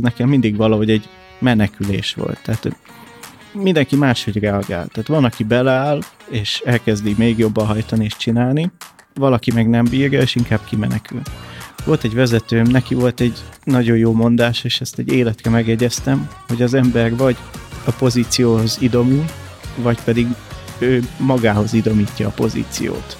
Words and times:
ez 0.00 0.10
nekem 0.10 0.28
mindig 0.28 0.56
valahogy 0.56 0.90
egy 0.90 1.08
menekülés 1.38 2.14
volt. 2.14 2.38
Tehát 2.42 2.76
mindenki 3.52 3.96
máshogy 3.96 4.36
reagál. 4.36 4.86
Tehát 4.86 5.06
van, 5.06 5.24
aki 5.24 5.44
beleáll, 5.44 6.00
és 6.28 6.62
elkezdi 6.64 7.14
még 7.18 7.38
jobban 7.38 7.66
hajtani 7.66 8.04
és 8.04 8.16
csinálni, 8.16 8.70
valaki 9.14 9.52
meg 9.52 9.68
nem 9.68 9.84
bírja, 9.84 10.20
és 10.20 10.34
inkább 10.34 10.60
kimenekül. 10.64 11.20
Volt 11.84 12.04
egy 12.04 12.14
vezetőm, 12.14 12.66
neki 12.66 12.94
volt 12.94 13.20
egy 13.20 13.38
nagyon 13.64 13.96
jó 13.96 14.12
mondás, 14.12 14.64
és 14.64 14.80
ezt 14.80 14.98
egy 14.98 15.12
életre 15.12 15.50
megjegyeztem, 15.50 16.28
hogy 16.48 16.62
az 16.62 16.74
ember 16.74 17.16
vagy 17.16 17.36
a 17.84 17.90
pozícióhoz 17.90 18.76
idomul, 18.80 19.24
vagy 19.76 20.00
pedig 20.04 20.26
ő 20.78 21.02
magához 21.18 21.72
idomítja 21.72 22.28
a 22.28 22.30
pozíciót. 22.30 23.18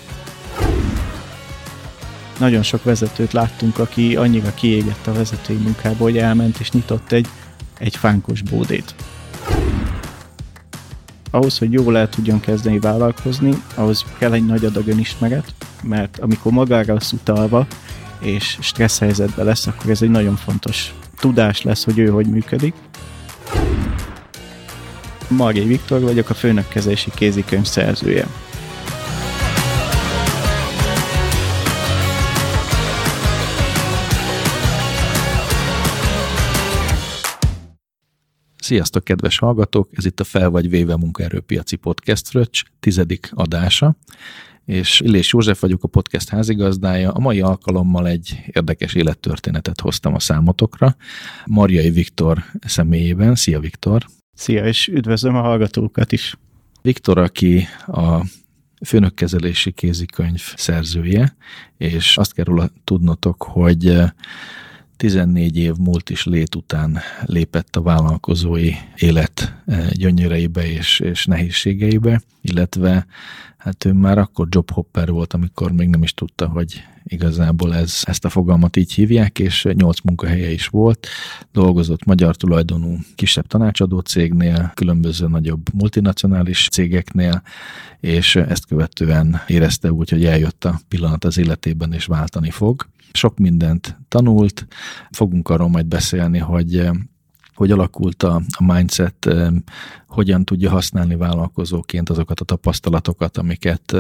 Nagyon 2.41 2.63
sok 2.63 2.85
vezetőt 2.85 3.33
láttunk, 3.33 3.79
aki 3.79 4.17
annyira 4.17 4.55
kiégett 4.55 5.07
a 5.07 5.13
vezetői 5.13 5.57
munkából, 5.57 6.11
hogy 6.11 6.19
elment 6.19 6.59
és 6.59 6.71
nyitott 6.71 7.13
egy, 7.13 7.29
egy 7.79 7.97
fánkos 7.97 8.43
bódét. 8.43 8.95
Ahhoz, 11.31 11.59
hogy 11.59 11.73
jól 11.73 11.99
el 11.99 12.09
tudjon 12.09 12.41
kezdeni 12.41 12.79
vállalkozni, 12.79 13.63
ahhoz 13.75 14.05
kell 14.19 14.33
egy 14.33 14.47
nagy 14.47 14.65
adag 14.65 14.89
önismeret, 14.89 15.55
mert 15.83 16.19
amikor 16.19 16.53
magára 16.53 16.95
lesz 16.95 17.13
utalva, 17.13 17.67
és 18.21 18.59
stressz 18.61 18.99
helyzetben 18.99 19.45
lesz, 19.45 19.67
akkor 19.67 19.91
ez 19.91 20.03
egy 20.03 20.11
nagyon 20.11 20.37
fontos 20.37 20.95
tudás 21.19 21.63
lesz, 21.63 21.85
hogy 21.85 21.99
ő 21.99 22.09
hogy 22.09 22.27
működik. 22.27 22.75
Marjai 25.29 25.67
Viktor 25.67 26.01
vagyok, 26.01 26.31
a 26.31 26.35
főnökkezési 26.35 27.11
kézikönyv 27.15 27.65
szerzője. 27.65 28.27
Sziasztok, 38.71 39.05
kedves 39.05 39.39
hallgatók! 39.39 39.89
Ez 39.93 40.05
itt 40.05 40.21
a 40.21 40.25
Fel 40.25 40.51
vagy 40.51 40.71
Véve 40.71 40.97
munkaerőpiaci 40.97 41.77
podcast 41.77 42.29
fröccs, 42.29 42.63
tizedik 42.81 43.31
adása, 43.35 43.97
és 44.65 45.01
Illés 45.01 45.33
József 45.33 45.61
vagyok 45.61 45.85
a 45.85 45.89
podcast 45.89 46.29
házigazdája. 46.29 47.13
A 47.13 47.19
mai 47.19 47.41
alkalommal 47.41 48.09
egy 48.09 48.43
érdekes 48.47 48.95
élettörténetet 48.95 49.81
hoztam 49.81 50.15
a 50.15 50.19
számotokra. 50.19 50.97
Marjai 51.47 51.91
Viktor 51.91 52.45
személyében. 52.61 53.35
Szia, 53.35 53.61
Viktor! 53.61 54.07
Szia, 54.33 54.67
és 54.67 54.89
üdvözlöm 54.89 55.35
a 55.35 55.41
hallgatókat 55.41 56.13
is! 56.13 56.37
Viktor, 56.83 57.19
aki 57.19 57.67
a 57.87 58.25
főnökkezelési 58.87 59.73
kézikönyv 59.73 60.43
szerzője, 60.57 61.37
és 61.77 62.17
azt 62.17 62.33
kell 62.33 62.45
róla 62.45 62.71
tudnotok, 62.85 63.43
hogy 63.43 64.01
14 65.01 65.57
év 65.57 65.75
múlt 65.75 66.11
is 66.11 66.25
lét 66.25 66.55
után 66.55 66.99
lépett 67.25 67.77
a 67.77 67.83
vállalkozói 67.83 68.73
élet 68.97 69.55
eh, 69.67 69.89
gyönyöreibe 69.91 70.67
és, 70.67 71.01
és 71.01 71.27
nehézségeibe, 71.27 72.21
illetve 72.41 73.07
hát 73.57 73.85
ő 73.85 73.93
már 73.93 74.19
akkor 74.19 74.47
jobhopper 74.51 75.11
volt, 75.11 75.33
amikor 75.33 75.73
még 75.73 75.89
nem 75.89 76.03
is 76.03 76.15
tudta, 76.15 76.47
hogy 76.49 76.83
igazából 77.11 77.75
ez, 77.75 78.01
ezt 78.03 78.25
a 78.25 78.29
fogalmat 78.29 78.77
így 78.77 78.93
hívják, 78.93 79.39
és 79.39 79.69
nyolc 79.73 80.01
munkahelye 80.01 80.51
is 80.51 80.67
volt, 80.67 81.07
dolgozott 81.53 82.05
magyar 82.05 82.37
tulajdonú 82.37 82.97
kisebb 83.15 83.47
tanácsadó 83.47 83.99
cégnél, 83.99 84.73
különböző 84.75 85.29
nagyobb 85.29 85.75
multinacionális 85.75 86.69
cégeknél, 86.69 87.43
és 88.01 88.37
ezt 88.37 88.67
követően 88.67 89.41
érezte 89.47 89.93
úgy, 89.93 90.11
hogy 90.11 90.25
eljött 90.25 90.65
a 90.65 90.81
pillanat 90.89 91.25
az 91.25 91.39
életében, 91.39 91.93
és 91.93 92.05
váltani 92.05 92.51
fog. 92.51 92.89
Sok 93.13 93.39
mindent 93.39 93.99
tanult, 94.09 94.67
fogunk 95.11 95.49
arról 95.49 95.69
majd 95.69 95.87
beszélni, 95.87 96.39
hogy 96.39 96.91
hogy 97.61 97.71
alakult 97.71 98.23
a, 98.23 98.43
mindset, 98.59 99.31
hogyan 100.07 100.45
tudja 100.45 100.71
használni 100.71 101.17
vállalkozóként 101.17 102.11
azokat 102.11 102.41
a 102.41 102.45
tapasztalatokat, 102.45 103.39
amiket 103.39 103.97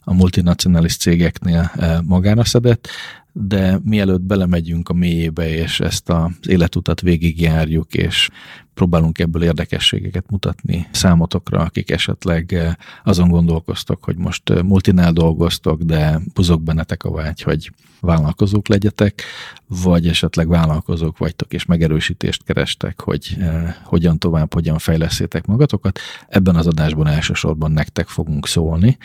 a 0.00 0.14
multinacionális 0.14 0.96
cégeknél 0.96 1.72
magára 2.04 2.44
szedett, 2.44 2.88
de 3.32 3.80
mielőtt 3.84 4.20
belemegyünk 4.20 4.88
a 4.88 4.92
mélyébe, 4.92 5.48
és 5.48 5.80
ezt 5.80 6.08
az 6.08 6.30
életutat 6.48 7.00
végigjárjuk, 7.00 7.94
és 7.94 8.28
próbálunk 8.74 9.18
ebből 9.18 9.42
érdekességeket 9.42 10.30
mutatni 10.30 10.88
számotokra, 10.90 11.60
akik 11.60 11.90
esetleg 11.90 12.52
eh, 12.52 12.72
azon 13.04 13.28
gondolkoztok, 13.28 14.04
hogy 14.04 14.16
most 14.16 14.50
eh, 14.50 14.62
multinál 14.62 15.12
dolgoztok, 15.12 15.82
de 15.82 16.20
buzog 16.34 16.62
bennetek 16.62 17.04
a 17.04 17.10
vágy, 17.10 17.42
hogy 17.42 17.72
vállalkozók 18.00 18.68
legyetek, 18.68 19.22
vagy 19.66 20.06
esetleg 20.06 20.48
vállalkozók 20.48 21.18
vagytok, 21.18 21.52
és 21.52 21.64
megerősítést 21.64 22.42
kerestek, 22.42 23.00
hogy 23.00 23.36
eh, 23.38 23.74
hogyan 23.84 24.18
tovább, 24.18 24.54
hogyan 24.54 24.78
fejleszétek 24.78 25.46
magatokat. 25.46 25.98
Ebben 26.28 26.56
az 26.56 26.66
adásban 26.66 27.06
elsősorban 27.06 27.72
nektek 27.72 28.08
fogunk 28.08 28.46
szólni, 28.46 28.96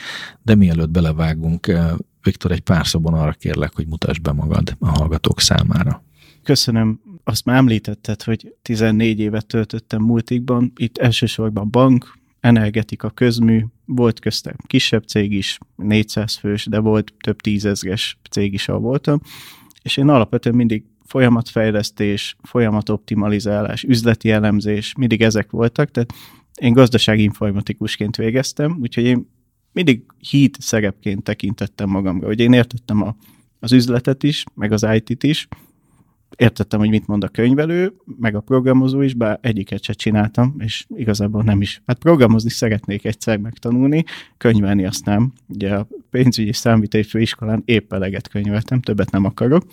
de 0.41 0.55
mielőtt 0.55 0.89
belevágunk, 0.89 1.71
Viktor, 2.25 2.51
egy 2.51 2.61
pár 2.61 2.87
szóban 2.87 3.13
arra 3.13 3.31
kérlek, 3.31 3.75
hogy 3.75 3.87
mutasd 3.87 4.21
be 4.21 4.31
magad 4.31 4.75
a 4.79 4.87
hallgatók 4.87 5.39
számára. 5.39 6.03
Köszönöm. 6.43 6.99
Azt 7.23 7.45
már 7.45 7.57
említetted, 7.57 8.23
hogy 8.23 8.55
14 8.61 9.19
évet 9.19 9.45
töltöttem 9.45 10.01
multikban. 10.01 10.71
Itt 10.75 10.97
elsősorban 10.97 11.69
bank, 11.69 12.17
energetika, 12.39 13.09
közmű, 13.09 13.65
volt 13.85 14.19
köztem 14.19 14.55
kisebb 14.67 15.03
cég 15.03 15.31
is, 15.31 15.57
400 15.75 16.35
fős, 16.35 16.65
de 16.65 16.79
volt 16.79 17.13
több 17.19 17.41
tízezres 17.41 18.17
cég 18.29 18.53
is, 18.53 18.67
ahol 18.67 18.81
voltam. 18.81 19.19
És 19.81 19.97
én 19.97 20.09
alapvetően 20.09 20.55
mindig 20.55 20.83
folyamatfejlesztés, 21.05 22.35
folyamatoptimalizálás, 22.43 23.83
üzleti 23.83 24.31
elemzés, 24.31 24.93
mindig 24.97 25.21
ezek 25.21 25.51
voltak, 25.51 25.91
tehát 25.91 26.13
én 26.61 26.73
gazdasági 26.73 27.23
informatikusként 27.23 28.15
végeztem, 28.15 28.77
úgyhogy 28.81 29.03
én 29.03 29.27
mindig 29.75 30.03
híd 30.29 30.55
szerepként 30.59 31.23
tekintettem 31.23 31.89
magamra, 31.89 32.27
hogy 32.27 32.39
én 32.39 32.53
értettem 32.53 33.01
a, 33.01 33.15
az 33.59 33.71
üzletet 33.71 34.23
is, 34.23 34.43
meg 34.53 34.71
az 34.71 34.87
IT-t 34.93 35.23
is, 35.23 35.47
értettem, 36.35 36.79
hogy 36.79 36.89
mit 36.89 37.07
mond 37.07 37.23
a 37.23 37.27
könyvelő, 37.27 37.93
meg 38.19 38.35
a 38.35 38.39
programozó 38.39 39.01
is, 39.01 39.13
bár 39.13 39.39
egyiket 39.41 39.83
se 39.83 39.93
csináltam, 39.93 40.55
és 40.57 40.85
igazából 40.95 41.43
nem 41.43 41.61
is. 41.61 41.81
Hát 41.85 41.97
programozni 41.97 42.49
szeretnék 42.49 43.05
egyszer 43.05 43.37
megtanulni, 43.37 44.03
könyvelni 44.37 44.85
azt 44.85 45.05
nem. 45.05 45.33
Ugye 45.47 45.75
a 45.75 45.87
pénzügyi 46.09 46.53
számvitai 46.53 47.03
főiskolán 47.03 47.61
épp 47.65 47.93
eleget 47.93 48.27
könyveltem, 48.27 48.81
többet 48.81 49.11
nem 49.11 49.25
akarok. 49.25 49.63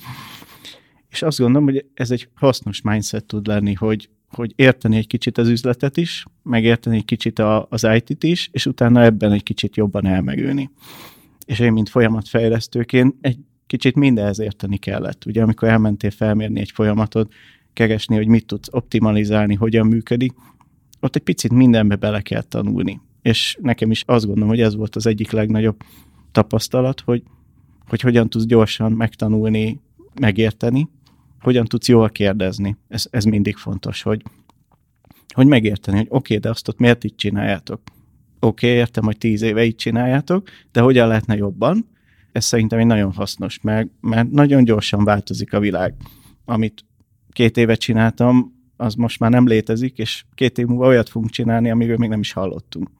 És 1.10 1.22
azt 1.22 1.38
gondolom, 1.38 1.64
hogy 1.64 1.84
ez 1.94 2.10
egy 2.10 2.28
hasznos 2.34 2.80
mindset 2.80 3.24
tud 3.24 3.46
lenni, 3.46 3.74
hogy, 3.74 4.08
hogy 4.32 4.52
érteni 4.56 4.96
egy 4.96 5.06
kicsit 5.06 5.38
az 5.38 5.48
üzletet 5.48 5.96
is, 5.96 6.24
megérteni 6.42 6.96
egy 6.96 7.04
kicsit 7.04 7.38
a, 7.38 7.66
az 7.70 7.86
IT-t 7.94 8.24
is, 8.24 8.48
és 8.52 8.66
utána 8.66 9.02
ebben 9.02 9.32
egy 9.32 9.42
kicsit 9.42 9.76
jobban 9.76 10.06
elmegülni. 10.06 10.70
És 11.46 11.58
én, 11.58 11.72
mint 11.72 11.88
folyamatfejlesztőként, 11.88 13.14
egy 13.20 13.38
kicsit 13.66 13.94
mindenhez 13.94 14.38
érteni 14.38 14.76
kellett. 14.76 15.26
Ugye 15.26 15.42
amikor 15.42 15.68
elmentél 15.68 16.10
felmérni 16.10 16.60
egy 16.60 16.70
folyamatot, 16.70 17.32
keresni, 17.72 18.16
hogy 18.16 18.26
mit 18.26 18.46
tudsz 18.46 18.68
optimalizálni, 18.70 19.54
hogyan 19.54 19.86
működik, 19.86 20.32
ott 21.00 21.16
egy 21.16 21.22
picit 21.22 21.52
mindenbe 21.52 21.96
bele 21.96 22.20
kell 22.20 22.42
tanulni. 22.42 23.00
És 23.22 23.58
nekem 23.60 23.90
is 23.90 24.02
azt 24.06 24.24
gondolom, 24.24 24.48
hogy 24.48 24.60
ez 24.60 24.76
volt 24.76 24.96
az 24.96 25.06
egyik 25.06 25.30
legnagyobb 25.30 25.82
tapasztalat, 26.32 27.00
hogy, 27.00 27.22
hogy 27.88 28.00
hogyan 28.00 28.28
tudsz 28.28 28.44
gyorsan 28.44 28.92
megtanulni, 28.92 29.80
megérteni, 30.20 30.88
hogyan 31.42 31.64
tudsz 31.64 31.88
jól 31.88 32.10
kérdezni. 32.10 32.76
Ez, 32.88 33.06
ez 33.10 33.24
mindig 33.24 33.56
fontos, 33.56 34.02
hogy, 34.02 34.22
hogy 35.34 35.46
megérteni, 35.46 35.96
hogy 35.96 36.06
oké, 36.08 36.16
okay, 36.16 36.38
de 36.38 36.50
azt 36.50 36.68
ott 36.68 36.78
miért 36.78 37.04
így 37.04 37.14
csináljátok? 37.14 37.80
Oké, 38.40 38.66
okay, 38.66 38.78
értem, 38.78 39.04
hogy 39.04 39.18
tíz 39.18 39.42
éve 39.42 39.64
így 39.64 39.76
csináljátok, 39.76 40.48
de 40.72 40.80
hogyan 40.80 41.08
lehetne 41.08 41.36
jobban? 41.36 41.90
ez 42.32 42.44
szerintem 42.44 42.78
egy 42.78 42.86
nagyon 42.86 43.12
hasznos, 43.12 43.60
mert, 43.60 43.88
mert 44.00 44.30
nagyon 44.30 44.64
gyorsan 44.64 45.04
változik 45.04 45.52
a 45.52 45.60
világ. 45.60 45.94
Amit 46.44 46.84
két 47.30 47.56
évet 47.56 47.80
csináltam, 47.80 48.60
az 48.76 48.94
most 48.94 49.20
már 49.20 49.30
nem 49.30 49.46
létezik, 49.46 49.98
és 49.98 50.24
két 50.34 50.58
év 50.58 50.66
múlva 50.66 50.86
olyat 50.86 51.08
fogunk 51.08 51.30
csinálni, 51.30 51.70
amiről 51.70 51.96
még 51.96 52.08
nem 52.08 52.20
is 52.20 52.32
hallottunk. 52.32 52.90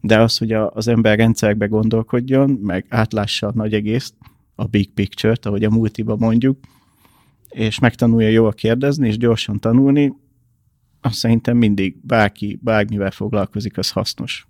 De 0.00 0.20
az, 0.20 0.38
hogy 0.38 0.52
a, 0.52 0.70
az 0.70 0.88
ember 0.88 1.18
rendszerekbe 1.18 1.66
gondolkodjon, 1.66 2.50
meg 2.50 2.86
átlássa 2.88 3.46
a 3.46 3.52
nagy 3.54 3.74
egészt, 3.74 4.14
a 4.54 4.64
big 4.64 4.92
picture-t, 4.92 5.46
ahogy 5.46 5.64
a 5.64 5.70
multiba 5.70 6.16
mondjuk, 6.16 6.58
és 7.50 7.78
megtanulja 7.78 8.28
jól 8.28 8.52
kérdezni, 8.52 9.08
és 9.08 9.16
gyorsan 9.16 9.58
tanulni, 9.58 10.12
azt 11.00 11.14
szerintem 11.14 11.56
mindig 11.56 11.96
bárki, 12.02 12.58
bármivel 12.62 13.10
foglalkozik, 13.10 13.78
az 13.78 13.90
hasznos. 13.90 14.48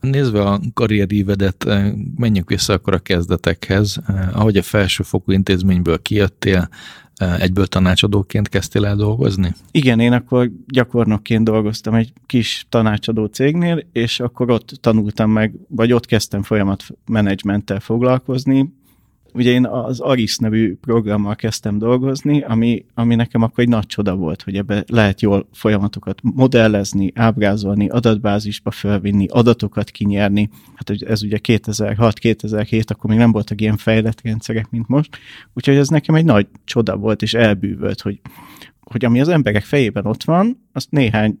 Nézve 0.00 0.42
a 0.42 0.60
karrierívedet, 0.74 1.64
eh, 1.64 1.92
menjünk 2.16 2.48
vissza 2.48 2.72
akkor 2.72 2.94
a 2.94 2.98
kezdetekhez. 2.98 4.00
Eh, 4.06 4.38
ahogy 4.38 4.56
a 4.56 4.62
felsőfokú 4.62 5.32
intézményből 5.32 6.02
kijöttél, 6.02 6.68
eh, 7.16 7.40
egyből 7.40 7.66
tanácsadóként 7.66 8.48
kezdtél 8.48 8.86
el 8.86 8.96
dolgozni? 8.96 9.54
Igen, 9.70 10.00
én 10.00 10.12
akkor 10.12 10.50
gyakornokként 10.66 11.44
dolgoztam 11.44 11.94
egy 11.94 12.12
kis 12.26 12.66
tanácsadó 12.68 13.24
cégnél, 13.26 13.86
és 13.92 14.20
akkor 14.20 14.50
ott 14.50 14.78
tanultam 14.80 15.30
meg, 15.30 15.54
vagy 15.68 15.92
ott 15.92 16.06
kezdtem 16.06 16.42
folyamat 16.42 16.84
menedzsmenttel 17.06 17.80
foglalkozni. 17.80 18.72
Ugye 19.34 19.50
én 19.50 19.66
az 19.66 20.00
Aris 20.00 20.36
nevű 20.38 20.76
programmal 20.76 21.34
kezdtem 21.34 21.78
dolgozni, 21.78 22.42
ami, 22.42 22.84
ami 22.94 23.14
nekem 23.14 23.42
akkor 23.42 23.64
egy 23.64 23.68
nagy 23.68 23.86
csoda 23.86 24.14
volt, 24.14 24.42
hogy 24.42 24.56
ebbe 24.56 24.84
lehet 24.86 25.20
jól 25.20 25.48
folyamatokat 25.52 26.20
modellezni, 26.22 27.12
ábrázolni, 27.14 27.88
adatbázisba 27.88 28.70
felvinni, 28.70 29.26
adatokat 29.28 29.90
kinyerni. 29.90 30.50
Hát 30.74 31.02
ez 31.02 31.22
ugye 31.22 31.38
2006-2007, 31.42 32.90
akkor 32.90 33.10
még 33.10 33.18
nem 33.18 33.32
voltak 33.32 33.60
ilyen 33.60 33.76
fejlett 33.76 34.20
rendszerek, 34.20 34.70
mint 34.70 34.88
most. 34.88 35.18
Úgyhogy 35.54 35.76
ez 35.76 35.88
nekem 35.88 36.14
egy 36.14 36.24
nagy 36.24 36.46
csoda 36.64 36.96
volt, 36.96 37.22
és 37.22 37.34
elbűvölt, 37.34 38.00
hogy, 38.00 38.20
hogy 38.80 39.04
ami 39.04 39.20
az 39.20 39.28
emberek 39.28 39.64
fejében 39.64 40.06
ott 40.06 40.24
van, 40.24 40.68
azt 40.72 40.90
néhány 40.90 41.38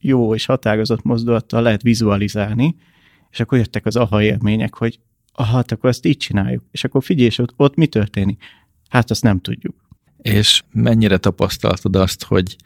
jó 0.00 0.34
és 0.34 0.46
határozott 0.46 1.02
mozdulattal 1.02 1.62
lehet 1.62 1.82
vizualizálni, 1.82 2.76
és 3.30 3.40
akkor 3.40 3.58
jöttek 3.58 3.86
az 3.86 3.96
aha 3.96 4.22
élmények, 4.22 4.74
hogy 4.74 5.00
hát 5.44 5.72
akkor 5.72 5.90
ezt 5.90 6.06
így 6.06 6.16
csináljuk. 6.16 6.62
És 6.70 6.84
akkor 6.84 7.02
figyelj, 7.02 7.26
és 7.26 7.38
ott, 7.38 7.54
ott 7.56 7.74
mi 7.74 7.86
történik? 7.86 8.42
Hát 8.88 9.10
azt 9.10 9.22
nem 9.22 9.40
tudjuk. 9.40 9.74
És 10.22 10.62
mennyire 10.72 11.16
tapasztaltad 11.16 11.96
azt, 11.96 12.24
hogy 12.24 12.56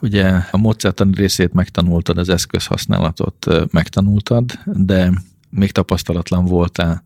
ugye 0.00 0.40
a 0.50 0.56
módszertani 0.56 1.14
részét 1.14 1.52
megtanultad, 1.52 2.18
az 2.18 2.28
eszközhasználatot 2.28 3.46
megtanultad, 3.72 4.52
de 4.64 5.12
még 5.50 5.72
tapasztalatlan 5.72 6.44
voltál 6.44 7.02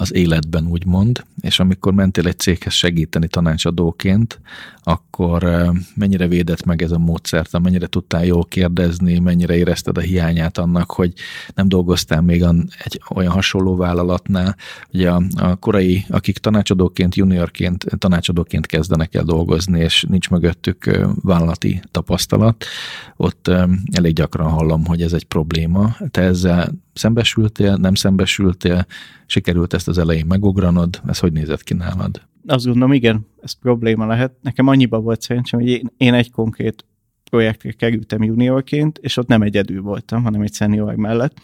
az 0.00 0.14
életben, 0.14 0.66
úgymond, 0.66 1.24
és 1.40 1.60
amikor 1.60 1.92
mentél 1.92 2.26
egy 2.26 2.38
céghez 2.38 2.72
segíteni 2.72 3.28
tanácsadóként, 3.28 4.40
akkor 4.82 5.70
mennyire 5.94 6.26
védett 6.26 6.64
meg 6.64 6.82
ez 6.82 6.90
a 6.90 6.98
módszert, 6.98 7.58
mennyire 7.58 7.86
tudtál 7.86 8.24
jól 8.24 8.44
kérdezni, 8.44 9.18
mennyire 9.18 9.56
érezted 9.56 9.96
a 9.96 10.00
hiányát 10.00 10.58
annak, 10.58 10.90
hogy 10.90 11.12
nem 11.54 11.68
dolgoztál 11.68 12.20
még 12.20 12.42
egy 12.84 13.00
olyan 13.14 13.32
hasonló 13.32 13.76
vállalatnál. 13.76 14.56
Ugye 14.92 15.10
a, 15.10 15.22
a 15.36 15.56
korai, 15.56 16.04
akik 16.08 16.38
tanácsadóként, 16.38 17.14
juniorként, 17.14 17.86
tanácsadóként 17.98 18.66
kezdenek 18.66 19.14
el 19.14 19.24
dolgozni, 19.24 19.80
és 19.80 20.04
nincs 20.08 20.30
mögöttük 20.30 21.08
vállalati 21.22 21.82
tapasztalat, 21.90 22.64
ott 23.16 23.50
elég 23.92 24.14
gyakran 24.14 24.50
hallom, 24.50 24.84
hogy 24.84 25.02
ez 25.02 25.12
egy 25.12 25.24
probléma. 25.24 25.96
Te 26.10 26.20
ezzel 26.20 26.72
szembesültél, 26.94 27.74
nem 27.74 27.94
szembesültél, 27.94 28.86
sikerült 29.30 29.72
ezt 29.72 29.88
az 29.88 29.98
elején 29.98 30.26
megugranod, 30.26 31.00
ez 31.06 31.18
hogy 31.18 31.32
nézett 31.32 31.62
ki 31.62 31.74
nálad? 31.74 32.22
Azt 32.46 32.64
gondolom, 32.64 32.92
igen, 32.92 33.26
ez 33.42 33.52
probléma 33.52 34.06
lehet. 34.06 34.32
Nekem 34.42 34.66
annyiba 34.66 35.00
volt 35.00 35.20
szerencsém, 35.20 35.60
hogy 35.60 35.68
én, 35.68 35.90
én 35.96 36.14
egy 36.14 36.30
konkrét 36.30 36.84
projektre 37.30 37.72
kerültem 37.72 38.22
juniorként, 38.22 38.98
és 38.98 39.16
ott 39.16 39.26
nem 39.26 39.42
egyedül 39.42 39.82
voltam, 39.82 40.22
hanem 40.22 40.40
egy 40.40 40.54
senior 40.54 40.94
mellett, 40.94 41.36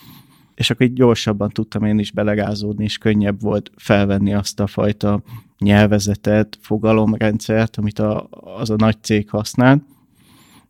és 0.55 0.71
akkor 0.71 0.87
így 0.87 0.93
gyorsabban 0.93 1.49
tudtam 1.49 1.85
én 1.85 1.99
is 1.99 2.12
belegázódni, 2.12 2.85
és 2.85 2.99
könnyebb 2.99 3.41
volt 3.41 3.71
felvenni 3.77 4.35
azt 4.35 4.61
a 4.61 4.67
fajta 4.67 5.23
nyelvezetet, 5.59 6.59
fogalomrendszert, 6.61 7.77
amit 7.77 7.99
a, 7.99 8.29
az 8.59 8.71
a 8.71 8.77
nagy 8.77 8.97
cég 9.00 9.31
használt. 9.31 9.83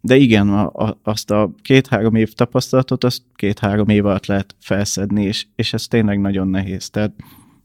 De 0.07 0.17
igen, 0.17 0.49
a, 0.49 0.67
a, 0.67 0.99
azt 1.03 1.31
a 1.31 1.51
két-három 1.63 2.15
év 2.15 2.33
tapasztalatot, 2.33 3.05
azt 3.05 3.23
két-három 3.35 3.89
év 3.89 4.07
alatt 4.07 4.27
lehet 4.27 4.55
felszedni, 4.59 5.25
és, 5.25 5.47
és 5.57 5.73
ez 5.73 5.87
tényleg 5.87 6.21
nagyon 6.21 6.49
nehéz. 6.49 6.91
Tehát 6.91 7.13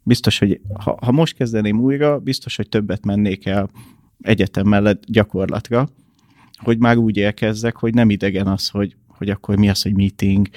biztos, 0.04 0.40
hogy 0.40 0.62
ha, 0.74 0.98
ha 1.02 1.12
most 1.12 1.36
kezdeném 1.36 1.80
újra, 1.80 2.20
biztos, 2.20 2.56
hogy 2.56 2.70
többet 2.70 3.06
mennék 3.06 3.46
el 3.46 3.70
egyetem 4.22 4.68
mellett 4.68 5.04
gyakorlatra, 5.06 5.90
hogy 6.58 6.78
már 6.78 6.98
úgy 6.98 7.18
élkezzek, 7.18 7.76
hogy 7.76 7.94
nem 7.94 8.10
idegen 8.10 8.48
az, 8.48 8.70
hogy, 8.70 8.96
hogy 9.08 9.30
akkor 9.30 9.58
mi 9.58 9.70
az, 9.70 9.82
hogy 9.82 9.96
meeting, 9.96 10.48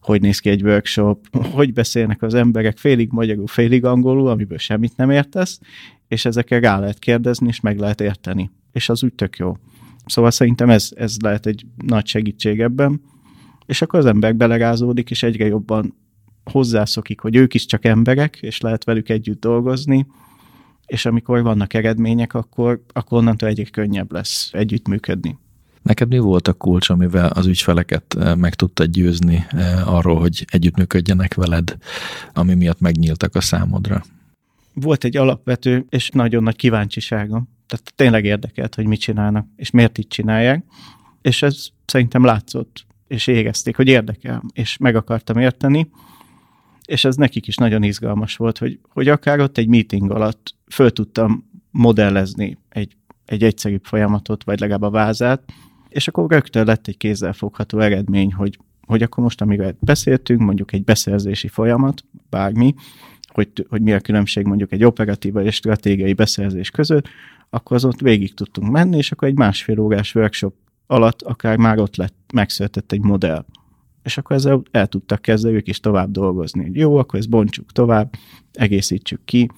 hogy 0.00 0.20
néz 0.20 0.38
ki 0.38 0.48
egy 0.50 0.62
workshop, 0.62 1.36
hogy 1.56 1.72
beszélnek 1.72 2.22
az 2.22 2.34
emberek 2.34 2.78
félig 2.78 3.08
magyarul, 3.10 3.46
félig 3.46 3.84
angolul, 3.84 4.28
amiből 4.28 4.58
semmit 4.58 4.96
nem 4.96 5.10
értesz, 5.10 5.60
és 6.08 6.24
ezekkel 6.24 6.60
rá 6.60 6.78
lehet 6.78 6.98
kérdezni, 6.98 7.46
és 7.46 7.60
meg 7.60 7.78
lehet 7.78 8.00
érteni. 8.00 8.50
És 8.72 8.88
az 8.88 9.02
úgy 9.02 9.14
tök 9.14 9.36
jó. 9.36 9.56
Szóval 10.06 10.30
szerintem 10.30 10.70
ez, 10.70 10.88
ez 10.96 11.16
lehet 11.20 11.46
egy 11.46 11.66
nagy 11.86 12.06
segítség 12.06 12.60
ebben, 12.60 13.00
és 13.66 13.82
akkor 13.82 13.98
az 13.98 14.06
ember 14.06 14.36
belerázódik, 14.36 15.10
és 15.10 15.22
egyre 15.22 15.46
jobban 15.46 15.94
hozzászokik, 16.44 17.20
hogy 17.20 17.36
ők 17.36 17.54
is 17.54 17.66
csak 17.66 17.84
emberek, 17.84 18.38
és 18.40 18.60
lehet 18.60 18.84
velük 18.84 19.08
együtt 19.08 19.40
dolgozni, 19.40 20.06
és 20.86 21.06
amikor 21.06 21.42
vannak 21.42 21.74
eredmények, 21.74 22.34
akkor, 22.34 22.82
akkor 22.92 23.18
onnantól 23.18 23.48
egyre 23.48 23.64
könnyebb 23.64 24.12
lesz 24.12 24.50
együttműködni. 24.52 25.38
Neked 25.82 26.08
mi 26.08 26.18
volt 26.18 26.48
a 26.48 26.52
kulcs, 26.52 26.88
amivel 26.88 27.28
az 27.28 27.46
ügyfeleket 27.46 28.16
eh, 28.18 28.36
meg 28.36 28.54
tudtad 28.54 28.90
győzni 28.90 29.46
eh, 29.48 29.94
arról, 29.94 30.20
hogy 30.20 30.44
együttműködjenek 30.48 31.34
veled, 31.34 31.76
ami 32.32 32.54
miatt 32.54 32.80
megnyíltak 32.80 33.34
a 33.34 33.40
számodra? 33.40 34.04
Volt 34.74 35.04
egy 35.04 35.16
alapvető 35.16 35.86
és 35.88 36.10
nagyon 36.10 36.42
nagy 36.42 36.56
kíváncsiságom. 36.56 37.48
Tehát 37.74 37.92
tényleg 37.94 38.24
érdekelt, 38.24 38.74
hogy 38.74 38.86
mit 38.86 39.00
csinálnak, 39.00 39.46
és 39.56 39.70
miért 39.70 39.98
így 39.98 40.08
csinálják. 40.08 40.64
És 41.22 41.42
ez 41.42 41.66
szerintem 41.84 42.24
látszott, 42.24 42.86
és 43.06 43.26
érezték, 43.26 43.76
hogy 43.76 43.88
érdekel, 43.88 44.42
és 44.52 44.76
meg 44.76 44.96
akartam 44.96 45.38
érteni 45.38 45.90
és 46.84 47.04
ez 47.04 47.16
nekik 47.16 47.46
is 47.46 47.56
nagyon 47.56 47.82
izgalmas 47.82 48.36
volt, 48.36 48.58
hogy, 48.58 48.78
hogy 48.88 49.08
akár 49.08 49.40
ott 49.40 49.58
egy 49.58 49.68
meeting 49.68 50.10
alatt 50.10 50.54
föl 50.70 50.90
tudtam 50.90 51.50
modellezni 51.70 52.58
egy, 52.68 52.96
egy 53.24 53.42
egyszerűbb 53.42 53.84
folyamatot, 53.84 54.44
vagy 54.44 54.60
legalább 54.60 54.82
a 54.82 54.90
vázát, 54.90 55.42
és 55.88 56.08
akkor 56.08 56.30
rögtön 56.30 56.66
lett 56.66 56.86
egy 56.86 56.96
kézzelfogható 56.96 57.78
eredmény, 57.78 58.32
hogy, 58.32 58.58
hogy 58.86 59.02
akkor 59.02 59.22
most, 59.22 59.40
amivel 59.40 59.76
beszéltünk, 59.80 60.40
mondjuk 60.40 60.72
egy 60.72 60.84
beszerzési 60.84 61.48
folyamat, 61.48 62.04
bármi, 62.30 62.74
hogy, 63.34 63.66
hogy 63.68 63.82
mi 63.82 63.92
a 63.92 64.00
különbség 64.00 64.46
mondjuk 64.46 64.72
egy 64.72 64.84
operatív 64.84 65.32
vagy 65.32 65.52
stratégiai 65.52 66.12
beszerzés 66.12 66.70
között, 66.70 67.08
akkor 67.50 67.76
az 67.76 67.84
ott 67.84 68.00
végig 68.00 68.34
tudtunk 68.34 68.70
menni, 68.70 68.96
és 68.96 69.12
akkor 69.12 69.28
egy 69.28 69.36
másfél 69.36 69.78
órás 69.78 70.14
workshop 70.14 70.54
alatt 70.86 71.22
akár 71.22 71.56
már 71.56 71.78
ott 71.78 71.96
lett, 71.96 72.14
megszületett 72.32 72.92
egy 72.92 73.00
modell 73.00 73.44
és 74.04 74.18
akkor 74.18 74.36
ezzel 74.36 74.62
el 74.70 74.86
tudtak 74.86 75.22
kezdeni 75.22 75.54
ők 75.54 75.68
is 75.68 75.80
tovább 75.80 76.10
dolgozni. 76.10 76.70
Jó, 76.72 76.96
akkor 76.96 77.18
ezt 77.18 77.28
bontsuk 77.28 77.72
tovább, 77.72 78.14
egészítsük 78.52 79.20
ki, 79.24 79.50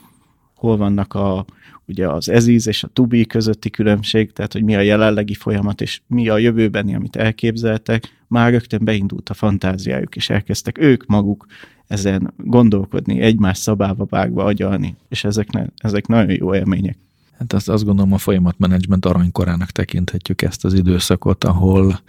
hol 0.55 0.77
vannak 0.77 1.15
a, 1.15 1.45
ugye 1.87 2.09
az 2.09 2.29
ezíz 2.29 2.67
és 2.67 2.85
a 2.85 2.89
tubi 2.89 3.27
közötti 3.27 3.71
különbség, 3.71 4.33
tehát 4.33 4.53
hogy 4.53 4.65
mi 4.65 4.77
a 4.77 4.81
jelenlegi 4.81 5.35
folyamat, 5.35 5.81
és 5.81 6.01
mi 6.07 6.29
a 6.29 6.39
jövőbeni, 6.39 6.95
amit 6.95 7.17
elképzeltek, 7.17 8.25
már 8.29 8.51
rögtön 8.51 8.85
beindult 8.85 9.29
a 9.29 9.35
fantáziájuk, 9.35 10.17
és 10.17 10.31
elkezdtek 10.31 10.79
ők 10.79 11.07
maguk 11.07 11.47
ezen 11.87 12.33
gondolkodni, 12.37 13.21
egymás 13.21 13.59
szabába 13.59 14.07
vágva 14.09 14.45
agyalni, 14.45 14.97
és 15.09 15.25
ezek, 15.25 15.51
ne, 15.51 15.65
ezek 15.77 16.07
nagyon 16.07 16.31
jó 16.31 16.55
élmények. 16.55 16.97
Hát 17.39 17.53
azt, 17.53 17.69
azt 17.69 17.85
gondolom 17.85 18.13
a 18.13 18.19
folyamatmenedzsment 18.19 19.07
aranykorának 19.07 19.71
tekinthetjük 19.71 20.43
ezt 20.43 20.65
az 20.65 20.75
időszakot, 20.75 21.45
ahol 21.45 22.01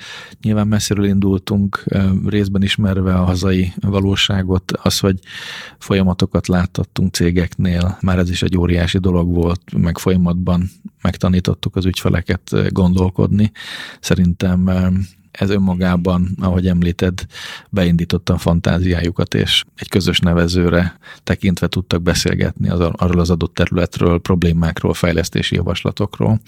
nyilván 0.42 0.68
messziről 0.68 1.06
indultunk, 1.06 1.84
részben 2.26 2.64
ismerve 2.64 3.14
a 3.14 3.24
hazai 3.24 3.74
valóságot, 3.82 4.72
az, 4.72 5.00
hogy 5.00 5.20
folyamatokat 5.78 6.48
láttattunk 6.48 7.14
cégeknél, 7.14 7.98
már 8.02 8.18
ez 8.18 8.30
is 8.30 8.42
egy 8.42 8.58
óriási 8.58 8.98
dolog 8.98 9.34
volt, 9.34 9.62
meg 9.78 9.98
folyamatban 9.98 10.70
megtanítottuk 11.02 11.76
az 11.76 11.86
ügyfeleket 11.86 12.72
gondolkodni. 12.72 13.52
Szerintem 14.00 14.70
ez 15.32 15.50
önmagában, 15.50 16.36
ahogy 16.40 16.68
említed, 16.68 17.26
beindította 17.70 18.34
a 18.34 18.38
fantáziájukat, 18.38 19.34
és 19.34 19.64
egy 19.76 19.90
közös 19.90 20.20
nevezőre 20.20 20.98
tekintve 21.24 21.68
tudtak 21.68 22.02
beszélgetni 22.02 22.70
az, 22.70 22.80
arról 22.80 23.20
az 23.20 23.30
adott 23.30 23.54
területről, 23.54 24.20
problémákról, 24.20 24.94
fejlesztési 24.94 25.56
javaslatokról. 25.56 26.40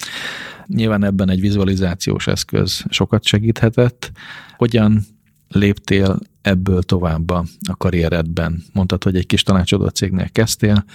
Nyilván 0.68 1.04
ebben 1.04 1.30
egy 1.30 1.40
vizualizációs 1.40 2.28
eszköz 2.28 2.84
sokat 2.90 3.26
segíthetett. 3.26 4.12
Hogyan 4.58 5.06
léptél 5.48 6.20
ebből 6.42 6.84
tovább 6.84 7.30
a 7.30 7.46
karrieredben? 7.78 8.64
Mondtad, 8.74 9.04
hogy 9.04 9.16
egy 9.16 9.26
kis 9.26 9.44
tanácsadó 9.44 9.88
cégnél 9.88 10.30
kezdtél, 10.30 10.86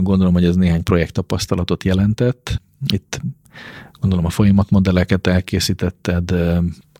gondolom, 0.00 0.32
hogy 0.32 0.44
ez 0.44 0.56
néhány 0.56 0.82
projekt 0.82 1.12
tapasztalatot 1.12 1.84
jelentett. 1.84 2.62
Itt 2.86 3.20
gondolom 4.00 4.24
a 4.24 4.30
folyamatmodelleket 4.30 5.26
elkészítetted, 5.26 6.34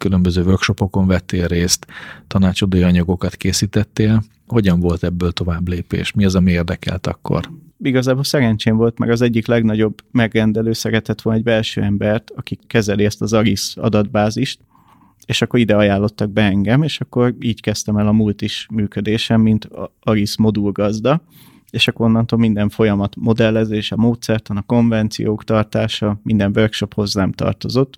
különböző 0.02 0.42
workshopokon 0.42 1.06
vettél 1.06 1.46
részt, 1.46 1.86
tanácsadói 2.26 2.82
anyagokat 2.82 3.36
készítettél. 3.36 4.22
Hogyan 4.46 4.80
volt 4.80 5.02
ebből 5.04 5.32
tovább 5.32 5.68
lépés? 5.68 6.12
Mi 6.12 6.24
az, 6.24 6.34
ami 6.34 6.50
érdekelt 6.50 7.06
akkor? 7.06 7.50
Igazából 7.82 8.24
szerencsém 8.24 8.76
volt, 8.76 8.98
meg 8.98 9.10
az 9.10 9.20
egyik 9.20 9.46
legnagyobb 9.46 9.94
megrendelő 10.10 10.72
szeretett 10.72 11.20
volna 11.22 11.38
egy 11.38 11.44
belső 11.44 11.82
embert, 11.82 12.30
aki 12.36 12.58
kezeli 12.66 13.04
ezt 13.04 13.22
az 13.22 13.32
ARIS 13.32 13.76
adatbázist, 13.76 14.60
és 15.26 15.42
akkor 15.42 15.58
ide 15.58 15.76
ajánlottak 15.76 16.30
be 16.30 16.42
engem, 16.42 16.82
és 16.82 17.00
akkor 17.00 17.34
így 17.40 17.60
kezdtem 17.60 17.96
el 17.96 18.06
a 18.06 18.12
múlt 18.12 18.42
is 18.42 18.66
működésem, 18.72 19.40
mint 19.40 19.68
ARIS 20.00 20.36
modulgazda, 20.36 21.22
és 21.70 21.88
akkor 21.88 22.06
onnantól 22.06 22.38
minden 22.38 22.68
folyamat 22.68 23.16
modellezése, 23.16 23.96
módszertan, 23.96 24.56
a 24.56 24.62
konvenciók 24.62 25.44
tartása, 25.44 26.20
minden 26.22 26.52
workshop 26.54 26.94
hozzám 26.94 27.32
tartozott, 27.32 27.96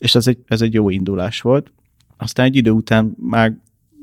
és 0.00 0.14
ez 0.14 0.26
egy, 0.26 0.38
ez 0.46 0.62
egy 0.62 0.72
jó 0.72 0.90
indulás 0.90 1.40
volt. 1.40 1.72
Aztán 2.16 2.46
egy 2.46 2.56
idő 2.56 2.70
után 2.70 3.14
már 3.18 3.56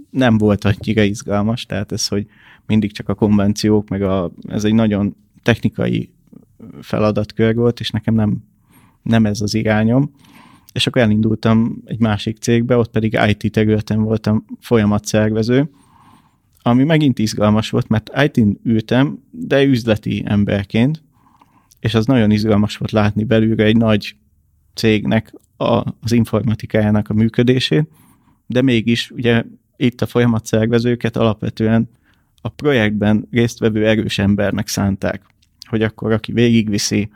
nem 0.10 0.38
volt 0.38 0.64
annyira 0.64 1.02
izgalmas, 1.02 1.66
tehát 1.66 1.92
ez, 1.92 2.08
hogy 2.08 2.28
mindig 2.66 2.92
csak 2.92 3.10
a 3.10 3.14
konvenciók, 3.14 3.90
meg 3.90 4.02
a, 4.02 4.32
ez 4.48 4.64
egy 4.64 4.74
nagyon 4.74 5.16
technikai 5.44 6.14
feladatkör 6.82 7.56
volt, 7.56 7.80
és 7.80 7.90
nekem 7.90 8.14
nem, 8.14 8.44
nem 9.02 9.26
ez 9.26 9.42
az 9.42 9.54
irányom. 9.54 10.12
És 10.74 10.88
akkor 10.88 11.02
elindultam 11.02 11.82
egy 11.86 12.00
másik 12.00 12.38
cégbe, 12.38 12.78
ott 12.78 12.92
pedig 12.92 13.20
IT 13.28 13.52
területen 13.52 14.04
voltam 14.04 14.46
folyamatszervező, 14.60 15.70
ami 16.62 16.84
megint 16.84 17.20
izgalmas 17.20 17.70
volt, 17.70 17.88
mert 17.88 18.12
IT-n 18.24 18.50
ültem, 18.64 19.20
de 19.32 19.64
üzleti 19.64 20.24
emberként, 20.26 21.04
és 21.80 21.94
az 21.94 22.06
nagyon 22.06 22.32
izgalmas 22.32 22.78
volt 22.78 22.92
látni 22.92 23.24
belülre 23.24 23.64
egy 23.64 23.78
nagy 23.78 24.16
cégnek 24.74 25.34
a, 25.58 25.84
az 26.02 26.12
informatikájának 26.12 27.10
a 27.10 27.14
működését, 27.14 27.88
de 28.46 28.62
mégis 28.62 29.12
ugye 29.12 29.44
itt 29.76 30.02
a 30.02 30.06
folyamatszervezőket 30.06 31.18
alapvetően 31.18 31.90
a 32.42 32.50
projektben 32.50 33.28
résztvevő 33.32 33.88
erős 33.88 34.18
embernek 34.18 34.68
szánták, 34.68 35.26
hogy 35.70 35.82
akkor 35.82 36.12
aki 36.12 36.32
végigviszi, 36.32 37.10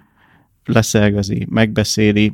leszervezi, 0.65 1.47
megbeszéli, 1.49 2.33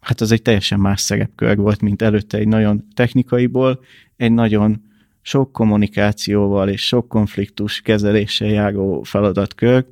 hát 0.00 0.20
az 0.20 0.32
egy 0.32 0.42
teljesen 0.42 0.80
más 0.80 1.00
szerepkör 1.00 1.56
volt, 1.56 1.80
mint 1.80 2.02
előtte 2.02 2.38
egy 2.38 2.48
nagyon 2.48 2.88
technikaiból, 2.94 3.80
egy 4.16 4.32
nagyon 4.32 4.82
sok 5.22 5.52
kommunikációval 5.52 6.68
és 6.68 6.86
sok 6.86 7.08
konfliktus 7.08 7.80
kezeléssel 7.80 8.48
járó 8.48 9.02
feladatkör. 9.02 9.86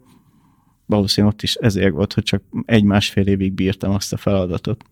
Valószínűleg 0.87 1.35
ott 1.35 1.43
is 1.43 1.55
ezért 1.55 1.93
volt, 1.93 2.13
hogy 2.13 2.23
csak 2.23 2.43
egy-másfél 2.65 3.27
évig 3.27 3.53
bírtam 3.53 3.91
azt 3.91 4.13
a 4.13 4.17
feladatot. 4.17 4.85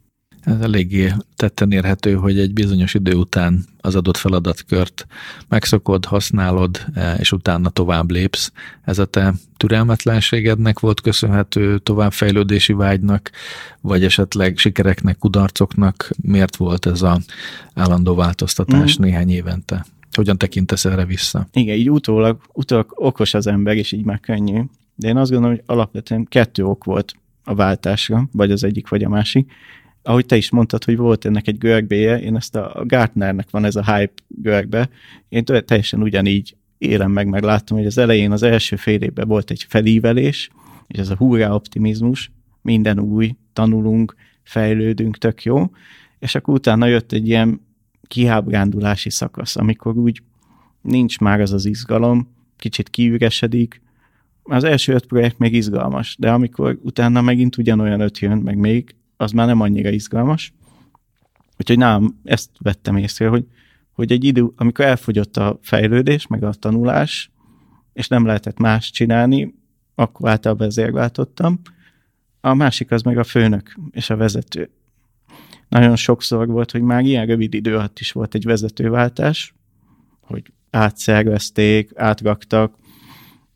Ez 0.45 0.61
eléggé 0.61 1.13
tetten 1.37 1.73
érhető, 1.73 2.15
hogy 2.15 2.39
egy 2.39 2.53
bizonyos 2.53 2.95
idő 2.95 3.15
után 3.15 3.65
az 3.81 3.95
adott 3.95 4.17
feladatkört 4.17 5.07
megszokod, 5.49 6.05
használod, 6.05 6.85
e, 6.95 7.15
és 7.15 7.33
utána 7.33 7.69
tovább 7.69 8.11
lépsz. 8.11 8.53
Ez 8.85 8.99
a 8.99 9.05
te 9.05 9.35
türelmetlenségednek 9.57 10.81
volt 10.81 11.01
köszönhető, 11.01 11.79
továbbfejlődési 11.79 12.73
vágynak, 12.73 13.31
vagy 13.81 14.05
esetleg 14.05 14.59
sikereknek, 14.59 15.19
kudarcoknak? 15.19 16.11
Miért 16.23 16.57
volt 16.57 16.87
ez 16.87 17.03
a 17.03 17.21
állandó 17.75 18.15
változtatás 18.15 18.99
mm. 18.99 19.03
néhány 19.03 19.31
évente? 19.31 19.87
Hogyan 20.13 20.39
tekintesz 20.39 20.85
erre 20.85 21.05
vissza? 21.05 21.47
Igen, 21.53 21.77
így 21.77 21.91
utólag, 21.91 22.41
utólag 22.53 22.93
okos 22.95 23.35
az 23.35 23.47
ember, 23.47 23.77
és 23.77 23.93
így 23.93 24.05
már 24.05 24.21
könnyű. 24.21 24.63
De 24.95 25.09
én 25.09 25.17
azt 25.17 25.31
gondolom, 25.31 25.57
hogy 25.57 25.65
alapvetően 25.67 26.27
kettő 26.29 26.65
ok 26.65 26.85
volt 26.85 27.15
a 27.45 27.55
váltásra, 27.55 28.29
vagy 28.33 28.51
az 28.51 28.65
egyik, 28.65 28.89
vagy 28.89 29.05
a 29.05 29.09
másik 29.09 29.53
ahogy 30.03 30.27
te 30.27 30.37
is 30.37 30.51
mondtad, 30.51 30.85
hogy 30.85 30.97
volt 30.97 31.25
ennek 31.25 31.49
egy 31.49 31.59
görbéje, 31.59 32.21
én 32.21 32.37
ezt 32.37 32.57
a 32.57 32.83
Gartnernek 32.87 33.51
van 33.51 33.65
ez 33.65 33.77
a 33.77 33.95
hype 33.95 34.23
görbe, 34.29 34.89
én 35.29 35.45
teljesen 35.45 36.03
ugyanígy 36.03 36.57
élem 36.79 37.11
meg, 37.11 37.29
meg 37.29 37.43
láttam, 37.43 37.77
hogy 37.77 37.87
az 37.87 37.99
elején, 37.99 38.33
az 38.33 38.43
első 38.43 38.77
fél 38.77 39.03
évben 39.03 39.29
volt 39.29 39.51
egy 39.51 39.67
felívelés, 39.69 40.51
és 40.87 40.99
ez 40.99 41.11
a 41.11 41.17
hurrá 41.17 41.51
optimizmus, 41.51 42.31
minden 42.63 42.99
új, 42.99 43.37
tanulunk, 43.53 44.15
fejlődünk, 44.43 45.19
tök 45.19 45.43
jó, 45.43 45.71
és 46.19 46.35
akkor 46.35 46.55
utána 46.55 46.87
jött 46.87 47.13
egy 47.13 47.29
ilyen 47.29 47.61
kihábrándulási 48.07 49.11
szakasz, 49.11 49.57
amikor 49.57 49.97
úgy 49.97 50.23
nincs 50.81 51.19
már 51.19 51.41
az 51.41 51.53
az 51.53 51.65
izgalom, 51.65 52.29
kicsit 52.57 52.89
kiüresedik, 52.89 53.81
az 54.43 54.65
első 54.65 54.93
öt 54.93 55.07
projekt 55.07 55.39
még 55.39 55.55
izgalmas, 55.55 56.17
de 56.19 56.31
amikor 56.31 56.79
utána 56.83 57.21
megint 57.21 57.57
ugyanolyan 57.57 58.01
öt 58.01 58.19
jön, 58.19 58.39
meg 58.39 58.57
még, 58.57 58.95
az 59.23 59.33
már 59.33 59.47
nem 59.47 59.61
annyira 59.61 59.91
izgalmas. 59.91 60.53
Úgyhogy 61.59 61.79
nálam 61.79 62.21
ezt 62.25 62.51
vettem 62.59 62.97
észre, 62.97 63.29
hogy, 63.29 63.47
hogy 63.93 64.13
egy 64.13 64.25
idő, 64.25 64.53
amikor 64.57 64.85
elfogyott 64.85 65.37
a 65.37 65.59
fejlődés, 65.63 66.27
meg 66.27 66.45
a 66.45 66.53
tanulás, 66.53 67.31
és 67.93 68.09
nem 68.09 68.27
lehetett 68.27 68.59
más 68.59 68.91
csinálni, 68.91 69.55
akkor 69.95 70.29
általában 70.29 70.67
ezért 70.67 70.93
váltottam. 70.93 71.61
A 72.41 72.55
másik 72.55 72.91
az 72.91 73.03
meg 73.03 73.19
a 73.19 73.25
főnök 73.25 73.77
és 73.91 74.11
a 74.11 74.17
vezető. 74.17 74.71
Nagyon 75.69 75.97
sokszor 75.97 76.47
volt, 76.47 76.71
hogy 76.71 76.83
már 76.83 77.05
ilyen 77.05 77.27
rövid 77.27 77.55
idő 77.55 77.75
alatt 77.75 77.99
is 77.99 78.13
volt 78.13 78.35
egy 78.35 78.45
vezetőváltás, 78.45 79.55
hogy 80.21 80.53
átszervezték, 80.71 81.91
átraktak, 81.95 82.75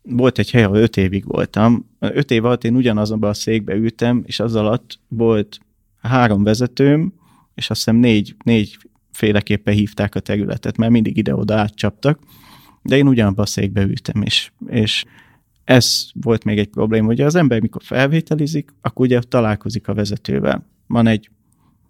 volt 0.09 0.39
egy 0.39 0.51
hely, 0.51 0.63
ahol 0.63 0.77
öt 0.77 0.97
évig 0.97 1.25
voltam. 1.25 1.89
Öt 1.99 2.31
év 2.31 2.45
alatt 2.45 2.63
én 2.63 2.75
ugyanazonban 2.75 3.29
a 3.29 3.33
székbe 3.33 3.73
ültem, 3.73 4.23
és 4.25 4.39
az 4.39 4.55
alatt 4.55 4.99
volt 5.07 5.59
három 6.01 6.43
vezetőm, 6.43 7.13
és 7.55 7.69
azt 7.69 7.83
hiszem 7.83 7.95
négy, 7.99 8.35
négy 8.43 8.77
féleképpen 9.11 9.73
hívták 9.73 10.15
a 10.15 10.19
területet, 10.19 10.77
mert 10.77 10.91
mindig 10.91 11.17
ide-oda 11.17 11.55
átcsaptak, 11.55 12.19
de 12.81 12.97
én 12.97 13.07
ugyanabban 13.07 13.43
a 13.43 13.47
székbe 13.47 13.81
ültem, 13.81 14.21
és, 14.21 14.51
és 14.67 15.05
ez 15.63 16.05
volt 16.13 16.43
még 16.43 16.57
egy 16.57 16.67
probléma, 16.67 17.05
hogy 17.05 17.21
az 17.21 17.35
ember 17.35 17.61
mikor 17.61 17.81
felvételizik, 17.83 18.73
akkor 18.81 19.05
ugye 19.05 19.19
találkozik 19.19 19.87
a 19.87 19.93
vezetővel. 19.93 20.65
Van 20.87 21.07
egy 21.07 21.29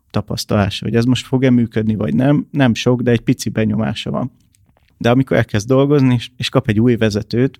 tapasztalása, 0.09 0.86
hogy 0.86 0.95
ez 0.95 1.05
most 1.05 1.25
fog-e 1.25 1.50
működni, 1.50 1.95
vagy 1.95 2.15
nem. 2.15 2.47
Nem 2.51 2.74
sok, 2.74 3.01
de 3.01 3.12
egy 3.12 3.21
pici 3.21 3.50
benyomása 3.50 4.12
van. 4.12 4.31
De 4.97 5.09
amikor 5.09 5.38
elkezd 5.38 5.67
dolgozni, 5.67 6.13
és, 6.13 6.29
és 6.38 6.50
kap 6.50 6.67
egy 6.67 6.79
új 6.79 6.95
vezetőt, 6.95 7.59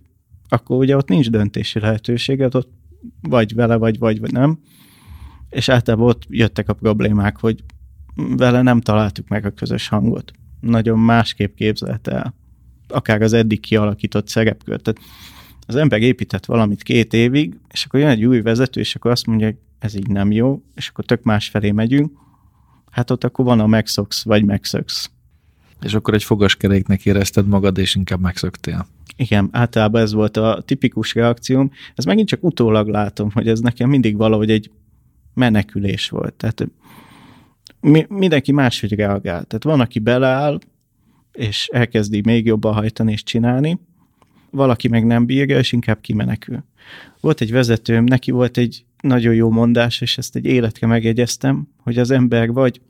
akkor 0.50 0.77
ugye 0.77 0.96
ott 0.96 1.08
nincs 1.08 1.30
döntési 1.30 1.80
lehetőséged, 1.80 2.56
ott 2.56 2.70
vagy 3.22 3.56
vele, 3.56 3.75
vagy 3.75 3.98
vagy, 3.98 4.20
vagy 4.20 4.32
nem. 4.32 4.60
És 5.50 5.70
általában 5.70 6.08
ott 6.08 6.24
jöttek 6.30 6.70
a 6.70 6.74
problémák, 6.74 7.39
hogy 7.39 7.63
vele 8.16 8.62
nem 8.62 8.82
találtuk 8.82 9.27
meg 9.27 9.46
a 9.46 9.51
közös 9.51 9.88
hangot. 9.88 10.32
Nagyon 10.60 11.00
másképp 11.00 11.56
képzelte 11.56 12.12
el. 12.12 12.36
Akár 12.88 13.22
az 13.22 13.34
eddig 13.34 13.60
kialakított 13.60 14.27
szerepkört. 14.27 14.84
Tehát 14.84 15.01
az 15.68 15.75
ember 15.75 16.01
épített 16.01 16.46
valamit 16.46 16.84
két 16.84 17.13
évig, 17.13 17.60
és 17.72 17.86
akkor 17.86 18.00
jön 18.00 18.10
egy 18.10 18.25
új 18.25 18.42
vezető, 18.42 18.80
és 18.80 18.96
akkor 18.96 19.12
azt 19.12 19.25
mondja, 19.25 19.46
hogy 19.46 19.58
ez 19.80 19.96
így 19.96 20.08
nem 20.08 20.32
jó, 20.32 20.62
és 20.75 20.88
akkor 20.88 21.06
tök 21.06 21.24
más 21.24 21.50
felé 21.50 21.72
megyünk. 21.72 22.12
Hát 22.92 23.12
ott 23.12 23.24
akkor 23.24 23.46
van 23.46 23.60
a 23.60 23.68
megszoksz, 23.68 24.24
vagy 24.24 24.46
megszöksz. 24.46 25.12
És 25.81 25.93
akkor 25.93 26.13
egy 26.13 26.24
fogaskeréknek 26.24 27.05
érezted 27.05 27.48
magad, 27.48 27.77
és 27.77 27.96
inkább 27.96 28.19
megszöktél. 28.19 28.88
Igen, 29.15 29.50
általában 29.51 30.01
ez 30.01 30.13
volt 30.13 30.38
a 30.38 30.63
tipikus 30.65 31.13
reakcióm. 31.13 31.72
Ez 31.96 32.05
megint 32.05 32.27
csak 32.27 32.43
utólag 32.43 32.88
látom, 32.88 33.31
hogy 33.31 33.48
ez 33.48 33.60
nekem 33.60 33.89
mindig 33.89 34.17
valahogy 34.17 34.51
egy 34.51 34.72
menekülés 35.34 36.10
volt. 36.10 36.34
Tehát 36.34 36.67
mi, 37.79 38.05
mindenki 38.10 38.51
máshogy 38.51 38.93
reagál. 38.93 39.43
Tehát 39.43 39.63
van, 39.63 39.79
aki 39.79 40.00
beleáll, 40.00 40.60
és 41.31 41.69
elkezdi 41.72 42.22
még 42.25 42.46
jobban 42.46 42.74
hajtani 42.74 43.12
és 43.12 43.24
csinálni, 43.24 43.79
valaki 44.50 44.88
meg 44.88 45.05
nem 45.05 45.25
bírja, 45.25 45.57
és 45.57 45.72
inkább 45.72 46.01
kimenekül. 46.01 46.63
Volt 47.19 47.41
egy 47.41 47.51
vezetőm, 47.51 48.03
neki 48.03 48.31
volt 48.31 48.57
egy 48.57 48.86
nagyon 49.01 49.34
jó 49.34 49.50
mondás, 49.50 50.01
és 50.01 50.17
ezt 50.17 50.36
egy 50.36 50.46
életre 50.46 50.88
megjegyeztem, 50.88 51.67
hogy 51.77 51.98
az 51.98 52.12
ember 52.12 52.51
vagy 52.51 52.81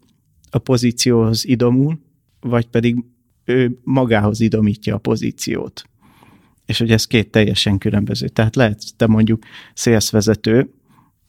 a 0.50 0.58
pozícióhoz 0.58 1.46
idomul, 1.46 2.00
vagy 2.39 2.67
pedig 2.67 3.03
ő 3.46 3.79
magához 3.84 4.39
idomítja 4.39 4.96
a 4.96 5.00
pozíciót 5.00 5.84
és 6.67 6.77
hogy 6.77 6.91
ez 6.91 7.06
két 7.06 7.29
teljesen 7.32 7.77
különböző. 7.77 8.27
Tehát 8.27 8.56
lehet 8.56 8.82
te 8.98 9.08
mondjuk 9.08 9.44
szélszvezető, 9.74 10.70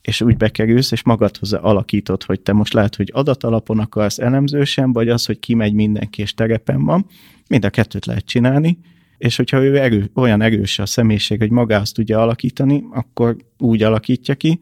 és 0.01 0.21
úgy 0.21 0.37
bekerülsz, 0.37 0.91
és 0.91 1.03
magadhoz 1.03 1.53
alakítod, 1.53 2.23
hogy 2.23 2.39
te 2.39 2.53
most 2.53 2.73
lehet, 2.73 2.95
hogy 2.95 3.09
adatalapon 3.13 3.79
akarsz 3.79 4.19
elemzősen, 4.19 4.93
vagy 4.93 5.09
az, 5.09 5.25
hogy 5.25 5.39
kimegy 5.39 5.73
mindenki 5.73 6.21
és 6.21 6.33
terepen 6.33 6.85
van. 6.85 7.05
Mind 7.47 7.65
a 7.65 7.69
kettőt 7.69 8.05
lehet 8.05 8.25
csinálni, 8.25 8.79
és 9.17 9.35
hogyha 9.35 9.63
ő 9.63 9.77
erő, 9.77 10.11
olyan 10.13 10.41
erős 10.41 10.79
a 10.79 10.85
személyiség, 10.85 11.39
hogy 11.39 11.51
magához 11.51 11.91
tudja 11.91 12.21
alakítani, 12.21 12.83
akkor 12.91 13.35
úgy 13.57 13.83
alakítja 13.83 14.35
ki, 14.35 14.59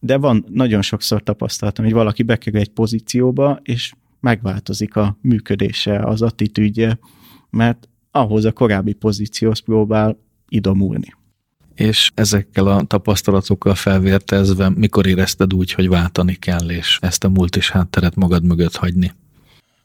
de 0.00 0.16
van 0.16 0.44
nagyon 0.48 0.82
sokszor 0.82 1.22
tapasztalatom, 1.22 1.84
hogy 1.84 1.94
valaki 1.94 2.22
bekerül 2.22 2.60
egy 2.60 2.70
pozícióba, 2.70 3.60
és 3.62 3.92
megváltozik 4.22 4.96
a 4.96 5.16
működése, 5.20 5.98
az 5.98 6.22
attitűdje, 6.22 6.98
mert 7.50 7.88
ahhoz 8.10 8.44
a 8.44 8.52
korábbi 8.52 8.92
pozícióhoz 8.92 9.58
próbál 9.58 10.18
idomulni. 10.48 11.14
És 11.74 12.10
ezekkel 12.14 12.66
a 12.66 12.82
tapasztalatokkal 12.82 13.74
felvértezve, 13.74 14.68
mikor 14.68 15.06
érezted 15.06 15.54
úgy, 15.54 15.72
hogy 15.72 15.88
váltani 15.88 16.34
kell, 16.34 16.70
és 16.70 16.98
ezt 17.00 17.24
a 17.24 17.28
múlt 17.28 17.56
is 17.56 17.70
hátteret 17.70 18.14
magad 18.14 18.44
mögött 18.44 18.76
hagyni? 18.76 19.12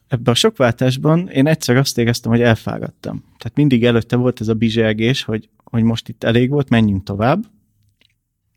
Ebben 0.08 0.32
a 0.32 0.36
sok 0.36 0.56
váltásban 0.56 1.28
én 1.28 1.46
egyszer 1.46 1.76
azt 1.76 1.98
éreztem, 1.98 2.30
hogy 2.30 2.40
elfáradtam. 2.40 3.24
Tehát 3.38 3.56
mindig 3.56 3.84
előtte 3.84 4.16
volt 4.16 4.40
ez 4.40 4.48
a 4.48 4.54
bizsergés, 4.54 5.22
hogy, 5.22 5.48
hogy 5.64 5.82
most 5.82 6.08
itt 6.08 6.24
elég 6.24 6.50
volt, 6.50 6.68
menjünk 6.68 7.04
tovább, 7.04 7.44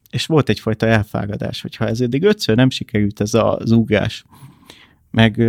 és 0.10 0.26
volt 0.26 0.50
egyfajta 0.50 0.86
elfáradás, 0.86 1.62
hogyha 1.62 1.88
ez 1.88 2.02
eddig 2.02 2.24
ötször 2.24 2.56
nem 2.56 2.70
sikerült 2.70 3.22
ez 3.22 3.34
az 3.34 3.72
ugrás, 3.72 4.26
meg 5.12 5.42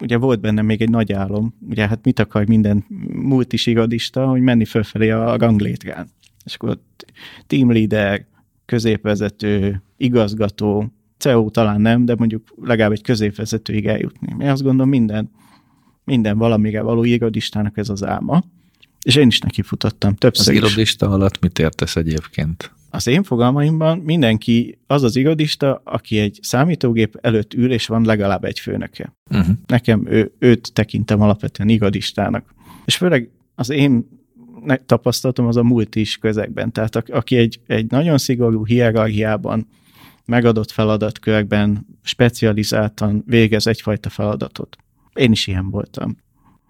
ugye 0.00 0.16
volt 0.16 0.40
benne 0.40 0.62
még 0.62 0.82
egy 0.82 0.90
nagy 0.90 1.12
álom, 1.12 1.54
ugye 1.68 1.88
hát 1.88 2.04
mit 2.04 2.18
akar 2.18 2.46
minden 2.46 2.84
multis 3.12 3.66
irodista, 3.66 4.26
hogy 4.26 4.40
menni 4.40 4.64
fölfelé 4.64 5.10
a 5.10 5.36
ranglétrán. 5.36 6.08
És 6.44 6.54
akkor 6.54 6.78
team 7.46 7.72
leader, 7.72 8.26
középvezető, 8.64 9.82
igazgató, 9.96 10.92
CEO 11.18 11.50
talán 11.50 11.80
nem, 11.80 12.04
de 12.04 12.14
mondjuk 12.18 12.54
legalább 12.62 12.92
egy 12.92 13.02
középvezetőig 13.02 13.86
eljutni. 13.86 14.36
Én 14.40 14.48
azt 14.50 14.62
gondolom 14.62 14.88
minden, 14.88 15.30
minden 16.04 16.38
valamire 16.38 16.82
való 16.82 17.04
irodistának 17.04 17.76
ez 17.76 17.88
az 17.88 18.04
álma. 18.04 18.44
És 19.02 19.16
én 19.16 19.26
is 19.26 19.38
neki 19.38 19.62
futottam 19.62 20.14
többször 20.14 20.48
Az 20.48 20.62
irodista 20.62 21.06
is. 21.06 21.12
alatt 21.12 21.40
mit 21.40 21.58
értesz 21.58 21.96
egyébként? 21.96 22.75
Az 22.96 23.06
én 23.06 23.22
fogalmaimban 23.22 23.98
mindenki 23.98 24.78
az 24.86 25.02
az 25.02 25.16
irodista, 25.16 25.80
aki 25.84 26.18
egy 26.18 26.38
számítógép 26.42 27.18
előtt 27.20 27.54
ül, 27.54 27.72
és 27.72 27.86
van 27.86 28.04
legalább 28.04 28.44
egy 28.44 28.60
főnöke. 28.60 29.12
Uh-huh. 29.30 29.54
Nekem 29.66 30.06
ő, 30.06 30.32
őt 30.38 30.72
tekintem 30.72 31.20
alapvetően 31.20 31.68
irodistának. 31.68 32.54
És 32.84 32.96
főleg 32.96 33.30
az 33.54 33.70
én 33.70 34.08
tapasztalatom 34.86 35.46
az 35.46 35.56
a 35.56 35.62
múlt 35.62 35.94
is 35.94 36.16
közegben. 36.16 36.72
Tehát 36.72 36.96
aki 36.96 37.36
egy, 37.36 37.60
egy 37.66 37.90
nagyon 37.90 38.18
szigorú 38.18 38.66
hierarchiában, 38.66 39.68
megadott 40.24 40.70
feladatkörben 40.70 41.86
specializáltan 42.02 43.22
végez 43.26 43.66
egyfajta 43.66 44.08
feladatot. 44.08 44.76
Én 45.14 45.32
is 45.32 45.46
ilyen 45.46 45.70
voltam. 45.70 46.16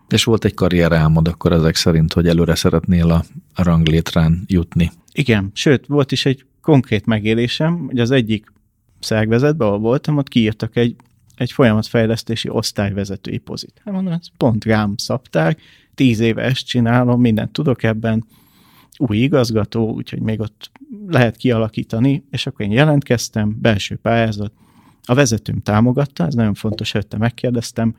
És 0.08 0.24
volt 0.24 0.44
egy 0.44 0.54
karrierálmod 0.54 1.28
akkor 1.28 1.52
ezek 1.52 1.74
szerint, 1.74 2.12
hogy 2.12 2.28
előre 2.28 2.54
szeretnél 2.54 3.10
a 3.10 3.24
ranglétrán 3.54 4.44
jutni. 4.46 4.90
Igen, 5.12 5.50
sőt, 5.54 5.86
volt 5.86 6.12
is 6.12 6.26
egy 6.26 6.44
konkrét 6.60 7.06
megélésem, 7.06 7.86
hogy 7.86 7.98
az 7.98 8.10
egyik 8.10 8.52
szervezetben, 9.00 9.66
ahol 9.66 9.78
voltam, 9.78 10.16
ott 10.16 10.28
kiírtak 10.28 10.76
egy, 10.76 10.96
egy 11.36 11.52
folyamatfejlesztési 11.52 12.48
osztályvezetői 12.48 13.38
pozit. 13.38 13.80
Hát 13.84 13.94
mondom, 13.94 14.12
ez 14.12 14.26
pont 14.36 14.64
rám 14.64 14.94
szabták, 14.96 15.60
tíz 15.94 16.20
éve 16.20 16.42
ezt 16.42 16.66
csinálom, 16.66 17.20
mindent 17.20 17.52
tudok 17.52 17.82
ebben, 17.82 18.24
új 18.98 19.16
igazgató, 19.16 19.92
úgyhogy 19.92 20.20
még 20.20 20.40
ott 20.40 20.70
lehet 21.06 21.36
kialakítani, 21.36 22.24
és 22.30 22.46
akkor 22.46 22.64
én 22.64 22.72
jelentkeztem, 22.72 23.56
belső 23.60 23.96
pályázat, 23.96 24.52
a 25.04 25.14
vezetőm 25.14 25.62
támogatta, 25.62 26.26
ez 26.26 26.34
nagyon 26.34 26.54
fontos, 26.54 26.92
hogy 26.92 27.06
te 27.06 27.16
megkérdeztem, 27.16 27.96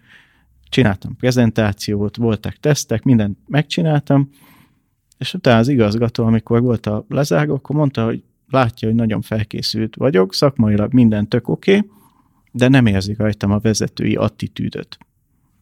csináltam 0.69 1.15
prezentációt, 1.15 2.15
voltak 2.15 2.53
tesztek, 2.53 3.03
mindent 3.03 3.37
megcsináltam, 3.47 4.29
és 5.17 5.33
utána 5.33 5.59
az 5.59 5.67
igazgató, 5.67 6.25
amikor 6.25 6.61
volt 6.61 6.85
a 6.85 7.05
lezáró, 7.09 7.53
akkor 7.53 7.75
mondta, 7.75 8.05
hogy 8.05 8.23
látja, 8.49 8.87
hogy 8.87 8.97
nagyon 8.97 9.21
felkészült 9.21 9.95
vagyok, 9.95 10.33
szakmailag 10.33 10.93
minden 10.93 11.27
tök 11.27 11.47
oké, 11.47 11.77
okay, 11.77 11.89
de 12.51 12.67
nem 12.67 12.85
érzi 12.85 13.13
rajtam 13.13 13.51
a 13.51 13.59
vezetői 13.59 14.15
attitűdöt. 14.15 14.97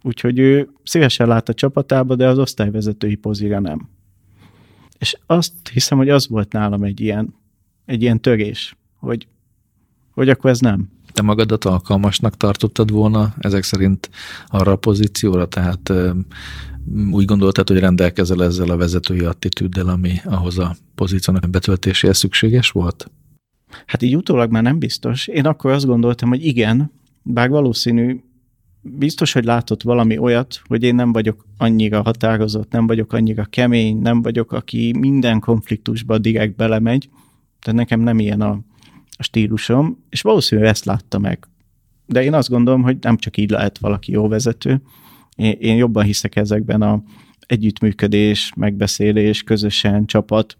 Úgyhogy 0.02 0.40
ő 0.40 0.70
szívesen 0.84 1.28
lát 1.28 1.50
a 1.50 1.54
csapatába, 1.54 2.16
de 2.16 2.28
az 2.28 2.38
osztályvezetői 2.38 3.16
pozira 3.16 3.60
nem. 3.60 3.90
És 5.00 5.18
azt 5.26 5.54
hiszem, 5.74 5.98
hogy 5.98 6.10
az 6.10 6.28
volt 6.28 6.52
nálam 6.52 6.84
egy 6.84 7.02
ilyen, 7.02 7.36
egy 7.86 8.02
ilyen 8.02 8.22
törés, 8.22 8.76
hogy, 8.96 9.28
hogy 10.12 10.30
akkor 10.30 10.50
ez 10.50 10.60
nem. 10.60 10.90
Te 11.16 11.22
magadat 11.22 11.66
alkalmasnak 11.66 12.38
tartottad 12.38 12.92
volna 12.92 13.34
ezek 13.38 13.64
szerint 13.64 14.10
arra 14.48 14.72
a 14.72 14.76
pozícióra, 14.76 15.46
tehát 15.46 15.94
úgy 17.12 17.26
gondoltad, 17.26 17.68
hogy 17.68 17.80
rendelkezel 17.80 18.44
ezzel 18.44 18.70
a 18.70 18.78
vezetői 18.78 19.20
attitűddel, 19.20 19.88
ami 19.88 20.14
ahhoz 20.26 20.58
a 20.60 20.76
pozíciónak 20.96 21.50
betöltéséhez 21.50 22.18
szükséges 22.18 22.70
volt? 22.70 23.12
Hát 23.86 24.02
így 24.02 24.16
utólag 24.16 24.52
már 24.52 24.64
nem 24.64 24.80
biztos. 24.80 25.28
Én 25.28 25.46
akkor 25.46 25.72
azt 25.72 25.86
gondoltam, 25.86 26.30
hogy 26.30 26.46
igen, 26.46 26.92
bár 27.24 27.50
valószínű, 27.50 28.20
biztos, 28.82 29.34
hogy 29.34 29.44
látott 29.44 29.84
valami 29.84 30.18
olyat, 30.18 30.62
hogy 30.68 30.84
én 30.84 30.96
nem 30.96 31.12
vagyok 31.12 31.46
annyira 31.58 32.02
határozott, 32.02 32.72
nem 32.72 32.88
vagyok 32.88 33.14
annyira 33.14 33.46
kemény, 33.46 33.98
nem 33.98 34.22
vagyok, 34.22 34.52
aki 34.52 34.96
minden 35.00 35.40
konfliktusba 35.40 36.18
direkt 36.18 36.56
belemegy, 36.56 37.10
tehát 37.60 37.80
nekem 37.80 38.00
nem 38.00 38.20
ilyen 38.20 38.42
a, 38.42 38.60
a 39.18 39.24
stílusom, 39.24 40.04
és 40.10 40.22
valószínűleg 40.22 40.70
ezt 40.70 40.86
látta 40.86 41.20
meg. 41.20 41.48
De 42.06 42.24
én 42.24 42.34
azt 42.34 42.50
gondolom, 42.50 42.82
hogy 42.82 42.98
nem 43.02 43.18
csak 43.18 43.38
így 43.38 43.50
lehet 43.50 43.78
valaki 43.78 44.12
jó 44.12 44.28
vezető, 44.28 44.82
én, 45.36 45.56
én 45.60 45.76
jobban 45.76 46.04
hiszek 46.04 46.36
ezekben 46.36 46.82
a 46.82 47.04
együttműködés, 47.40 48.52
megbeszélés, 48.56 49.44
közösen, 49.44 50.06
csapat. 50.06 50.58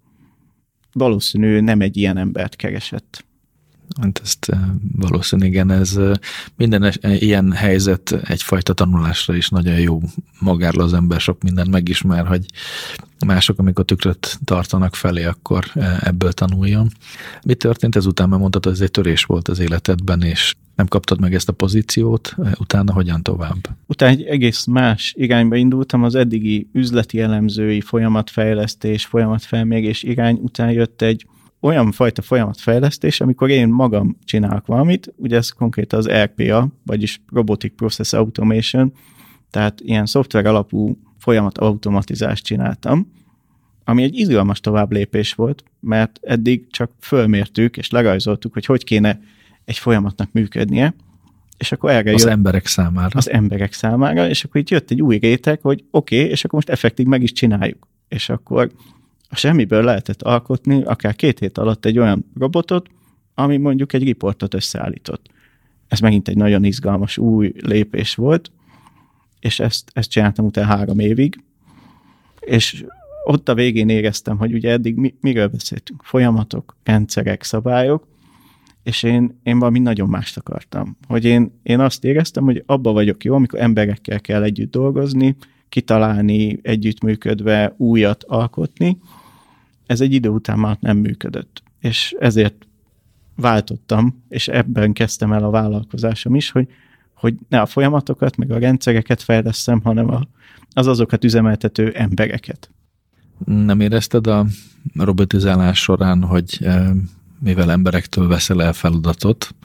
Valószínű 0.92 1.60
nem 1.60 1.82
egy 1.82 1.98
ilyen 1.98 2.18
embert 2.18 2.56
keresett. 2.56 3.25
Hát 4.02 4.20
ezt 4.24 4.50
eh, 4.50 4.60
valószínűleg 4.96 5.52
igen, 5.52 5.72
ez 5.72 5.96
eh, 5.96 6.12
minden 6.56 6.94
ilyen 7.02 7.52
helyzet 7.52 8.12
egyfajta 8.24 8.74
tanulásra 8.74 9.36
is 9.36 9.50
nagyon 9.50 9.80
jó 9.80 10.02
magáról 10.40 10.84
az 10.84 10.94
ember 10.94 11.20
sok 11.20 11.44
mindent 11.44 11.70
megismer, 11.70 12.28
hogy 12.28 12.46
mások, 13.26 13.60
amikor 13.60 13.86
tükröt 13.86 14.40
tartanak 14.44 14.96
felé, 14.96 15.24
akkor 15.24 15.66
eh, 15.74 15.98
ebből 16.02 16.32
tanuljon. 16.32 16.92
Mi 17.46 17.54
történt 17.54 17.96
ezután? 17.96 18.30
Mert 18.30 18.42
mondtad, 18.42 18.64
hogy 18.64 18.74
ez 18.74 18.82
egy 18.82 18.92
törés 18.92 19.24
volt 19.24 19.48
az 19.48 19.60
életedben, 19.60 20.22
és 20.22 20.56
nem 20.76 20.88
kaptad 20.88 21.20
meg 21.20 21.34
ezt 21.34 21.50
a 21.50 21.54
pozíciót, 21.54 22.36
utána 22.60 22.94
hogyan 22.94 23.24
tovább? 23.24 23.70
Utána 23.88 24.12
egy 24.12 24.24
egész 24.24 24.66
más 24.66 25.14
irányba 25.18 25.56
indultam, 25.56 26.04
az 26.04 26.16
eddigi 26.16 26.70
üzleti 26.74 27.20
elemzői 27.20 27.82
folyamatfejlesztés, 27.82 29.06
folyamatfelmérés 29.06 30.04
irány 30.04 30.38
után 30.42 30.72
jött 30.72 31.02
egy 31.02 31.26
olyan 31.66 31.92
fajta 31.92 32.22
folyamatfejlesztés, 32.22 33.22
amikor 33.22 33.50
én 33.50 33.68
magam 33.68 34.18
csinálok 34.24 34.66
valamit, 34.66 35.14
ugye 35.16 35.38
ez 35.38 35.50
konkrétan 35.50 36.00
az 36.00 36.10
RPA, 36.10 36.68
vagyis 36.86 37.22
Robotic 37.32 37.76
Process 37.76 38.14
Automation, 38.14 38.94
tehát 39.50 39.82
ilyen 39.82 40.06
szoftver 40.06 40.46
alapú 40.46 40.98
folyamat 41.18 41.58
automatizást 41.58 42.44
csináltam, 42.44 43.12
ami 43.84 44.04
egy 44.04 44.16
izgalmas 44.16 44.60
tovább 44.60 44.92
lépés 44.92 45.34
volt, 45.34 45.64
mert 45.80 46.20
eddig 46.22 46.68
csak 46.70 46.92
fölmértük 47.00 47.78
és 47.78 47.90
lerajzoltuk, 47.90 48.54
hogy 48.54 48.66
hogy 48.66 48.84
kéne 48.84 49.20
egy 49.66 49.78
folyamatnak 49.78 50.32
működnie, 50.32 50.96
és 51.58 51.72
akkor 51.72 51.90
erre 51.90 52.14
Az 52.14 52.22
jött, 52.22 52.32
emberek 52.32 52.66
számára. 52.66 53.18
Az 53.18 53.30
emberek 53.30 53.74
számára, 53.74 54.30
és 54.30 54.44
akkor 54.44 54.62
itt 54.62 54.70
jött 54.70 54.92
egy 54.92 55.02
új 55.02 55.18
réteg, 55.18 55.62
hogy 55.62 55.84
oké, 55.92 56.18
okay, 56.18 56.30
és 56.30 56.44
akkor 56.44 56.56
most 56.56 56.70
effektív 56.70 57.06
meg 57.06 57.24
is 57.24 57.32
csináljuk. 57.32 57.88
És 58.08 58.30
akkor 58.30 58.72
a 59.30 59.36
semmiből 59.36 59.84
lehetett 59.84 60.22
alkotni 60.22 60.84
akár 60.84 61.16
két 61.16 61.40
hét 61.40 61.58
alatt 61.58 61.86
egy 61.86 62.00
olyan 62.00 62.32
robotot, 62.38 62.90
ami 63.34 63.58
mondjuk 63.58 63.94
egy 63.94 64.04
riportot 64.04 64.54
összeállított. 64.54 65.30
Ez 65.88 66.00
megint 66.00 66.28
egy 66.28 66.38
nagyon 66.38 66.64
izgalmas 66.64 67.18
új 67.18 67.54
lépés 67.60 68.16
volt, 68.16 68.52
és 69.40 69.60
ezt, 69.60 69.92
ezt 69.94 70.10
csináltam 70.10 70.46
utána 70.46 70.68
három 70.68 71.00
évig, 71.00 71.44
és 72.40 72.86
ott 73.24 73.50
a 73.50 73.54
végén 73.54 73.90
éreztem, 73.90 74.38
hogy 74.38 74.54
ugye 74.54 74.72
eddig 74.72 74.96
mi, 74.96 75.16
miről 75.22 75.48
beszéltünk? 75.48 76.04
Folyamatok, 76.04 76.76
rendszerek, 76.84 77.44
szabályok, 77.44 78.08
és 78.84 79.04
én, 79.04 79.40
én 79.44 79.60
valami 79.60 79.80
nagyon 79.80 80.10
mást 80.10 80.38
akartam. 80.38 80.98
Hogy 81.08 81.26
én, 81.26 81.60
én 81.64 81.80
azt 81.80 82.04
éreztem, 82.04 82.44
hogy 82.44 82.64
abba 82.66 82.92
vagyok 82.92 83.24
jó, 83.24 83.36
amikor 83.36 83.60
emberekkel 83.60 84.22
kell 84.22 84.44
együtt 84.44 84.72
dolgozni, 84.72 85.36
kitalálni, 85.70 86.60
együttműködve, 86.62 87.74
újat 87.78 88.24
alkotni. 88.24 88.98
Ez 89.86 90.02
egy 90.02 90.14
idő 90.14 90.30
után 90.30 90.60
már 90.60 90.78
nem 90.80 90.98
működött. 90.98 91.64
És 91.80 92.16
ezért 92.20 92.68
váltottam, 93.36 94.24
és 94.30 94.48
ebben 94.48 94.94
kezdtem 94.94 95.34
el 95.34 95.44
a 95.44 95.50
vállalkozásom 95.50 96.36
is, 96.36 96.52
hogy, 96.52 96.68
hogy 97.14 97.36
ne 97.50 97.62
a 97.62 97.66
folyamatokat, 97.66 98.38
meg 98.38 98.52
a 98.52 98.60
rendszereket 98.60 99.22
fejleszem, 99.22 99.82
hanem 99.82 100.10
a, 100.10 100.22
az 100.74 100.88
azokat 100.88 101.24
üzemeltető 101.24 101.92
embereket. 101.92 102.70
Nem 103.46 103.80
érezted 103.80 104.28
a 104.28 104.46
robotizálás 104.94 105.80
során, 105.80 106.24
hogy 106.24 106.58
eh, 106.60 106.90
mivel 107.40 107.72
emberektől 107.72 108.28
veszel 108.28 108.64
el 108.64 108.74
feladatot, 108.74 109.56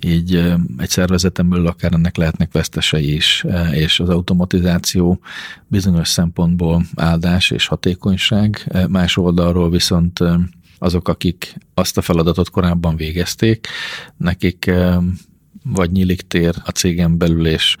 így 0.00 0.34
egy 0.76 0.88
szervezeten 0.88 1.48
belül 1.48 1.66
akár 1.66 1.92
ennek 1.92 2.16
lehetnek 2.16 2.52
vesztesei 2.52 3.14
is, 3.14 3.44
és 3.72 4.00
az 4.00 4.08
automatizáció 4.08 5.20
bizonyos 5.66 6.08
szempontból 6.08 6.84
áldás 6.94 7.50
és 7.50 7.66
hatékonyság, 7.66 8.72
más 8.88 9.16
oldalról 9.16 9.70
viszont 9.70 10.20
azok, 10.78 11.08
akik 11.08 11.54
azt 11.74 11.98
a 11.98 12.02
feladatot 12.02 12.50
korábban 12.50 12.96
végezték, 12.96 13.66
nekik 14.16 14.70
vagy 15.72 15.90
nyílik 15.90 16.20
tér 16.20 16.54
a 16.64 16.70
cégen 16.70 17.18
belül, 17.18 17.46
és 17.46 17.76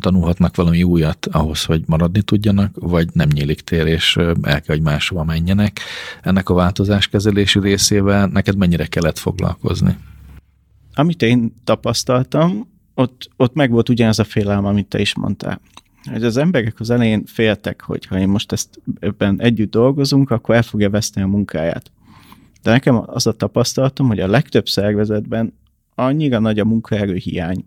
tanulhatnak 0.00 0.56
valami 0.56 0.82
újat 0.82 1.26
ahhoz, 1.26 1.64
hogy 1.64 1.82
maradni 1.86 2.22
tudjanak, 2.22 2.76
vagy 2.80 3.08
nem 3.12 3.28
nyílik 3.32 3.60
tér, 3.60 3.86
és 3.86 4.16
el 4.16 4.34
kell, 4.60 4.76
hogy 4.76 4.82
máshova 4.82 5.24
menjenek. 5.24 5.80
Ennek 6.22 6.48
a 6.48 6.54
változáskezelési 6.54 7.60
részével 7.60 8.26
neked 8.26 8.56
mennyire 8.56 8.86
kellett 8.86 9.18
foglalkozni? 9.18 9.96
Amit 10.94 11.22
én 11.22 11.54
tapasztaltam, 11.64 12.70
ott, 12.94 13.30
ott 13.36 13.54
meg 13.54 13.70
volt 13.70 13.88
ugyanaz 13.88 14.18
a 14.18 14.24
félelem, 14.24 14.64
amit 14.64 14.86
te 14.86 15.00
is 15.00 15.14
mondtál. 15.14 15.60
Hogy 16.10 16.24
az 16.24 16.36
emberek 16.36 16.80
az 16.80 16.90
elején 16.90 17.24
féltek, 17.24 17.82
hogy 17.82 18.06
ha 18.06 18.18
én 18.18 18.28
most 18.28 18.52
ezt 18.52 18.80
ebben 19.00 19.40
együtt 19.40 19.70
dolgozunk, 19.70 20.30
akkor 20.30 20.54
el 20.54 20.62
fogja 20.62 20.90
veszteni 20.90 21.26
a 21.26 21.28
munkáját. 21.28 21.90
De 22.62 22.70
nekem 22.70 23.02
az 23.06 23.26
a 23.26 23.32
tapasztalatom, 23.32 24.06
hogy 24.06 24.20
a 24.20 24.26
legtöbb 24.26 24.68
szervezetben 24.68 25.52
annyira 25.94 26.38
nagy 26.38 26.58
a 26.58 26.64
munkaerő 26.64 27.14
hiány, 27.14 27.64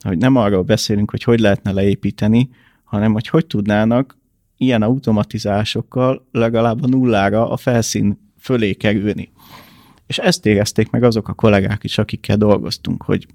hogy 0.00 0.18
nem 0.18 0.36
arról 0.36 0.62
beszélünk, 0.62 1.10
hogy 1.10 1.22
hogy 1.22 1.40
lehetne 1.40 1.72
leépíteni, 1.72 2.48
hanem 2.84 3.12
hogy 3.12 3.28
hogy 3.28 3.46
tudnának 3.46 4.18
ilyen 4.56 4.82
automatizásokkal 4.82 6.26
legalább 6.32 6.82
a 6.82 6.86
nullára 6.86 7.50
a 7.50 7.56
felszín 7.56 8.32
fölé 8.38 8.72
kerülni. 8.72 9.30
És 10.06 10.18
ezt 10.18 10.46
érezték 10.46 10.90
meg 10.90 11.02
azok 11.02 11.28
a 11.28 11.32
kollégák 11.32 11.84
is, 11.84 11.98
akikkel 11.98 12.36
dolgoztunk, 12.36 13.02
hogy, 13.02 13.26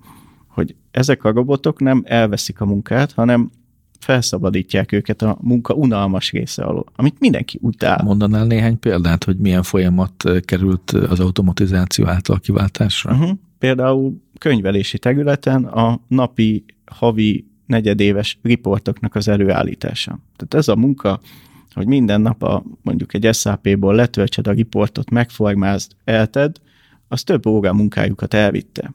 hogy 0.47 0.75
ezek 0.91 1.23
a 1.23 1.31
robotok 1.31 1.79
nem 1.79 2.03
elveszik 2.05 2.61
a 2.61 2.65
munkát, 2.65 3.11
hanem 3.11 3.51
felszabadítják 3.99 4.91
őket 4.91 5.21
a 5.21 5.37
munka 5.41 5.73
unalmas 5.73 6.31
része 6.31 6.63
alól, 6.63 6.85
amit 6.95 7.19
mindenki 7.19 7.59
utál. 7.61 8.01
Mondanál 8.03 8.45
néhány 8.45 8.79
példát, 8.79 9.23
hogy 9.23 9.37
milyen 9.37 9.63
folyamat 9.63 10.23
került 10.45 10.91
az 10.91 11.19
automatizáció 11.19 12.07
által 12.07 12.39
kiváltásra? 12.39 13.13
Uh-huh. 13.13 13.29
Például 13.59 14.21
könyvelési 14.37 14.99
területen 14.99 15.63
a 15.63 15.99
napi, 16.07 16.65
havi, 16.85 17.45
negyedéves 17.65 18.37
riportoknak 18.41 19.15
az 19.15 19.27
előállítása. 19.27 20.19
Tehát 20.35 20.53
ez 20.53 20.67
a 20.67 20.75
munka, 20.75 21.19
hogy 21.73 21.87
minden 21.87 22.21
nap 22.21 22.43
a, 22.43 22.63
mondjuk 22.81 23.13
egy 23.13 23.29
SAP-ból 23.33 23.95
letöltsed 23.95 24.47
a 24.47 24.51
riportot, 24.51 25.09
megformázd, 25.09 25.91
elted, 26.03 26.55
az 27.07 27.23
több 27.23 27.45
óra 27.45 27.73
munkájukat 27.73 28.33
elvitte. 28.33 28.93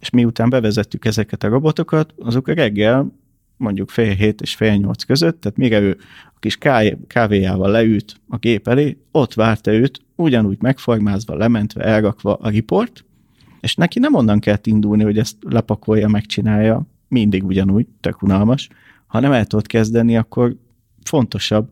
És 0.00 0.10
miután 0.10 0.50
bevezettük 0.50 1.04
ezeket 1.04 1.44
a 1.44 1.48
robotokat, 1.48 2.14
azok 2.18 2.48
a 2.48 2.54
reggel 2.54 3.12
mondjuk 3.56 3.90
fél 3.90 4.14
hét 4.14 4.40
és 4.40 4.54
fél 4.54 4.74
nyolc 4.74 5.02
között, 5.02 5.40
tehát 5.40 5.58
mire 5.58 5.80
ő 5.80 5.96
a 6.34 6.38
kis 6.38 6.58
kávéjával 7.06 7.70
leült 7.70 8.20
a 8.28 8.36
gép 8.36 8.68
elé, 8.68 8.98
ott 9.10 9.34
várta 9.34 9.72
őt, 9.72 10.00
ugyanúgy 10.16 10.60
megformázva, 10.60 11.36
lementve, 11.36 11.84
elrakva 11.84 12.34
a 12.34 12.48
riport, 12.48 13.04
és 13.62 13.74
neki 13.74 13.98
nem 13.98 14.14
onnan 14.14 14.38
kell 14.38 14.56
indulni, 14.62 15.02
hogy 15.02 15.18
ezt 15.18 15.36
lepakolja, 15.40 16.08
megcsinálja, 16.08 16.86
mindig 17.08 17.44
ugyanúgy, 17.44 17.86
tök 18.00 18.22
unalmas, 18.22 18.68
hanem 19.06 19.32
el 19.32 19.46
tudod 19.46 19.66
kezdeni, 19.66 20.16
akkor 20.16 20.56
fontosabb 21.04 21.70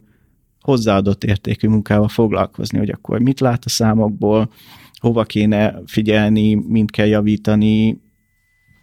hozzáadott 0.60 1.24
értékű 1.24 1.68
munkával 1.68 2.08
foglalkozni, 2.08 2.78
hogy 2.78 2.90
akkor 2.90 3.20
mit 3.20 3.40
lát 3.40 3.64
a 3.64 3.68
számokból, 3.68 4.50
hova 5.00 5.22
kéne 5.24 5.80
figyelni, 5.86 6.54
mint 6.54 6.90
kell 6.90 7.06
javítani, 7.06 8.00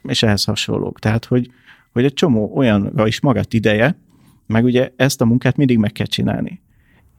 és 0.04 0.24
ehhez 0.24 0.43
hasonlók. 0.43 1.00
Tehát, 1.00 1.26
hogy, 1.26 1.52
hogy 1.91 2.04
egy 2.04 2.13
csomó 2.13 2.52
olyanra 2.56 3.08
is 3.08 3.20
magadt 3.20 3.54
ideje, 3.54 3.98
meg 4.46 4.63
ugye 4.63 4.91
ezt 4.96 5.22
a 5.22 5.26
munkát 5.26 5.58
mindig 5.58 5.78
meg 5.78 5.91
kell 5.91 6.06
csinálni. 6.06 6.62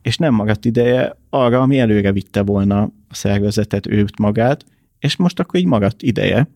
És 0.03 0.17
nem 0.17 0.35
magadt 0.35 0.65
ideje 0.65 1.17
arra, 1.31 1.61
ami 1.61 1.79
előre 1.79 2.13
vitte 2.13 2.43
volna 2.43 2.83
a 2.83 3.15
szervezetet, 3.15 3.87
őt 3.87 4.19
magát, 4.19 4.65
és 4.99 5.17
most 5.17 5.41
akkor 5.41 5.61
így 5.61 5.67
magadt 5.67 6.03
ideje, 6.03 6.49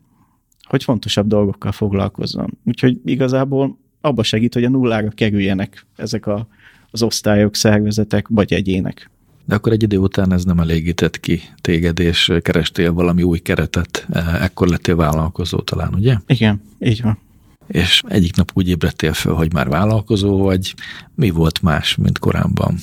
hogy 0.62 0.84
fontosabb 0.84 1.26
dolgokkal 1.26 1.72
foglalkozzon. 1.72 2.58
Úgyhogy 2.64 3.00
igazából 3.04 3.78
abba 4.00 4.22
segít, 4.22 4.54
hogy 4.54 4.64
a 4.64 4.68
nullára 4.68 5.08
kerüljenek 5.08 5.86
ezek 5.96 6.26
a, 6.26 6.46
az 6.90 7.02
osztályok, 7.02 7.54
szervezetek 7.54 8.28
vagy 8.28 8.52
egyének. 8.52 9.10
De 9.44 9.54
akkor 9.54 9.72
egy 9.72 9.82
idő 9.82 9.96
után 9.96 10.32
ez 10.32 10.44
nem 10.44 10.58
elégített 10.60 11.20
ki 11.20 11.40
téged, 11.60 11.98
és 11.98 12.32
kerestél 12.42 12.92
valami 12.92 13.22
új 13.22 13.38
keretet, 13.38 14.06
ekkor 14.40 14.68
lettél 14.68 14.96
vállalkozó 14.96 15.58
talán, 15.58 15.94
ugye? 15.94 16.16
Igen, 16.26 16.62
így 16.78 17.02
van. 17.02 17.18
És 17.66 18.02
egyik 18.08 18.36
nap 18.36 18.50
úgy 18.54 18.68
ébredtél 18.68 19.12
föl, 19.12 19.34
hogy 19.34 19.52
már 19.52 19.68
vállalkozó 19.68 20.36
vagy. 20.36 20.74
Mi 21.14 21.30
volt 21.30 21.62
más, 21.62 21.96
mint 21.96 22.18
korábban? 22.18 22.76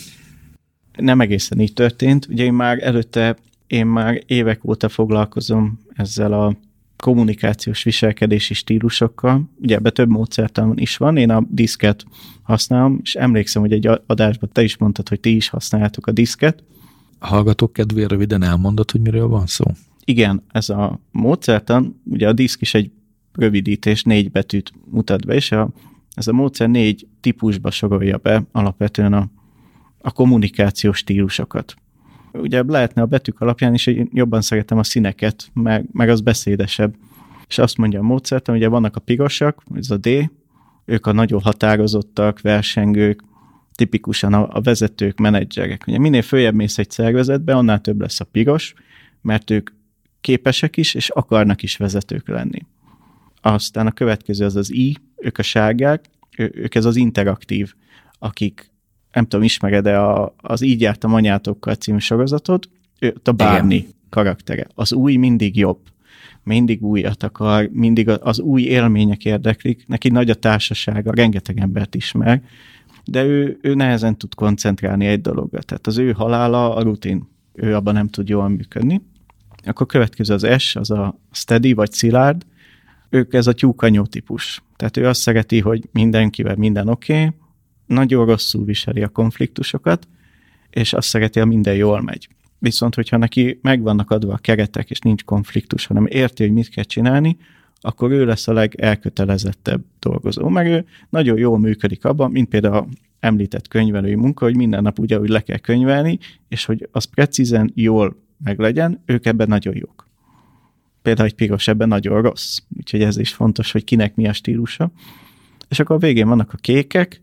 Nem 0.98 1.22
egészen 1.22 1.60
így 1.60 1.74
történt. 1.74 2.28
Ugye 2.30 2.44
én 2.44 2.54
már 2.54 2.84
előtte, 2.84 3.38
én 3.70 3.86
már 3.86 4.24
évek 4.26 4.66
óta 4.66 4.90
foglalkozom 4.90 5.80
ezzel 5.96 6.34
a 6.34 6.56
kommunikációs 6.98 7.84
viselkedési 7.84 8.54
stílusokkal. 8.54 9.50
Ugye 9.62 9.76
ebbe 9.76 9.90
több 9.90 10.10
módszertan 10.10 10.78
is 10.78 10.98
van, 10.98 11.18
én 11.18 11.30
a 11.30 11.44
diszket 11.50 12.06
használom, 12.42 13.00
és 13.04 13.16
emlékszem, 13.16 13.62
hogy 13.62 13.72
egy 13.72 13.88
adásban 14.06 14.50
te 14.52 14.64
is 14.64 14.78
mondtad, 14.78 15.10
hogy 15.10 15.20
ti 15.20 15.36
is 15.36 15.50
használjátok 15.50 16.08
a 16.08 16.12
diszket. 16.12 16.64
A 17.20 17.28
hallgatók 17.28 17.74
kedvére 17.74 18.08
röviden 18.08 18.44
elmondod, 18.44 18.92
hogy 18.92 19.02
miről 19.02 19.28
van 19.28 19.48
szó? 19.48 19.66
Igen, 20.04 20.44
ez 20.52 20.70
a 20.70 21.00
módszertan, 21.12 22.02
ugye 22.06 22.28
a 22.28 22.34
diszk 22.34 22.62
is 22.62 22.74
egy 22.74 22.92
rövidítés, 23.34 24.04
négy 24.04 24.32
betűt 24.32 24.72
mutat 24.92 25.26
be, 25.26 25.36
és 25.36 25.52
a, 25.52 25.70
ez 26.14 26.28
a 26.28 26.34
módszer 26.34 26.70
négy 26.70 27.08
típusba 27.22 27.72
sorolja 27.72 28.18
be 28.18 28.44
alapvetően 28.52 29.14
a, 29.14 29.30
a 30.02 30.12
kommunikációs 30.12 30.98
stílusokat 30.98 31.76
ugye 32.34 32.64
lehetne 32.68 33.02
a 33.02 33.06
betűk 33.06 33.42
alapján 33.42 33.74
is, 33.74 33.86
hogy 33.86 34.08
jobban 34.12 34.42
szeretem 34.42 34.78
a 34.78 34.84
színeket, 34.84 35.50
meg, 35.54 35.86
meg 35.92 36.10
az 36.10 36.22
beszédesebb. 36.22 36.96
És 37.48 37.58
azt 37.58 37.78
mondja 37.78 38.00
a 38.00 38.04
módszertan, 38.04 38.56
ugye 38.56 38.68
vannak 38.68 38.96
a 38.96 39.00
pirosak, 39.00 39.64
ez 39.76 39.90
a 39.90 39.98
D, 39.98 40.08
ők 40.86 41.06
a 41.06 41.12
nagyon 41.12 41.42
határozottak, 41.42 42.42
versengők, 42.42 43.24
tipikusan 43.76 44.34
a, 44.34 44.48
a 44.52 44.62
vezetők, 44.62 45.18
menedzserek. 45.18 45.84
Ugye 45.88 46.00
minél 46.00 46.22
följebb 46.22 46.54
mész 46.54 46.78
egy 46.78 46.90
szervezetbe, 46.90 47.56
annál 47.56 47.82
több 47.82 48.02
lesz 48.02 48.20
a 48.20 48.26
piros, 48.26 48.74
mert 49.22 49.50
ők 49.50 49.70
képesek 50.22 50.78
is, 50.78 50.94
és 50.94 51.10
akarnak 51.10 51.64
is 51.64 51.78
vezetők 51.78 52.28
lenni. 52.28 52.66
Aztán 53.42 53.88
a 53.88 53.92
következő 53.92 54.46
az 54.46 54.56
az 54.56 54.74
I, 54.74 54.98
ők 55.16 55.38
a 55.38 55.42
sárgák, 55.42 56.06
ők 56.38 56.76
ez 56.76 56.86
az 56.86 56.96
interaktív, 56.96 57.74
akik 58.20 58.72
nem 59.12 59.24
tudom, 59.24 59.46
ismered-e 59.46 60.02
a, 60.02 60.36
az 60.38 60.62
Így 60.62 60.82
jártam 60.82 61.14
anyátokkal 61.14 61.74
című 61.74 61.98
sorozatot, 61.98 62.70
ő 63.00 63.16
a 63.24 63.32
Barney 63.32 63.78
Igen. 63.78 63.92
karaktere. 64.10 64.68
Az 64.76 64.94
új 64.94 65.16
mindig 65.16 65.58
jobb. 65.58 65.80
Mindig 66.44 66.84
újat 66.84 67.24
akar, 67.24 67.70
mindig 67.72 68.10
az 68.10 68.40
új 68.40 68.62
élmények 68.62 69.26
érdeklik. 69.26 69.88
Neki 69.88 70.10
nagy 70.10 70.30
a 70.30 70.34
társasága, 70.34 71.12
rengeteg 71.14 71.60
embert 71.60 71.96
ismer, 71.96 72.42
de 73.06 73.24
ő, 73.24 73.58
ő 73.62 73.74
nehezen 73.74 74.18
tud 74.18 74.36
koncentrálni 74.36 75.06
egy 75.06 75.22
dologra. 75.22 75.62
Tehát 75.62 75.88
az 75.88 75.98
ő 75.98 76.12
halála 76.12 76.76
a 76.76 76.82
rutin. 76.82 77.28
Ő 77.54 77.76
abban 77.76 77.94
nem 77.94 78.08
tud 78.08 78.30
jól 78.30 78.50
működni. 78.50 79.02
Akkor 79.66 79.86
következő 79.86 80.34
az 80.34 80.48
S, 80.58 80.76
az 80.76 80.92
a 80.92 81.20
steady 81.32 81.74
vagy 81.74 81.92
szilárd. 81.92 82.46
Ők 83.10 83.34
ez 83.34 83.48
a 83.48 83.54
tyúkanyó 83.54 84.06
típus. 84.06 84.64
Tehát 84.76 84.98
ő 84.98 85.08
azt 85.08 85.22
szereti, 85.22 85.60
hogy 85.60 85.90
mindenkivel 85.92 86.56
minden 86.56 86.88
oké, 86.88 87.14
okay, 87.14 87.34
nagyon 87.90 88.26
rosszul 88.26 88.66
viseli 88.66 89.04
a 89.04 89.08
konfliktusokat, 89.08 90.08
és 90.70 90.94
azt 90.94 91.08
szereti, 91.08 91.40
ha 91.40 91.46
minden 91.46 91.76
jól 91.76 92.02
megy. 92.02 92.28
Viszont, 92.60 92.96
hogyha 92.96 93.18
neki 93.18 93.60
megvannak 93.62 94.12
adva 94.12 94.34
a 94.34 94.38
keretek, 94.38 94.90
és 94.90 95.00
nincs 95.00 95.24
konfliktus, 95.24 95.86
hanem 95.86 96.06
érti, 96.06 96.44
hogy 96.44 96.54
mit 96.54 96.70
kell 96.70 96.84
csinálni, 96.84 97.38
akkor 97.82 98.12
ő 98.12 98.26
lesz 98.26 98.48
a 98.48 98.54
legelkötelezettebb 98.54 99.84
dolgozó. 100.00 100.50
Meg 100.50 100.68
ő 100.68 100.86
nagyon 101.10 101.38
jól 101.38 101.60
működik 101.60 102.06
abban, 102.06 102.32
mint 102.32 102.50
például 102.50 102.76
a 102.76 102.88
említett 103.20 103.68
könyvelői 103.68 104.16
munka, 104.16 104.46
hogy 104.46 104.56
minden 104.56 104.82
nap 104.82 105.00
ugyanúgy 105.00 105.30
le 105.30 105.42
kell 105.42 105.58
könyvelni, 105.58 106.20
és 106.48 106.66
hogy 106.66 106.88
az 106.92 107.04
precízen 107.04 107.72
jól 107.76 108.16
meglegyen, 108.44 109.02
ők 109.06 109.26
ebben 109.26 109.48
nagyon 109.48 109.76
jók. 109.76 110.08
Például 111.02 111.28
egy 111.28 111.36
piros 111.36 111.68
ebben 111.68 111.88
nagyon 111.88 112.22
rossz. 112.22 112.58
Úgyhogy 112.78 113.02
ez 113.02 113.18
is 113.18 113.34
fontos, 113.34 113.72
hogy 113.72 113.84
kinek 113.84 114.16
mi 114.16 114.28
a 114.28 114.34
stílusa. 114.34 114.92
És 115.70 115.80
akkor 115.80 115.96
a 115.96 116.00
végén 116.00 116.28
vannak 116.28 116.54
a 116.54 116.58
kékek, 116.58 117.22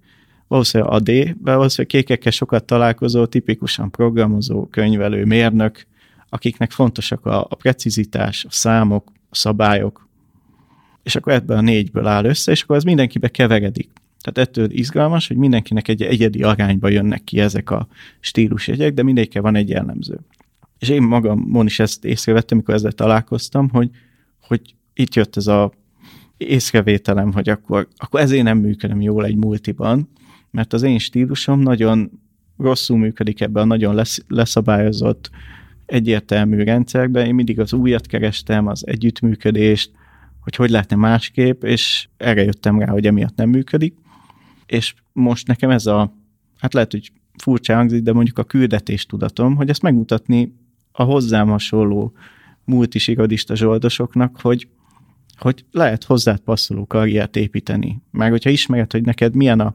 valószínűleg 0.49 0.93
a 0.93 1.01
D, 1.01 1.37
valószínűleg 1.41 1.87
kékekkel 1.87 2.33
sokat 2.33 2.65
találkozó, 2.65 3.27
tipikusan 3.27 3.91
programozó, 3.91 4.67
könyvelő, 4.67 5.25
mérnök, 5.25 5.87
akiknek 6.29 6.71
fontosak 6.71 7.27
a, 7.27 7.41
a 7.41 7.55
precizitás, 7.55 8.45
a 8.45 8.51
számok, 8.51 9.13
a 9.31 9.35
szabályok, 9.35 10.09
és 11.03 11.17
akkor 11.17 11.33
ebből 11.33 11.57
a 11.57 11.61
négyből 11.61 12.07
áll 12.07 12.25
össze, 12.25 12.53
és 12.53 12.63
akkor 12.63 12.77
az 12.77 12.85
mindenkibe 12.85 13.29
keveredik. 13.29 13.91
Tehát 14.21 14.49
ettől 14.49 14.71
izgalmas, 14.71 15.29
hogy 15.29 15.37
mindenkinek 15.37 15.89
egy 15.89 16.03
egyedi 16.03 16.43
arányba 16.43 16.89
jönnek 16.89 17.25
ki 17.25 17.41
ezek 17.41 17.71
a 17.71 17.89
stílusjegyek, 18.21 18.95
de 18.95 19.03
mindegyikkel 19.03 19.43
van 19.43 19.55
egy 19.55 19.69
jellemző. 19.69 20.19
És 20.79 20.89
én 20.89 21.03
magamon 21.03 21.67
is 21.67 21.79
ezt 21.79 22.05
észrevettem, 22.05 22.57
amikor 22.57 22.75
ezzel 22.75 22.93
találkoztam, 22.93 23.69
hogy, 23.69 23.91
hogy 24.41 24.61
itt 24.95 25.15
jött 25.15 25.37
ez 25.37 25.47
a 25.47 25.73
észrevételem, 26.37 27.33
hogy 27.33 27.49
akkor, 27.49 27.89
akkor 27.97 28.21
ezért 28.21 28.45
nem 28.45 28.59
működöm 28.59 29.01
jól 29.01 29.25
egy 29.25 29.37
multiban, 29.37 30.09
mert 30.51 30.73
az 30.73 30.83
én 30.83 30.99
stílusom 30.99 31.61
nagyon 31.61 32.11
rosszul 32.59 32.99
működik 32.99 33.41
ebben 33.41 33.63
a 33.63 33.67
nagyon 33.67 33.95
lesz, 33.95 34.25
leszabályozott, 34.29 35.31
egyértelmű 35.87 36.63
rendszerben. 36.63 37.27
Én 37.27 37.35
mindig 37.35 37.61
az 37.61 37.73
újat 37.73 38.07
kerestem, 38.07 38.67
az 38.67 38.87
együttműködést, 38.87 39.91
hogy 40.41 40.57
hogy 40.57 40.71
lehetne 40.71 40.97
másképp, 40.97 41.63
és 41.63 42.09
erre 42.17 42.43
jöttem 42.43 42.79
rá, 42.79 42.91
hogy 42.91 43.07
emiatt 43.07 43.37
nem 43.37 43.49
működik. 43.49 43.95
És 44.67 44.95
most 45.13 45.47
nekem 45.47 45.71
ez 45.71 45.87
a, 45.87 46.15
hát 46.59 46.75
lehet, 46.75 46.91
hogy 46.91 47.13
furcsa 47.43 47.75
hangzik, 47.75 48.03
de 48.03 48.13
mondjuk 48.13 48.39
a 48.39 48.45
küldetés 48.45 49.07
tudatom, 49.07 49.57
hogy 49.57 49.69
ezt 49.69 49.83
megmutatni 49.83 50.55
a 50.93 51.03
hozzám 51.03 51.49
hasonló 51.49 52.13
multisigadista 52.65 53.55
zsoldosoknak, 53.55 54.41
hogy, 54.41 54.69
hogy 55.39 55.65
lehet 55.71 56.05
hozzád 56.05 56.39
passzoló 56.39 56.87
karriert 56.87 57.37
építeni. 57.37 58.03
Meg 58.11 58.31
hogyha 58.31 58.51
ismered, 58.51 58.93
hogy 58.93 59.03
neked 59.03 59.35
milyen 59.35 59.61
a 59.61 59.75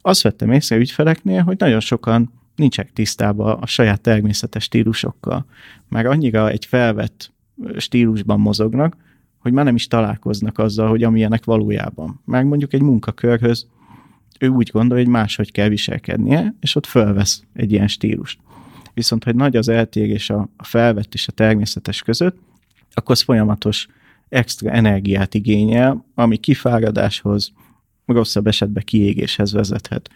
azt 0.00 0.22
vettem 0.22 0.52
észre 0.52 0.76
ügyfeleknél, 0.76 1.42
hogy 1.42 1.58
nagyon 1.58 1.80
sokan 1.80 2.32
nincsenek 2.56 2.92
tisztában 2.92 3.58
a 3.60 3.66
saját 3.66 4.00
természetes 4.00 4.64
stílusokkal. 4.64 5.46
Már 5.88 6.06
annyira 6.06 6.48
egy 6.48 6.64
felvett 6.64 7.32
stílusban 7.76 8.40
mozognak, 8.40 8.96
hogy 9.38 9.52
már 9.52 9.64
nem 9.64 9.74
is 9.74 9.86
találkoznak 9.86 10.58
azzal, 10.58 10.88
hogy 10.88 11.02
amilyenek 11.02 11.44
valójában. 11.44 12.20
Meg 12.24 12.46
mondjuk 12.46 12.72
egy 12.72 12.82
munkakörhöz 12.82 13.66
ő 14.38 14.48
úgy 14.48 14.70
gondolja, 14.72 15.04
hogy 15.04 15.12
máshogy 15.12 15.52
kell 15.52 15.68
viselkednie, 15.68 16.54
és 16.60 16.74
ott 16.74 16.86
fölvesz 16.86 17.42
egy 17.52 17.72
ilyen 17.72 17.88
stílust. 17.88 18.38
Viszont, 18.94 19.24
hogy 19.24 19.34
nagy 19.34 19.56
az 19.56 19.68
eltérés 19.68 20.30
a 20.30 20.48
felvett 20.56 21.14
és 21.14 21.28
a 21.28 21.32
természetes 21.32 22.02
között, 22.02 22.38
akkor 22.94 23.10
az 23.10 23.22
folyamatos 23.22 23.86
extra 24.28 24.70
energiát 24.70 25.34
igényel, 25.34 26.04
ami 26.14 26.36
kifáradáshoz, 26.36 27.52
rosszabb 28.06 28.46
esetben 28.46 28.82
kiégéshez 28.86 29.52
vezethet. 29.52 30.10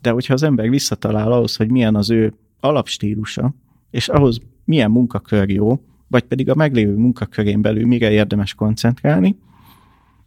De 0.00 0.10
hogyha 0.10 0.34
az 0.34 0.42
ember 0.42 0.68
visszatalál 0.68 1.32
ahhoz, 1.32 1.56
hogy 1.56 1.70
milyen 1.70 1.94
az 1.94 2.10
ő 2.10 2.34
alapstílusa, 2.60 3.54
és 3.90 4.08
ahhoz 4.08 4.40
milyen 4.64 4.90
munkakör 4.90 5.48
jó, 5.48 5.80
vagy 6.08 6.22
pedig 6.22 6.50
a 6.50 6.54
meglévő 6.54 6.94
munkakörén 6.94 7.62
belül 7.62 7.86
mire 7.86 8.10
érdemes 8.10 8.54
koncentrálni, 8.54 9.36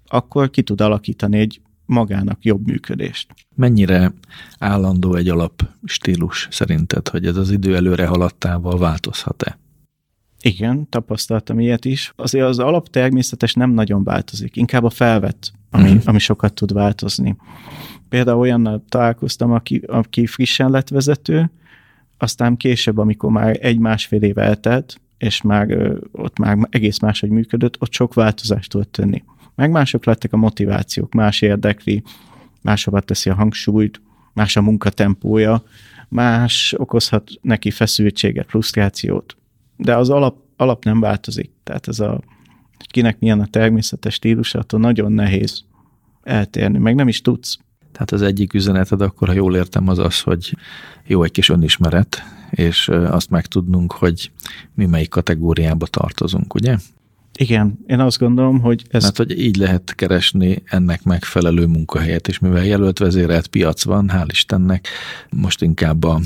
akkor 0.08 0.50
ki 0.50 0.62
tud 0.62 0.82
alakítani 0.82 1.38
egy 1.40 1.62
magának 1.86 2.46
jobb 2.46 2.66
működést. 2.66 3.34
Mennyire 3.56 4.14
állandó 4.60 5.16
egy 5.16 5.30
alap 5.30 5.68
stílus 5.84 6.48
szerinted, 6.52 7.08
hogy 7.08 7.26
ez 7.26 7.36
az 7.38 7.52
idő 7.52 7.76
előre 7.76 8.06
haladtával 8.06 8.78
változhat-e? 8.78 9.58
Igen, 10.46 10.90
tapasztaltam 10.90 11.60
ilyet 11.60 11.86
is. 11.86 12.14
Azért 12.16 12.46
az 12.46 12.60
alap 12.60 12.90
természetes 12.90 13.54
nem 13.54 13.72
nagyon 13.72 14.04
változik, 14.04 14.56
inkább 14.56 14.84
a 14.84 14.90
felvett, 14.90 15.52
ami, 15.70 15.92
mm. 15.92 15.98
ami 16.06 16.20
sokat 16.20 16.54
tud 16.54 16.74
változni. 16.74 17.36
Például 18.10 18.40
olyannal 18.40 18.84
találkoztam, 18.90 19.52
aki, 19.52 19.82
aki 19.88 20.26
frissen 20.26 20.70
lett 20.70 20.90
vezető, 20.90 21.52
aztán 22.18 22.58
később, 22.58 22.98
amikor 22.98 23.32
már 23.32 23.58
egy-másfél 23.62 24.22
év 24.22 24.38
eltelt, 24.38 25.02
és 25.18 25.42
már 25.42 25.92
ott 26.12 26.38
már 26.38 26.58
egész 26.70 27.00
máshogy 27.00 27.30
működött, 27.30 27.82
ott 27.82 27.92
sok 27.92 28.14
változást 28.14 28.70
tudott 28.70 28.92
tenni. 28.92 29.24
Meg 29.56 29.72
mások 29.72 30.06
lettek 30.06 30.34
a 30.34 30.38
motivációk, 30.38 31.14
más 31.14 31.42
érdekli, 31.42 32.04
máshova 32.62 33.00
teszi 33.00 33.30
a 33.30 33.34
hangsúlyt, 33.36 34.02
más 34.34 34.56
a 34.56 34.62
munkatempója, 34.62 35.64
más 36.10 36.74
okozhat 36.78 37.30
neki 37.42 37.72
feszültséget, 37.72 38.50
frusztrációt. 38.50 39.38
De 39.76 39.96
az 39.96 40.10
alap, 40.10 40.38
alap 40.58 40.84
nem 40.86 41.00
változik. 41.00 41.52
Tehát 41.64 41.88
ez 41.88 42.00
a 42.00 42.22
kinek 42.78 43.20
milyen 43.20 43.40
a 43.40 43.46
természetes 43.46 44.14
stílusa, 44.14 44.60
attól 44.60 44.80
nagyon 44.80 45.12
nehéz 45.12 45.64
eltérni, 46.24 46.78
meg 46.78 46.96
nem 46.96 47.08
is 47.08 47.22
tudsz. 47.22 47.58
Tehát 47.92 48.12
az 48.12 48.22
egyik 48.22 48.54
üzeneted 48.54 49.02
akkor, 49.02 49.28
ha 49.28 49.34
jól 49.34 49.56
értem, 49.56 49.88
az 49.88 50.00
az, 50.00 50.22
hogy 50.22 50.58
jó 51.08 51.24
egy 51.24 51.32
kis 51.32 51.50
önismeret, 51.50 52.24
és 52.50 52.88
azt 52.88 53.30
megtudnunk, 53.30 53.92
hogy 53.92 54.32
mi 54.76 54.86
melyik 54.86 55.10
kategóriába 55.10 55.86
tartozunk, 55.86 56.54
ugye? 56.54 56.78
Igen, 57.38 57.80
én 57.88 58.00
azt 58.00 58.20
gondolom, 58.20 58.60
hogy 58.60 58.84
ez... 58.90 59.04
Mert 59.04 59.18
hogy 59.18 59.40
így 59.40 59.56
lehet 59.56 59.96
keresni 59.96 60.64
ennek 60.66 61.04
megfelelő 61.04 61.66
munkahelyet, 61.66 62.28
és 62.28 62.40
mivel 62.40 62.66
jelölt 62.66 63.00
vezérelt 63.00 63.48
piac 63.48 63.84
van, 63.84 64.10
hál' 64.14 64.28
Istennek, 64.30 64.88
most 65.30 65.62
inkább 65.62 66.04
a 66.04 66.20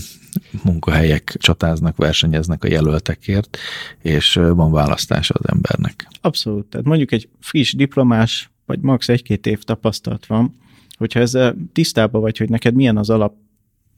munkahelyek 0.63 1.35
csatáznak, 1.39 1.97
versenyeznek 1.97 2.63
a 2.63 2.67
jelöltekért, 2.67 3.57
és 4.01 4.33
van 4.33 4.71
választása 4.71 5.33
az 5.37 5.49
embernek. 5.49 6.07
Abszolút. 6.21 6.65
Tehát 6.65 6.85
mondjuk 6.85 7.11
egy 7.11 7.29
friss 7.39 7.73
diplomás, 7.73 8.51
vagy 8.65 8.79
max. 8.79 9.09
egy-két 9.09 9.45
év 9.45 9.63
tapasztalat 9.63 10.25
van, 10.25 10.55
hogyha 10.97 11.19
ezzel 11.19 11.55
tisztában 11.73 12.21
vagy, 12.21 12.37
hogy 12.37 12.49
neked 12.49 12.73
milyen 12.73 12.97
az 12.97 13.09
alap 13.09 13.33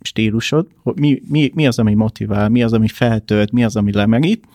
stílusod, 0.02 0.67
mi, 0.84 1.21
mi, 1.28 1.52
mi 1.54 1.67
az, 1.67 1.80
ami 1.80 1.93
motivál, 1.93 2.49
mi 2.49 2.63
az, 2.63 2.73
ami 2.73 2.88
feltölt, 2.88 3.52
mi 3.52 3.63
az, 3.63 3.75
ami 3.75 3.93
lemerít, 3.93 4.47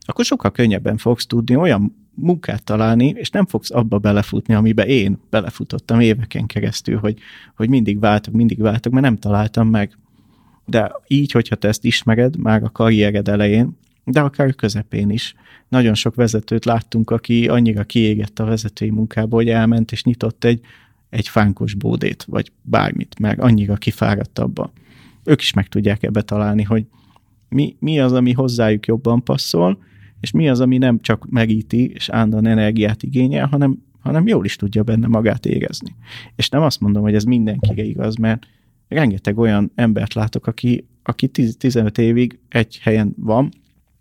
akkor 0.00 0.24
sokkal 0.24 0.50
könnyebben 0.50 0.96
fogsz 0.96 1.26
tudni 1.26 1.56
olyan 1.56 2.02
munkát 2.14 2.64
találni, 2.64 3.08
és 3.16 3.30
nem 3.30 3.46
fogsz 3.46 3.70
abba 3.70 3.98
belefutni, 3.98 4.54
amiben 4.54 4.86
én 4.86 5.18
belefutottam 5.30 6.00
éveken 6.00 6.46
keresztül, 6.46 6.98
hogy, 6.98 7.18
hogy 7.56 7.68
mindig 7.68 7.98
váltok, 7.98 8.34
mindig 8.34 8.60
váltok, 8.60 8.92
mert 8.92 9.04
nem 9.04 9.16
találtam 9.16 9.68
meg. 9.68 9.98
De 10.72 10.92
így, 11.06 11.32
hogyha 11.32 11.56
te 11.56 11.68
ezt 11.68 11.84
ismered 11.84 12.36
már 12.36 12.62
a 12.62 12.70
karriered 12.70 13.28
elején, 13.28 13.76
de 14.04 14.20
akár 14.20 14.48
a 14.48 14.52
közepén 14.52 15.10
is. 15.10 15.34
Nagyon 15.68 15.94
sok 15.94 16.14
vezetőt 16.14 16.64
láttunk, 16.64 17.10
aki 17.10 17.48
annyira 17.48 17.84
kiégett 17.84 18.38
a 18.38 18.44
vezetői 18.44 18.90
munkából, 18.90 19.38
hogy 19.38 19.48
elment 19.48 19.92
és 19.92 20.04
nyitott 20.04 20.44
egy, 20.44 20.60
egy 21.10 21.28
fánkos 21.28 21.74
bódét, 21.74 22.24
vagy 22.24 22.52
bármit, 22.62 23.18
meg 23.18 23.40
annyira 23.40 23.74
kifáradt 23.74 24.38
abba. 24.38 24.72
Ők 25.24 25.40
is 25.40 25.52
meg 25.52 25.68
tudják 25.68 26.02
ebbe 26.02 26.22
találni, 26.22 26.62
hogy 26.62 26.86
mi, 27.48 27.76
mi 27.78 28.00
az, 28.00 28.12
ami 28.12 28.32
hozzájuk 28.32 28.86
jobban 28.86 29.24
passzol, 29.24 29.78
és 30.20 30.30
mi 30.30 30.48
az, 30.48 30.60
ami 30.60 30.78
nem 30.78 31.00
csak 31.00 31.30
megíti 31.30 31.90
és 31.90 32.08
állandóan 32.08 32.46
energiát 32.46 33.02
igényel, 33.02 33.46
hanem, 33.46 33.82
hanem 34.00 34.26
jól 34.26 34.44
is 34.44 34.56
tudja 34.56 34.82
benne 34.82 35.06
magát 35.06 35.46
érezni. 35.46 35.94
És 36.36 36.48
nem 36.48 36.62
azt 36.62 36.80
mondom, 36.80 37.02
hogy 37.02 37.14
ez 37.14 37.24
mindenkire 37.24 37.82
igaz, 37.82 38.16
mert 38.16 38.46
rengeteg 38.92 39.38
olyan 39.38 39.72
embert 39.74 40.14
látok, 40.14 40.46
aki, 40.46 40.86
aki 41.02 41.28
15 41.28 41.98
évig 41.98 42.38
egy 42.48 42.78
helyen 42.82 43.14
van, 43.16 43.48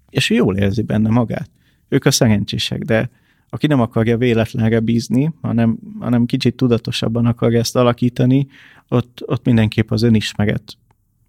és 0.09 0.29
jól 0.29 0.57
érzi 0.57 0.81
benne 0.81 1.09
magát. 1.09 1.49
Ők 1.87 2.05
a 2.05 2.11
szerencsések, 2.11 2.81
de 2.81 3.09
aki 3.49 3.67
nem 3.67 3.81
akarja 3.81 4.17
véletlenre 4.17 4.79
bízni, 4.79 5.33
hanem, 5.41 5.77
hanem 5.99 6.25
kicsit 6.25 6.55
tudatosabban 6.55 7.25
akarja 7.25 7.59
ezt 7.59 7.75
alakítani, 7.75 8.47
ott, 8.87 9.23
ott 9.25 9.45
mindenképp 9.45 9.91
az 9.91 10.01
önismeret 10.01 10.77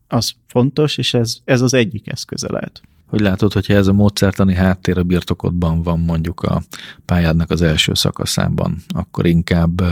az 0.08 0.32
fontos, 0.46 0.98
és 0.98 1.14
ez, 1.14 1.36
ez 1.44 1.60
az 1.60 1.74
egyik 1.74 2.10
eszköze 2.10 2.52
lehet. 2.52 2.82
Hogy 3.06 3.20
látod, 3.20 3.52
hogyha 3.52 3.74
ez 3.74 3.86
a 3.86 3.92
módszertani 3.92 4.54
háttér 4.54 4.98
a 4.98 5.02
birtokodban 5.02 5.82
van 5.82 6.00
mondjuk 6.00 6.40
a 6.40 6.62
pályádnak 7.04 7.50
az 7.50 7.62
első 7.62 7.94
szakaszában, 7.94 8.76
akkor 8.88 9.26
inkább 9.26 9.82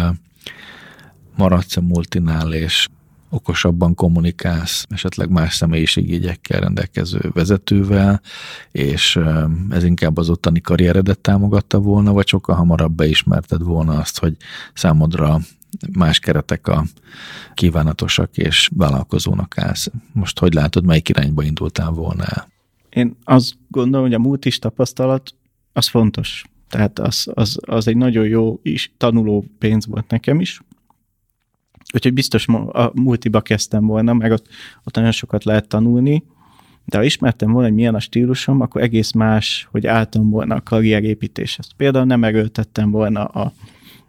maradsz 1.36 1.76
a 1.76 1.80
multinál, 1.80 2.52
és 2.52 2.88
okosabban 3.30 3.94
kommunikálsz, 3.94 4.86
esetleg 4.88 5.30
más 5.30 5.54
személyiségégyekkel 5.54 6.60
rendelkező 6.60 7.30
vezetővel, 7.32 8.20
és 8.70 9.18
ez 9.70 9.84
inkább 9.84 10.16
az 10.16 10.30
ottani 10.30 10.60
karrieredet 10.60 11.18
támogatta 11.18 11.78
volna, 11.80 12.12
vagy 12.12 12.26
sokkal 12.26 12.56
hamarabb 12.56 12.92
beismerted 12.92 13.62
volna 13.62 13.98
azt, 13.98 14.18
hogy 14.18 14.36
számodra 14.74 15.38
más 15.92 16.18
keretek 16.18 16.68
a 16.68 16.84
kívánatosak, 17.54 18.36
és 18.36 18.70
vállalkozónak 18.76 19.58
állsz. 19.58 19.90
Most 20.12 20.38
hogy 20.38 20.54
látod, 20.54 20.84
melyik 20.84 21.08
irányba 21.08 21.42
indultál 21.42 21.90
volna 21.90 22.24
el? 22.24 22.48
Én 22.90 23.16
azt 23.24 23.54
gondolom, 23.68 24.06
hogy 24.06 24.14
a 24.14 24.18
múlt 24.18 24.44
is 24.44 24.58
tapasztalat 24.58 25.34
az 25.72 25.88
fontos. 25.88 26.44
Tehát 26.68 26.98
az, 26.98 27.30
az, 27.34 27.58
az 27.60 27.86
egy 27.86 27.96
nagyon 27.96 28.26
jó 28.26 28.60
is 28.62 28.92
tanuló 28.96 29.44
pénz 29.58 29.86
volt 29.86 30.10
nekem 30.10 30.40
is. 30.40 30.60
Úgyhogy 31.94 32.12
biztos 32.12 32.48
a 32.48 32.90
multiba 32.94 33.40
kezdtem 33.40 33.86
volna, 33.86 34.12
meg 34.12 34.32
ott, 34.32 34.46
ott 34.84 34.94
nagyon 34.94 35.10
sokat 35.10 35.44
lehet 35.44 35.68
tanulni, 35.68 36.24
de 36.84 36.96
ha 36.96 37.04
ismertem 37.04 37.50
volna, 37.50 37.66
hogy 37.66 37.76
milyen 37.76 37.94
a 37.94 38.00
stílusom, 38.00 38.60
akkor 38.60 38.82
egész 38.82 39.12
más, 39.12 39.68
hogy 39.70 39.86
álltam 39.86 40.30
volna 40.30 40.54
a 40.54 40.62
karrierépítéshez. 40.62 41.70
Például 41.76 42.04
nem 42.04 42.24
erőltettem 42.24 42.90
volna 42.90 43.24
a, 43.24 43.52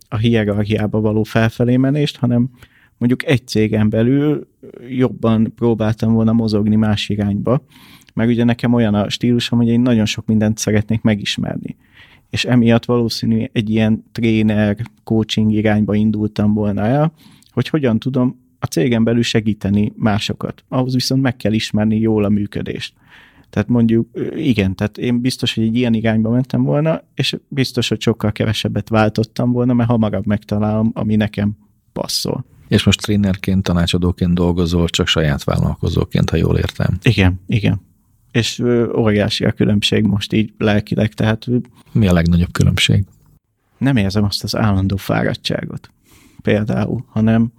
a 0.09 0.17
hierarchiába 0.17 0.99
való 0.99 1.23
felfelé 1.23 1.77
menést, 1.77 2.17
hanem 2.17 2.49
mondjuk 2.97 3.25
egy 3.25 3.47
cégen 3.47 3.89
belül 3.89 4.47
jobban 4.89 5.53
próbáltam 5.55 6.13
volna 6.13 6.33
mozogni 6.33 6.75
más 6.75 7.09
irányba, 7.09 7.65
meg 8.13 8.27
ugye 8.27 8.43
nekem 8.43 8.73
olyan 8.73 8.93
a 8.93 9.09
stílusom, 9.09 9.59
hogy 9.59 9.67
én 9.67 9.79
nagyon 9.79 10.05
sok 10.05 10.25
mindent 10.25 10.57
szeretnék 10.57 11.01
megismerni. 11.01 11.75
És 12.29 12.45
emiatt 12.45 12.85
valószínű 12.85 13.45
egy 13.51 13.69
ilyen 13.69 14.03
tréner, 14.11 14.77
coaching 15.03 15.51
irányba 15.51 15.95
indultam 15.95 16.53
volna 16.53 16.85
el, 16.85 17.13
hogy 17.51 17.67
hogyan 17.67 17.99
tudom 17.99 18.49
a 18.59 18.65
cégen 18.65 19.03
belül 19.03 19.23
segíteni 19.23 19.93
másokat. 19.95 20.63
Ahhoz 20.67 20.93
viszont 20.93 21.21
meg 21.21 21.35
kell 21.35 21.53
ismerni 21.53 21.99
jól 21.99 22.23
a 22.23 22.29
működést. 22.29 22.93
Tehát 23.49 23.67
mondjuk, 23.67 24.07
igen, 24.35 24.75
tehát 24.75 24.97
én 24.97 25.21
biztos, 25.21 25.53
hogy 25.53 25.63
egy 25.63 25.75
ilyen 25.75 25.93
irányba 25.93 26.29
mentem 26.29 26.63
volna, 26.63 27.03
és 27.13 27.37
biztos, 27.47 27.89
hogy 27.89 28.01
sokkal 28.01 28.31
kevesebbet 28.31 28.89
váltottam 28.89 29.51
volna, 29.51 29.73
mert 29.73 29.89
hamarabb 29.89 30.25
megtalálom, 30.25 30.91
ami 30.93 31.15
nekem 31.15 31.57
passzol. 31.93 32.45
És 32.67 32.83
most 32.83 33.01
trénerként, 33.01 33.63
tanácsadóként 33.63 34.33
dolgozol, 34.33 34.87
csak 34.87 35.07
saját 35.07 35.43
vállalkozóként, 35.43 36.29
ha 36.29 36.37
jól 36.37 36.57
értem. 36.57 36.97
Igen, 37.03 37.39
igen. 37.47 37.81
És 38.31 38.59
óriási 38.97 39.45
a 39.45 39.51
különbség 39.51 40.03
most 40.03 40.33
így 40.33 40.53
lelkileg, 40.57 41.13
tehát... 41.13 41.47
Mi 41.91 42.07
a 42.07 42.13
legnagyobb 42.13 42.51
különbség? 42.51 43.05
Nem 43.77 43.95
érzem 43.95 44.23
azt 44.23 44.43
az 44.43 44.55
állandó 44.55 44.95
fáradtságot 44.95 45.89
például, 46.41 47.05
hanem, 47.07 47.51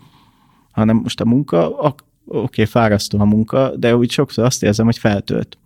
hanem 0.71 0.97
most 0.97 1.21
a 1.21 1.25
munka, 1.25 1.69
oké, 1.69 2.03
okay, 2.25 2.65
fárasztó 2.65 3.21
a 3.21 3.25
munka, 3.25 3.77
de 3.77 3.97
úgy 3.97 4.11
sokszor 4.11 4.45
azt 4.45 4.63
érzem, 4.63 4.85
hogy 4.85 4.99
feltölt. 4.99 5.59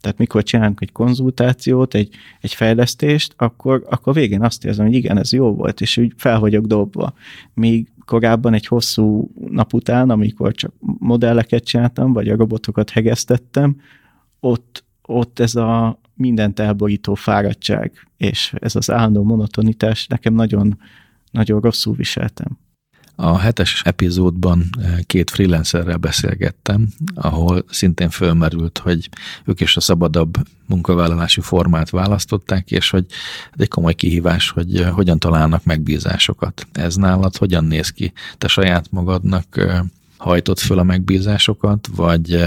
Tehát 0.00 0.18
mikor 0.18 0.42
csinálunk 0.42 0.80
egy 0.80 0.92
konzultációt, 0.92 1.94
egy, 1.94 2.14
egy 2.40 2.54
fejlesztést, 2.54 3.34
akkor, 3.36 3.86
akkor 3.90 4.14
végén 4.14 4.42
azt 4.42 4.64
érzem, 4.64 4.86
hogy 4.86 4.94
igen, 4.94 5.18
ez 5.18 5.32
jó 5.32 5.54
volt, 5.54 5.80
és 5.80 5.96
úgy 5.96 6.12
fel 6.16 6.40
vagyok 6.40 6.66
dobva. 6.66 7.12
Míg 7.54 7.88
korábban 8.04 8.54
egy 8.54 8.66
hosszú 8.66 9.30
nap 9.50 9.72
után, 9.72 10.10
amikor 10.10 10.52
csak 10.52 10.72
modelleket 10.98 11.64
csináltam, 11.64 12.12
vagy 12.12 12.28
a 12.28 12.36
robotokat 12.36 12.90
hegesztettem, 12.90 13.76
ott, 14.40 14.84
ott 15.02 15.38
ez 15.38 15.54
a 15.54 16.00
mindent 16.14 16.58
elborító 16.60 17.14
fáradtság, 17.14 17.92
és 18.16 18.54
ez 18.58 18.76
az 18.76 18.90
állandó 18.90 19.22
monotonitás 19.22 20.06
nekem 20.06 20.34
nagyon, 20.34 20.78
nagyon 21.30 21.60
rosszul 21.60 21.94
viseltem. 21.94 22.58
A 23.22 23.38
hetes 23.38 23.82
epizódban 23.84 24.64
eh, 24.82 24.98
két 25.06 25.30
freelancerrel 25.30 25.96
beszélgettem, 25.96 26.88
ahol 27.14 27.64
szintén 27.68 28.10
fölmerült, 28.10 28.78
hogy 28.78 29.08
ők 29.44 29.60
is 29.60 29.76
a 29.76 29.80
szabadabb 29.80 30.34
munkavállalási 30.66 31.40
formát 31.40 31.90
választották, 31.90 32.70
és 32.70 32.90
hogy 32.90 33.06
egy 33.52 33.68
komoly 33.68 33.94
kihívás, 33.94 34.50
hogy 34.50 34.76
eh, 34.76 34.90
hogyan 34.90 35.18
találnak 35.18 35.64
megbízásokat. 35.64 36.66
Ez 36.72 36.94
nálad 36.94 37.36
hogyan 37.36 37.64
néz 37.64 37.88
ki? 37.88 38.12
Te 38.38 38.48
saját 38.48 38.90
magadnak 38.90 39.56
eh, 39.56 39.80
hajtott 40.16 40.58
föl 40.58 40.78
a 40.78 40.82
megbízásokat, 40.82 41.88
vagy 41.96 42.44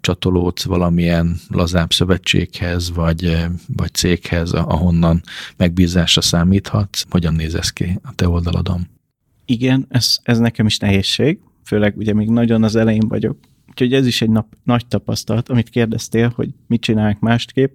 csatolódsz 0.00 0.64
valamilyen 0.64 1.36
lazább 1.48 1.92
szövetséghez, 1.92 2.90
vagy, 2.90 3.36
vagy 3.76 3.94
céghez, 3.94 4.52
ahonnan 4.52 5.22
megbízásra 5.56 6.20
számíthatsz? 6.20 7.04
Hogyan 7.10 7.34
néz 7.34 7.54
ez 7.54 7.70
ki 7.70 7.98
a 8.02 8.14
te 8.14 8.28
oldaladon? 8.28 8.88
Igen, 9.44 9.86
ez, 9.88 10.18
ez 10.22 10.38
nekem 10.38 10.66
is 10.66 10.78
nehézség, 10.78 11.38
főleg 11.64 11.96
ugye 11.96 12.14
még 12.14 12.28
nagyon 12.28 12.62
az 12.62 12.76
elején 12.76 13.08
vagyok. 13.08 13.38
Úgyhogy 13.68 13.94
ez 13.94 14.06
is 14.06 14.22
egy 14.22 14.30
nap, 14.30 14.46
nagy 14.64 14.86
tapasztalat, 14.86 15.48
amit 15.48 15.68
kérdeztél, 15.68 16.32
hogy 16.34 16.48
mit 16.66 16.80
csinálják 16.80 17.20
másképp. 17.20 17.72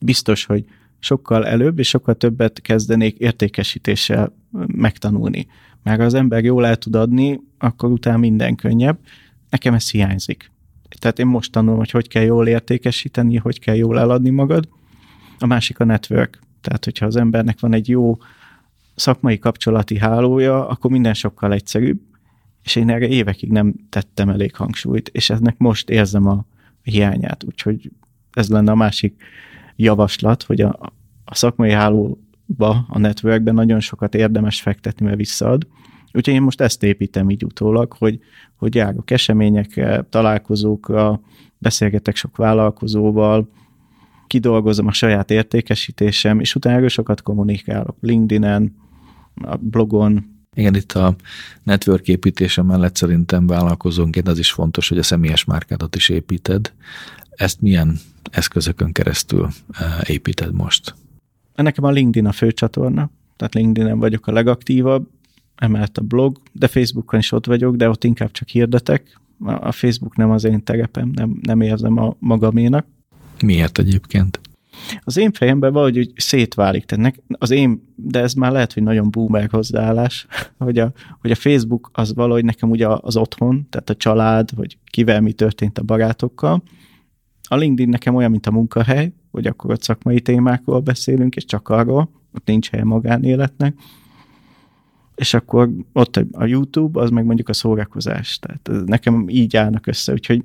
Biztos, 0.00 0.44
hogy 0.44 0.64
sokkal 0.98 1.46
előbb 1.46 1.78
és 1.78 1.88
sokkal 1.88 2.14
többet 2.14 2.60
kezdenék 2.60 3.18
értékesítéssel 3.18 4.32
megtanulni. 4.66 5.46
Mert 5.82 6.00
az 6.00 6.14
ember 6.14 6.44
jól 6.44 6.66
el 6.66 6.76
tud 6.76 6.94
adni, 6.94 7.40
akkor 7.58 7.90
utána 7.90 8.16
minden 8.16 8.54
könnyebb. 8.54 8.98
Nekem 9.50 9.74
ez 9.74 9.90
hiányzik. 9.90 10.50
Tehát 10.98 11.18
én 11.18 11.26
most 11.26 11.52
tanulom, 11.52 11.78
hogy 11.78 11.90
hogy 11.90 12.08
kell 12.08 12.22
jól 12.22 12.46
értékesíteni, 12.46 13.36
hogy 13.36 13.60
kell 13.60 13.74
jól 13.74 13.98
eladni 13.98 14.30
magad. 14.30 14.68
A 15.38 15.46
másik 15.46 15.80
a 15.80 15.84
network. 15.84 16.38
Tehát, 16.60 16.84
hogyha 16.84 17.06
az 17.06 17.16
embernek 17.16 17.60
van 17.60 17.72
egy 17.72 17.88
jó 17.88 18.16
szakmai 18.94 19.38
kapcsolati 19.38 19.98
hálója, 19.98 20.68
akkor 20.68 20.90
minden 20.90 21.14
sokkal 21.14 21.52
egyszerűbb, 21.52 22.00
és 22.62 22.76
én 22.76 22.90
erre 22.90 23.08
évekig 23.08 23.50
nem 23.50 23.74
tettem 23.88 24.28
elég 24.28 24.54
hangsúlyt, 24.54 25.08
és 25.08 25.30
ennek 25.30 25.58
most 25.58 25.90
érzem 25.90 26.26
a 26.26 26.44
hiányát, 26.82 27.44
úgyhogy 27.44 27.90
ez 28.32 28.48
lenne 28.48 28.70
a 28.70 28.74
másik 28.74 29.22
javaslat, 29.76 30.42
hogy 30.42 30.60
a, 30.60 30.92
a 31.24 31.34
szakmai 31.34 31.70
hálóba, 31.70 32.86
a 32.88 32.98
networkben 32.98 33.54
nagyon 33.54 33.80
sokat 33.80 34.14
érdemes 34.14 34.60
fektetni, 34.60 35.04
mert 35.04 35.16
visszaad. 35.16 35.66
Úgyhogy 36.12 36.34
én 36.34 36.42
most 36.42 36.60
ezt 36.60 36.82
építem 36.82 37.30
így 37.30 37.44
utólag, 37.44 37.92
hogy, 37.98 38.18
hogy 38.56 38.74
járok 38.74 39.10
eseményekre, 39.10 40.06
találkozókra, 40.10 41.20
beszélgetek 41.58 42.16
sok 42.16 42.36
vállalkozóval, 42.36 43.48
kidolgozom 44.26 44.86
a 44.86 44.92
saját 44.92 45.30
értékesítésem, 45.30 46.40
és 46.40 46.54
utána 46.54 46.88
sokat 46.88 47.22
kommunikálok 47.22 47.96
LinkedIn-en, 48.00 48.76
a 49.34 49.56
blogon. 49.56 50.36
Igen, 50.54 50.74
itt 50.74 50.92
a 50.92 51.16
network 51.62 52.08
építése 52.08 52.62
mellett 52.62 52.96
szerintem 52.96 53.46
vállalkozónként 53.46 54.28
az 54.28 54.38
is 54.38 54.52
fontos, 54.52 54.88
hogy 54.88 54.98
a 54.98 55.02
személyes 55.02 55.44
márkádat 55.44 55.96
is 55.96 56.08
építed. 56.08 56.72
Ezt 57.30 57.60
milyen 57.60 57.98
eszközökön 58.30 58.92
keresztül 58.92 59.48
eh, 59.70 60.10
építed 60.10 60.52
most? 60.52 60.94
Nekem 61.54 61.84
a 61.84 61.90
LinkedIn 61.90 62.28
a 62.28 62.32
fő 62.32 62.52
csatorna, 62.52 63.10
tehát 63.36 63.54
LinkedIn-en 63.54 63.98
vagyok 63.98 64.26
a 64.26 64.32
legaktívabb, 64.32 65.08
emellett 65.58 65.98
a 65.98 66.02
blog, 66.02 66.40
de 66.52 66.68
Facebookon 66.68 67.18
is 67.18 67.32
ott 67.32 67.46
vagyok, 67.46 67.76
de 67.76 67.88
ott 67.88 68.04
inkább 68.04 68.30
csak 68.30 68.48
hirdetek. 68.48 69.20
A 69.44 69.72
Facebook 69.72 70.16
nem 70.16 70.30
az 70.30 70.44
én 70.44 70.64
terepem, 70.64 71.10
nem, 71.14 71.38
nem 71.42 71.60
érzem 71.60 71.98
a 71.98 72.16
magaménak. 72.18 72.86
Miért 73.42 73.78
egyébként? 73.78 74.40
Az 75.00 75.16
én 75.16 75.32
fejemben 75.32 75.72
valahogy 75.72 75.96
hogy 75.96 76.12
szétválik. 76.16 76.84
Tehát 76.84 77.20
az 77.28 77.50
én, 77.50 77.94
de 77.94 78.20
ez 78.20 78.34
már 78.34 78.52
lehet, 78.52 78.72
hogy 78.72 78.82
nagyon 78.82 79.10
boomer 79.10 79.48
hozzáállás, 79.50 80.26
hogy 80.58 80.78
a, 80.78 80.92
hogy 81.20 81.30
a 81.30 81.34
Facebook 81.34 81.90
az 81.92 82.14
valahogy 82.14 82.44
nekem 82.44 82.70
ugye 82.70 82.88
az 82.88 83.16
otthon, 83.16 83.66
tehát 83.70 83.90
a 83.90 83.96
család, 83.96 84.54
vagy 84.56 84.78
kivel 84.90 85.20
mi 85.20 85.32
történt 85.32 85.78
a 85.78 85.82
barátokkal. 85.82 86.62
A 87.48 87.56
LinkedIn 87.56 87.88
nekem 87.88 88.14
olyan, 88.14 88.30
mint 88.30 88.46
a 88.46 88.50
munkahely, 88.50 89.12
hogy 89.30 89.46
akkor 89.46 89.70
ott 89.70 89.82
szakmai 89.82 90.20
témákról 90.20 90.80
beszélünk, 90.80 91.36
és 91.36 91.44
csak 91.44 91.68
arról, 91.68 92.10
ott 92.34 92.46
nincs 92.46 92.70
helye 92.70 92.84
magánéletnek. 92.84 93.74
És 95.18 95.34
akkor 95.34 95.70
ott 95.92 96.16
a 96.32 96.44
YouTube, 96.44 97.00
az 97.00 97.10
meg 97.10 97.24
mondjuk 97.24 97.48
a 97.48 97.52
szórakozás. 97.52 98.38
Tehát 98.38 98.86
nekem 98.86 99.28
így 99.28 99.56
állnak 99.56 99.86
össze, 99.86 100.12
úgyhogy 100.12 100.44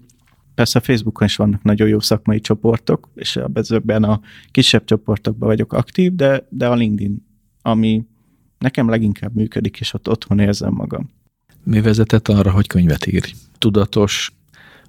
Persze 0.55 0.79
a 0.79 0.81
Facebookon 0.81 1.27
is 1.27 1.35
vannak 1.35 1.63
nagyon 1.63 1.87
jó 1.87 1.99
szakmai 1.99 2.39
csoportok, 2.39 3.09
és 3.15 3.39
ezekben 3.53 4.03
a 4.03 4.21
kisebb 4.51 4.83
csoportokban 4.85 5.49
vagyok 5.49 5.73
aktív, 5.73 6.15
de, 6.15 6.47
de 6.49 6.67
a 6.67 6.75
LinkedIn, 6.75 7.25
ami 7.61 8.05
nekem 8.57 8.89
leginkább 8.89 9.35
működik, 9.35 9.79
és 9.79 9.93
ott 9.93 10.09
otthon 10.09 10.39
érzem 10.39 10.73
magam. 10.73 11.09
Mi 11.63 11.81
vezetett 11.81 12.27
arra, 12.27 12.51
hogy 12.51 12.67
könyvet 12.67 13.05
írj? 13.05 13.31
Tudatos 13.57 14.31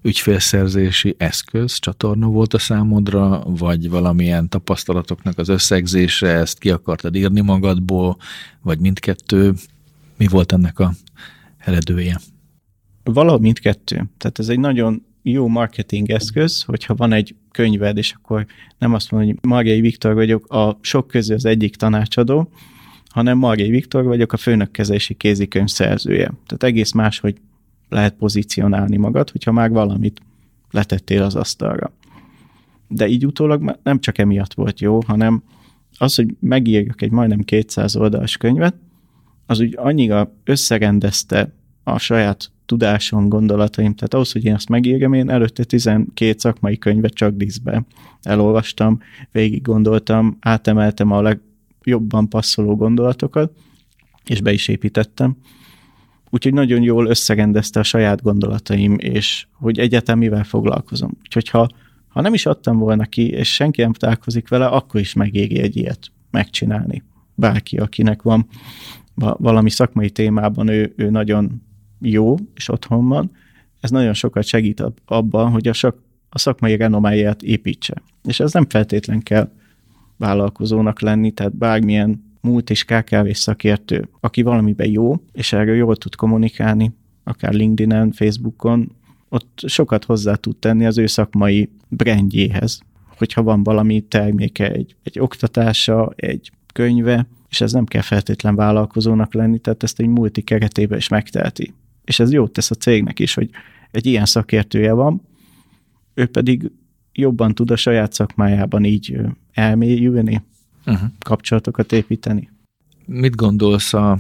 ügyfélszerzési 0.03 1.15
eszköz, 1.19 1.79
csatorna 1.79 2.27
volt 2.27 2.55
a 2.55 2.59
számodra, 2.59 3.43
vagy 3.47 3.91
valamilyen 3.91 4.49
tapasztalatoknak 4.49 5.39
az 5.39 5.49
összegzése, 5.49 6.29
ezt 6.29 6.59
ki 6.59 6.71
akartad 6.71 7.15
írni 7.15 7.41
magadból, 7.41 8.17
vagy 8.63 8.79
mindkettő? 8.79 9.55
Mi 10.17 10.27
volt 10.27 10.53
ennek 10.53 10.79
a 10.79 10.93
eredője? 11.59 12.21
Valahogy 13.05 13.41
mindkettő. 13.41 13.95
Tehát 13.95 14.39
ez 14.39 14.49
egy 14.49 14.59
nagyon 14.59 15.03
jó 15.23 15.49
marketing 15.49 16.11
eszköz, 16.11 16.63
hogyha 16.63 16.95
van 16.95 17.13
egy 17.13 17.35
könyved, 17.51 17.97
és 17.97 18.13
akkor 18.13 18.47
nem 18.79 18.95
azt 18.95 19.11
mondom, 19.11 19.31
hogy 19.31 19.39
Margai 19.51 19.81
Viktor 19.81 20.15
vagyok, 20.15 20.47
a 20.53 20.79
sok 20.81 21.07
közül 21.07 21.35
az 21.35 21.45
egyik 21.45 21.77
tanácsadó, 21.77 22.51
hanem 23.09 23.39
Margai 23.39 23.71
Viktor 23.71 24.05
vagyok, 24.05 24.33
a 24.33 24.37
főnökkezési 24.37 25.15
kézikönyv 25.15 25.69
szerzője. 25.69 26.27
Tehát 26.27 26.63
egész 26.63 26.93
más, 26.93 27.19
hogy 27.19 27.41
lehet 27.89 28.15
pozícionálni 28.15 28.97
magad, 28.97 29.31
hogyha 29.31 29.53
már 29.53 29.71
valamit 29.71 30.21
letettél 30.71 31.23
az 31.23 31.35
asztalra. 31.35 31.93
De 32.89 33.09
így 33.09 33.27
utólag 33.27 33.79
nem 33.83 34.01
csak 34.01 34.19
emiatt 34.19 34.55
volt 34.55 34.81
jó, 34.81 35.03
hanem 35.07 35.43
az, 35.99 36.15
hogy 36.15 36.37
megírjak 36.41 37.03
egy 37.03 37.11
majdnem 37.11 37.41
200 37.41 37.97
oldalas 37.97 38.37
könyvet, 38.37 38.75
az 39.47 39.61
úgy 39.61 39.75
annyira 39.77 40.35
összerendezte 40.45 41.53
a 41.83 41.99
saját 41.99 42.51
tudásom, 42.67 43.29
gondolataim, 43.29 43.95
tehát 43.95 44.15
ahhoz, 44.15 44.33
hogy 44.33 44.45
én 44.45 44.55
azt 44.55 44.69
megírjam, 44.69 45.13
én 45.13 45.31
előtte 45.31 45.65
12 45.65 46.35
szakmai 46.39 46.79
könyvet 46.79 47.13
csak 47.13 47.37
díszbe 47.37 47.85
elolvastam, 48.23 49.01
végig 49.33 49.63
gondoltam, 49.63 50.37
átemeltem 50.41 51.11
a 51.11 51.23
legjobban 51.23 52.29
passzoló 52.29 52.77
gondolatokat, 52.77 53.53
és 54.25 54.41
be 54.41 54.53
is 54.53 54.69
építettem. 54.69 55.37
Úgyhogy 56.31 56.53
nagyon 56.53 56.83
jól 56.83 57.07
összerendezte 57.07 57.81
a 57.81 57.83
saját 57.83 58.23
gondolataim, 58.23 58.97
és 58.99 59.47
hogy 59.53 59.79
egyetem 59.79 60.19
mivel 60.19 60.45
foglalkozom. 60.45 61.11
Úgyhogy 61.23 61.49
ha, 61.49 61.69
ha 62.09 62.21
nem 62.21 62.35
is 62.35 62.47
adtam 62.47 62.79
volna 62.79 63.05
ki, 63.05 63.29
és 63.29 63.55
senki 63.55 63.81
nem 63.81 63.93
találkozik 63.93 64.49
vele, 64.49 64.67
akkor 64.67 65.01
is 65.01 65.13
megéri 65.13 65.59
egy 65.59 65.77
ilyet 65.77 66.13
megcsinálni. 66.31 67.03
Bárki, 67.35 67.77
akinek 67.77 68.23
van 68.23 68.47
valami 69.15 69.71
szakmai 69.71 70.11
témában, 70.11 70.69
ő, 70.69 70.93
ő 70.97 71.11
nagyon 71.11 71.63
jó, 72.01 72.35
és 72.55 72.69
otthon 72.69 73.09
van, 73.09 73.31
ez 73.81 73.91
nagyon 73.91 74.15
sokat 74.15 74.45
segít 74.45 74.83
abban, 75.05 75.51
hogy 75.51 75.69
a, 75.69 75.73
sak, 75.73 76.03
a 76.29 76.39
szakmai 76.39 76.77
renomáját 76.77 77.43
építse. 77.43 78.03
És 78.23 78.41
ez 78.41 78.53
nem 78.53 78.69
feltétlen 78.69 79.21
kell 79.21 79.51
vállalkozónak 80.17 81.01
lenni, 81.01 81.31
tehát 81.31 81.57
bármilyen 81.57 82.33
múlt 82.41 82.71
és 82.71 82.85
KKV 82.85 83.31
szakértő, 83.31 84.09
aki 84.21 84.43
valamiben 84.43 84.91
jó, 84.91 85.15
és 85.33 85.53
erről 85.53 85.75
jól 85.75 85.97
tud 85.97 86.15
kommunikálni, 86.15 86.93
akár 87.25 87.53
LinkedIn-en, 87.53 88.13
Facebookon, 88.13 88.93
ott 89.29 89.63
sokat 89.67 90.05
hozzá 90.05 90.35
tud 90.35 90.57
tenni 90.57 90.87
az 90.87 90.99
ő 90.99 91.07
szakmai 91.07 91.71
brandjéhez, 91.89 92.81
hogyha 93.19 93.43
van 93.43 93.63
valami 93.63 94.01
terméke, 94.01 94.71
egy, 94.71 94.97
egy 95.03 95.19
oktatása, 95.21 96.13
egy 96.17 96.51
könyve, 96.73 97.27
és 97.55 97.61
ez 97.61 97.73
nem 97.73 97.85
kell 97.85 98.03
feltétlen 98.03 98.55
vállalkozónak 98.55 99.35
lenni, 99.35 99.59
tehát 99.59 99.83
ezt 99.83 100.01
egy 100.01 100.07
multi 100.07 100.43
keretében 100.43 100.99
is 100.99 101.09
megteheti 101.09 101.75
és 102.05 102.19
ez 102.19 102.33
jót 102.33 102.53
tesz 102.53 102.71
a 102.71 102.75
cégnek 102.75 103.19
is, 103.19 103.35
hogy 103.35 103.51
egy 103.91 104.07
ilyen 104.07 104.25
szakértője 104.25 104.93
van, 104.93 105.23
ő 106.15 106.27
pedig 106.27 106.71
jobban 107.13 107.55
tud 107.55 107.71
a 107.71 107.77
saját 107.77 108.13
szakmájában 108.13 108.85
így 108.85 109.17
elmélyülni, 109.53 110.43
uh-huh. 110.87 111.09
kapcsolatokat 111.19 111.93
építeni. 111.93 112.51
Mit 113.07 113.35
gondolsz 113.35 113.95
a 113.95 114.19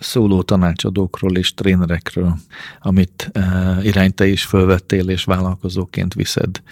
szóló 0.00 0.42
tanácsadókról 0.42 1.36
és 1.36 1.54
trénerekről, 1.54 2.36
amit 2.80 3.30
uh, 3.34 3.84
irány 3.84 4.14
te 4.14 4.26
is 4.26 4.44
fölvettél 4.44 5.08
és 5.08 5.24
vállalkozóként 5.24 6.14
viszed. 6.14 6.62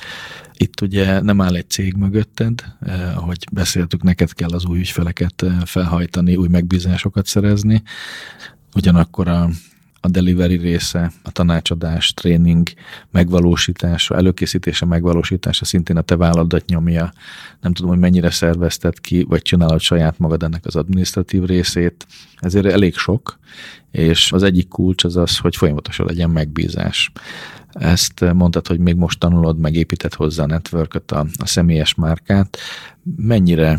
Itt 0.56 0.80
ugye 0.80 1.20
nem 1.20 1.40
áll 1.40 1.54
egy 1.54 1.70
cég 1.70 1.94
mögötted, 1.94 2.64
uh, 2.80 3.16
ahogy 3.16 3.46
beszéltük, 3.52 4.02
neked 4.02 4.32
kell 4.32 4.50
az 4.50 4.64
új 4.64 4.78
ügyfeleket 4.78 5.42
uh, 5.42 5.60
felhajtani, 5.64 6.36
új 6.36 6.48
megbízásokat 6.48 7.26
szerezni, 7.26 7.82
ugyanakkor 8.74 9.28
a 9.28 9.48
a 10.08 10.10
delivery 10.10 10.56
része, 10.56 11.12
a 11.22 11.30
tanácsadás, 11.30 12.14
tréning 12.14 12.68
megvalósítása, 13.10 14.16
előkészítése, 14.16 14.86
megvalósítása 14.86 15.64
szintén 15.64 15.96
a 15.96 16.00
te 16.00 16.16
válladat 16.16 16.66
nyomja. 16.66 17.12
Nem 17.60 17.72
tudom, 17.72 17.90
hogy 17.90 18.00
mennyire 18.00 18.30
szervezted 18.30 19.00
ki, 19.00 19.22
vagy 19.22 19.42
csinálod 19.42 19.80
saját 19.80 20.18
magad 20.18 20.42
ennek 20.42 20.66
az 20.66 20.76
administratív 20.76 21.44
részét. 21.44 22.06
Ezért 22.36 22.66
elég 22.66 22.94
sok, 22.94 23.38
és 23.90 24.32
az 24.32 24.42
egyik 24.42 24.68
kulcs 24.68 25.04
az 25.04 25.16
az, 25.16 25.38
hogy 25.38 25.56
folyamatosan 25.56 26.06
legyen 26.06 26.30
megbízás. 26.30 27.12
Ezt 27.72 28.32
mondtad, 28.32 28.66
hogy 28.66 28.78
még 28.78 28.96
most 28.96 29.18
tanulod, 29.18 29.58
megépített 29.58 30.14
hozzá 30.14 30.42
a 30.42 30.46
network 30.46 31.02
a, 31.06 31.26
a 31.36 31.46
személyes 31.46 31.94
márkát. 31.94 32.58
Mennyire 33.16 33.78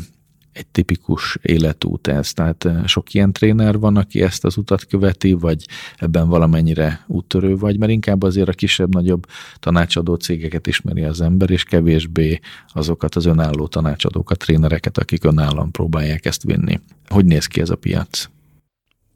egy 0.60 0.68
tipikus 0.68 1.38
életút 1.42 2.08
ez? 2.08 2.34
Tehát 2.34 2.66
eh, 2.66 2.86
sok 2.86 3.14
ilyen 3.14 3.32
tréner 3.32 3.80
van, 3.80 3.98
aki 3.98 4.22
ezt 4.22 4.46
az 4.46 4.58
utat 4.58 4.86
követi, 4.86 5.34
vagy 5.34 5.66
ebben 5.98 6.30
valamennyire 6.30 7.04
úttörő 7.08 7.58
vagy, 7.58 7.80
mert 7.80 7.92
inkább 7.92 8.24
azért 8.24 8.50
a 8.50 8.54
kisebb-nagyobb 8.54 9.26
tanácsadó 9.60 10.16
cégeket 10.16 10.68
ismeri 10.68 11.04
az 11.04 11.22
ember, 11.22 11.50
és 11.50 11.64
kevésbé 11.64 12.40
azokat 12.68 13.16
az 13.16 13.26
önálló 13.26 13.68
tanácsadókat, 13.68 14.38
trénereket, 14.38 14.98
akik 14.98 15.24
önállóan 15.24 15.72
próbálják 15.72 16.26
ezt 16.26 16.44
vinni. 16.44 16.80
Hogy 17.08 17.26
néz 17.26 17.46
ki 17.46 17.62
ez 17.62 17.70
a 17.70 17.76
piac? 17.76 18.30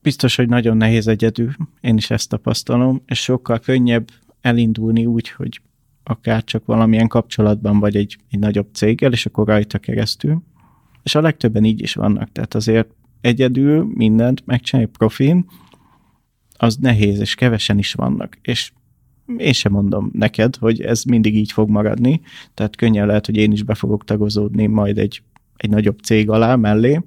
Biztos, 0.02 0.36
hogy 0.36 0.48
nagyon 0.48 0.78
nehéz 0.78 1.08
egyedül, 1.08 1.56
én 1.82 1.98
is 1.98 2.10
ezt 2.10 2.30
tapasztalom, 2.30 3.02
és 3.06 3.20
sokkal 3.20 3.60
könnyebb 3.60 4.10
elindulni 4.42 5.06
úgy, 5.06 5.30
hogy 5.30 5.62
akár 6.04 6.44
csak 6.44 6.66
valamilyen 6.66 7.08
kapcsolatban 7.08 7.80
vagy 7.80 7.96
egy, 7.96 8.18
egy 8.32 8.40
nagyobb 8.40 8.68
céggel, 8.74 9.12
és 9.12 9.26
akkor 9.26 9.48
rajta 9.48 9.78
keresztül. 9.78 10.44
És 11.04 11.16
a 11.16 11.22
legtöbben 11.22 11.64
így 11.64 11.82
is 11.82 11.94
vannak, 11.94 12.32
tehát 12.32 12.54
azért 12.54 12.90
egyedül 13.22 13.92
mindent 13.94 14.46
megcsinálni 14.46 14.92
profin, 14.92 15.46
az 16.58 16.76
nehéz, 16.76 17.20
és 17.20 17.36
kevesen 17.36 17.78
is 17.78 17.94
vannak. 17.94 18.38
És 18.42 18.72
én 19.38 19.54
sem 19.54 19.72
mondom 19.72 20.10
neked, 20.14 20.56
hogy 20.56 20.82
ez 20.82 21.04
mindig 21.04 21.36
így 21.36 21.52
fog 21.52 21.70
maradni, 21.70 22.22
tehát 22.54 22.76
könnyen 22.76 23.08
lehet, 23.08 23.26
hogy 23.26 23.36
én 23.36 23.52
is 23.52 23.64
be 23.64 23.74
fogok 23.74 24.04
tagozódni 24.04 24.66
majd 24.66 24.98
egy, 24.98 25.22
egy 25.58 25.70
nagyobb 25.70 26.00
cég 26.00 26.30
alá 26.30 26.56
mellé, 26.56 27.02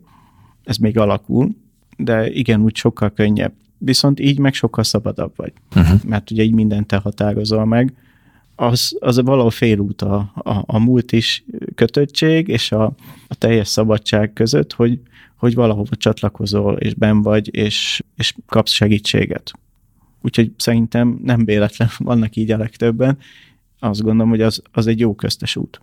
ez 0.64 0.76
még 0.76 0.98
alakul, 0.98 1.56
de 1.96 2.30
igen, 2.30 2.62
úgy 2.62 2.76
sokkal 2.76 3.12
könnyebb. 3.12 3.52
Viszont 3.78 4.20
így 4.20 4.38
meg 4.38 4.54
sokkal 4.54 4.84
szabadabb 4.84 5.32
vagy, 5.36 5.52
uh-huh. 5.76 6.02
mert 6.02 6.30
ugye 6.30 6.42
így 6.42 6.54
mindent 6.54 6.86
te 6.86 6.96
határozol 6.96 7.64
meg, 7.64 7.94
az, 8.56 8.96
az 8.98 9.20
valahol 9.20 9.50
félút 9.50 10.02
a, 10.02 10.32
a, 10.34 10.62
a 10.66 10.78
múlt 10.78 11.12
is 11.12 11.44
kötöttség 11.74 12.48
és 12.48 12.72
a, 12.72 12.84
a 13.28 13.34
teljes 13.34 13.68
szabadság 13.68 14.32
között, 14.32 14.72
hogy, 14.72 15.00
hogy 15.36 15.54
valahova 15.54 15.96
csatlakozol, 15.96 16.76
és 16.76 16.94
ben 16.94 17.22
vagy, 17.22 17.54
és, 17.54 18.02
és 18.16 18.34
kapsz 18.46 18.72
segítséget. 18.72 19.52
Úgyhogy 20.22 20.52
szerintem 20.56 21.20
nem 21.22 21.44
véletlen 21.44 21.88
vannak 22.10 22.36
így 22.36 22.50
a 22.50 22.56
legtöbben. 22.56 23.18
Azt 23.78 24.02
gondolom, 24.02 24.28
hogy 24.28 24.42
az, 24.42 24.62
az 24.72 24.86
egy 24.86 25.00
jó 25.00 25.14
köztes 25.14 25.56
út. 25.56 25.80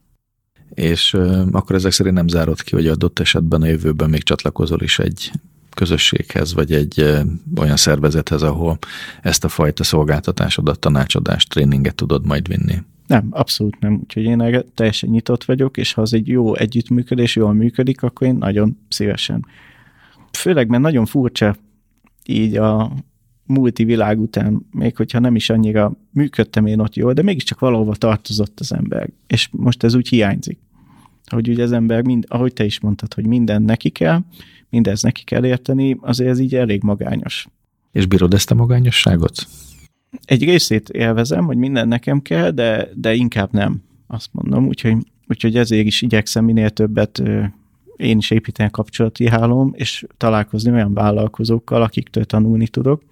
És 0.74 1.14
euh, 1.14 1.48
akkor 1.52 1.76
ezek 1.76 1.92
szerint 1.92 2.16
nem 2.16 2.28
zárod 2.28 2.62
ki, 2.62 2.76
hogy 2.76 2.88
adott 2.88 3.20
esetben 3.20 3.62
a 3.62 3.66
jövőben 3.66 4.10
még 4.10 4.24
csatlakozol 4.24 4.82
is 4.82 5.00
egy 5.00 5.32
közösséghez, 5.74 6.54
vagy 6.54 6.72
egy 6.72 7.06
olyan 7.58 7.78
szervezethez, 7.78 8.42
ahol 8.42 8.78
ezt 9.22 9.44
a 9.44 9.48
fajta 9.48 9.84
szolgáltatásodat, 9.84 10.80
tanácsadást, 10.80 11.50
tréninget 11.50 11.96
tudod 11.96 12.26
majd 12.26 12.48
vinni? 12.48 12.76
Nem, 13.08 13.28
abszolút 13.30 13.80
nem. 13.80 13.94
Úgyhogy 13.94 14.24
én 14.24 14.42
erre 14.42 14.62
teljesen 14.76 15.10
nyitott 15.10 15.44
vagyok, 15.44 15.78
és 15.78 15.94
ha 15.94 16.02
az 16.02 16.14
egy 16.14 16.28
jó 16.28 16.56
együttműködés, 16.56 17.36
jól 17.36 17.54
működik, 17.54 18.02
akkor 18.02 18.28
én 18.28 18.36
nagyon 18.36 18.78
szívesen. 18.90 19.46
Főleg, 20.32 20.68
mert 20.68 20.84
nagyon 20.84 21.06
furcsa 21.06 21.56
így 22.26 22.58
a 22.58 22.92
multi 23.46 23.84
világ 23.84 24.20
után, 24.20 24.66
még 24.72 24.96
hogyha 24.96 25.20
nem 25.20 25.36
is 25.36 25.50
annyira 25.50 25.98
működtem 26.12 26.66
én 26.66 26.80
ott 26.80 26.96
jól, 26.96 27.14
de 27.14 27.22
mégiscsak 27.22 27.60
valahova 27.60 27.96
tartozott 27.96 28.60
az 28.60 28.74
ember. 28.74 29.10
És 29.28 29.50
most 29.52 29.84
ez 29.84 29.96
úgy 29.96 30.08
hiányzik. 30.08 30.60
Hogy 31.26 31.50
ugye 31.50 31.64
az 31.64 31.72
ember, 31.72 32.04
mind, 32.04 32.26
ahogy 32.28 32.54
te 32.54 32.66
is 32.66 32.80
mondtad, 32.80 33.14
hogy 33.14 33.26
minden 33.26 33.62
neki 33.62 33.90
kell, 33.90 34.20
mindez 34.74 35.02
neki 35.02 35.24
kell 35.24 35.46
érteni, 35.46 35.98
azért 36.02 36.30
ez 36.30 36.40
így 36.40 36.56
elég 36.56 36.84
magányos. 36.84 37.48
És 37.92 38.06
bírod 38.06 38.34
ezt 38.34 38.52
a 38.52 38.56
magányosságot? 38.56 39.48
Egy 40.26 40.44
részét 40.44 40.90
élvezem, 40.90 41.46
hogy 41.46 41.58
minden 41.58 41.88
nekem 41.88 42.22
kell, 42.22 42.52
de, 42.52 42.90
de 42.96 43.14
inkább 43.14 43.52
nem, 43.52 43.84
azt 44.08 44.30
mondom. 44.32 44.68
Úgyhogy, 44.68 44.98
úgyhogy 45.28 45.58
ezért 45.58 45.86
is 45.86 46.02
igyekszem 46.02 46.46
minél 46.46 46.70
többet 46.70 47.22
én 47.96 48.18
is 48.18 48.32
építeni 48.32 48.70
kapcsolati 48.70 49.28
hálóm, 49.28 49.72
és 49.76 50.06
találkozni 50.18 50.72
olyan 50.72 50.94
vállalkozókkal, 50.94 51.82
akiktől 51.82 52.26
tanulni 52.26 52.68
tudok. 52.68 53.04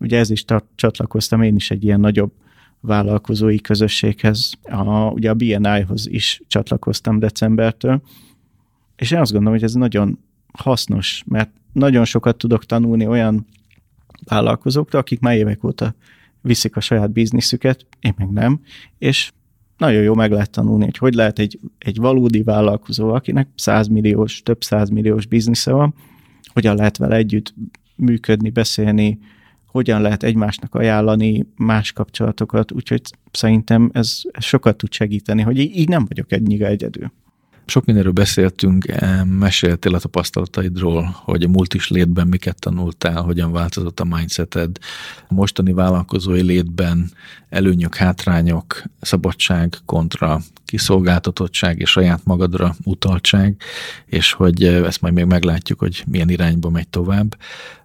Ugye 0.00 0.18
ez 0.18 0.30
is 0.30 0.44
csatlakoztam 0.74 1.42
én 1.42 1.54
is 1.54 1.70
egy 1.70 1.84
ilyen 1.84 2.00
nagyobb 2.00 2.32
vállalkozói 2.80 3.60
közösséghez, 3.60 4.52
a, 4.62 5.10
ugye 5.10 5.30
a 5.30 5.34
BNI-hoz 5.34 6.08
is 6.08 6.42
csatlakoztam 6.46 7.18
decembertől, 7.18 8.02
és 8.96 9.10
én 9.10 9.18
azt 9.18 9.32
gondolom, 9.32 9.54
hogy 9.54 9.64
ez 9.64 9.74
nagyon 9.74 10.18
hasznos, 10.52 11.22
mert 11.26 11.50
nagyon 11.72 12.04
sokat 12.04 12.36
tudok 12.36 12.66
tanulni 12.66 13.06
olyan 13.06 13.46
vállalkozóktól, 14.24 15.00
akik 15.00 15.20
már 15.20 15.36
évek 15.36 15.64
óta 15.64 15.94
viszik 16.40 16.76
a 16.76 16.80
saját 16.80 17.12
bizniszüket, 17.12 17.86
én 18.00 18.14
meg 18.16 18.30
nem, 18.30 18.60
és 18.98 19.32
nagyon 19.76 20.02
jó 20.02 20.14
meg 20.14 20.30
lehet 20.30 20.50
tanulni, 20.50 20.84
hogy 20.84 20.96
hogy 20.96 21.14
lehet 21.14 21.38
egy, 21.38 21.58
egy 21.78 21.96
valódi 21.96 22.42
vállalkozó, 22.42 23.08
akinek 23.08 23.48
százmilliós, 23.54 24.42
több 24.42 24.62
százmilliós 24.62 25.26
biznisze 25.26 25.72
van, 25.72 25.94
hogyan 26.52 26.76
lehet 26.76 26.96
vele 26.96 27.16
együtt 27.16 27.54
működni, 27.96 28.50
beszélni, 28.50 29.18
hogyan 29.66 30.00
lehet 30.00 30.22
egymásnak 30.22 30.74
ajánlani 30.74 31.46
más 31.56 31.92
kapcsolatokat, 31.92 32.72
úgyhogy 32.72 33.02
szerintem 33.30 33.90
ez, 33.92 34.20
ez 34.30 34.44
sokat 34.44 34.76
tud 34.76 34.92
segíteni, 34.92 35.42
hogy 35.42 35.58
így 35.58 35.88
nem 35.88 36.04
vagyok 36.08 36.32
ennyire 36.32 36.66
egyedül. 36.66 37.12
Sok 37.70 37.84
mindenről 37.84 38.12
beszéltünk, 38.12 38.88
eh, 38.88 39.24
meséltél 39.24 39.94
a 39.94 39.98
tapasztalataidról, 39.98 41.16
hogy 41.24 41.42
a 41.42 41.48
multis 41.48 41.88
létben 41.88 42.26
miket 42.26 42.58
tanultál, 42.58 43.22
hogyan 43.22 43.52
változott 43.52 44.00
a 44.00 44.04
mindseted, 44.04 44.76
a 45.28 45.34
mostani 45.34 45.72
vállalkozói 45.72 46.42
létben 46.42 47.10
előnyök, 47.48 47.94
hátrányok, 47.94 48.82
szabadság 49.00 49.76
kontra 49.84 50.40
kiszolgáltatottság 50.64 51.78
és 51.78 51.90
saját 51.90 52.20
magadra 52.24 52.74
utaltság, 52.84 53.56
és 54.06 54.32
hogy 54.32 54.62
eh, 54.62 54.84
ezt 54.84 55.00
majd 55.00 55.14
még 55.14 55.24
meglátjuk, 55.24 55.78
hogy 55.78 56.04
milyen 56.06 56.28
irányba 56.28 56.70
megy 56.70 56.88
tovább. 56.88 57.36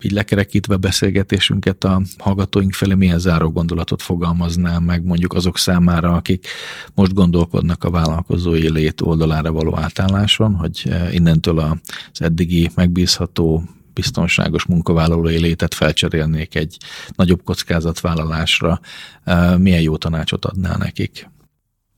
Így 0.02 0.12
lekerekítve 0.12 0.76
beszélgetésünket 0.76 1.84
a 1.84 2.02
hallgatóink 2.18 2.74
felé 2.74 2.94
milyen 2.94 3.20
záró 3.20 3.52
gondolatot 3.52 4.02
fogalmaznál 4.02 4.80
meg 4.80 5.04
mondjuk 5.04 5.34
azok 5.34 5.58
számára, 5.58 6.14
akik 6.14 6.48
most 6.94 7.14
gondolkodnak 7.14 7.84
a 7.84 7.90
vállalkozói 7.90 8.70
lét 8.70 9.02
oldalára 9.02 9.52
való 9.52 9.75
átálláson, 9.78 10.56
hogy 10.56 10.82
eh, 10.86 11.14
innentől 11.14 11.60
az 11.60 12.22
eddigi 12.22 12.70
megbízható 12.76 13.64
biztonságos 13.94 14.66
munkavállalói 14.66 15.40
létet 15.40 15.74
felcserélnék 15.74 16.56
egy 16.56 16.78
nagyobb 17.16 17.44
kockázatvállalásra, 17.44 18.80
eh, 19.24 19.58
milyen 19.58 19.82
jó 19.82 19.98
tanácsot 19.98 20.46
adnál 20.46 20.78
nekik? 20.78 21.30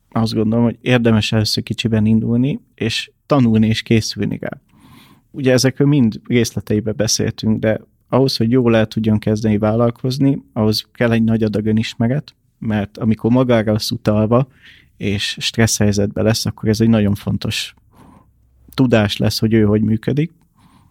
Azt 0.09 0.33
gondolom, 0.33 0.65
hogy 0.65 0.77
érdemes 0.81 1.31
először 1.31 1.63
kicsiben 1.63 2.05
indulni, 2.05 2.59
és 2.75 3.11
tanulni 3.25 3.67
és 3.67 3.81
készülni 3.81 4.37
rá. 4.41 4.61
Ugye 5.31 5.51
ezekről 5.51 5.87
mind 5.87 6.21
részleteibe 6.27 6.91
beszéltünk, 6.91 7.59
de 7.59 7.81
ahhoz, 8.09 8.37
hogy 8.37 8.51
jól 8.51 8.75
el 8.75 8.85
tudjon 8.85 9.19
kezdeni 9.19 9.57
vállalkozni, 9.57 10.41
ahhoz 10.53 10.87
kell 10.93 11.11
egy 11.11 11.23
nagy 11.23 11.43
adag 11.43 11.65
önismeret, 11.65 12.35
mert 12.59 12.97
amikor 12.97 13.31
magára 13.31 13.71
lesz 13.71 13.91
utalva, 13.91 14.47
és 14.97 15.37
stressz 15.39 15.77
helyzetben 15.77 16.23
lesz, 16.23 16.45
akkor 16.45 16.69
ez 16.69 16.81
egy 16.81 16.89
nagyon 16.89 17.15
fontos 17.15 17.73
tudás 18.73 19.17
lesz, 19.17 19.39
hogy 19.39 19.53
ő 19.53 19.63
hogy 19.63 19.81
működik. 19.81 20.31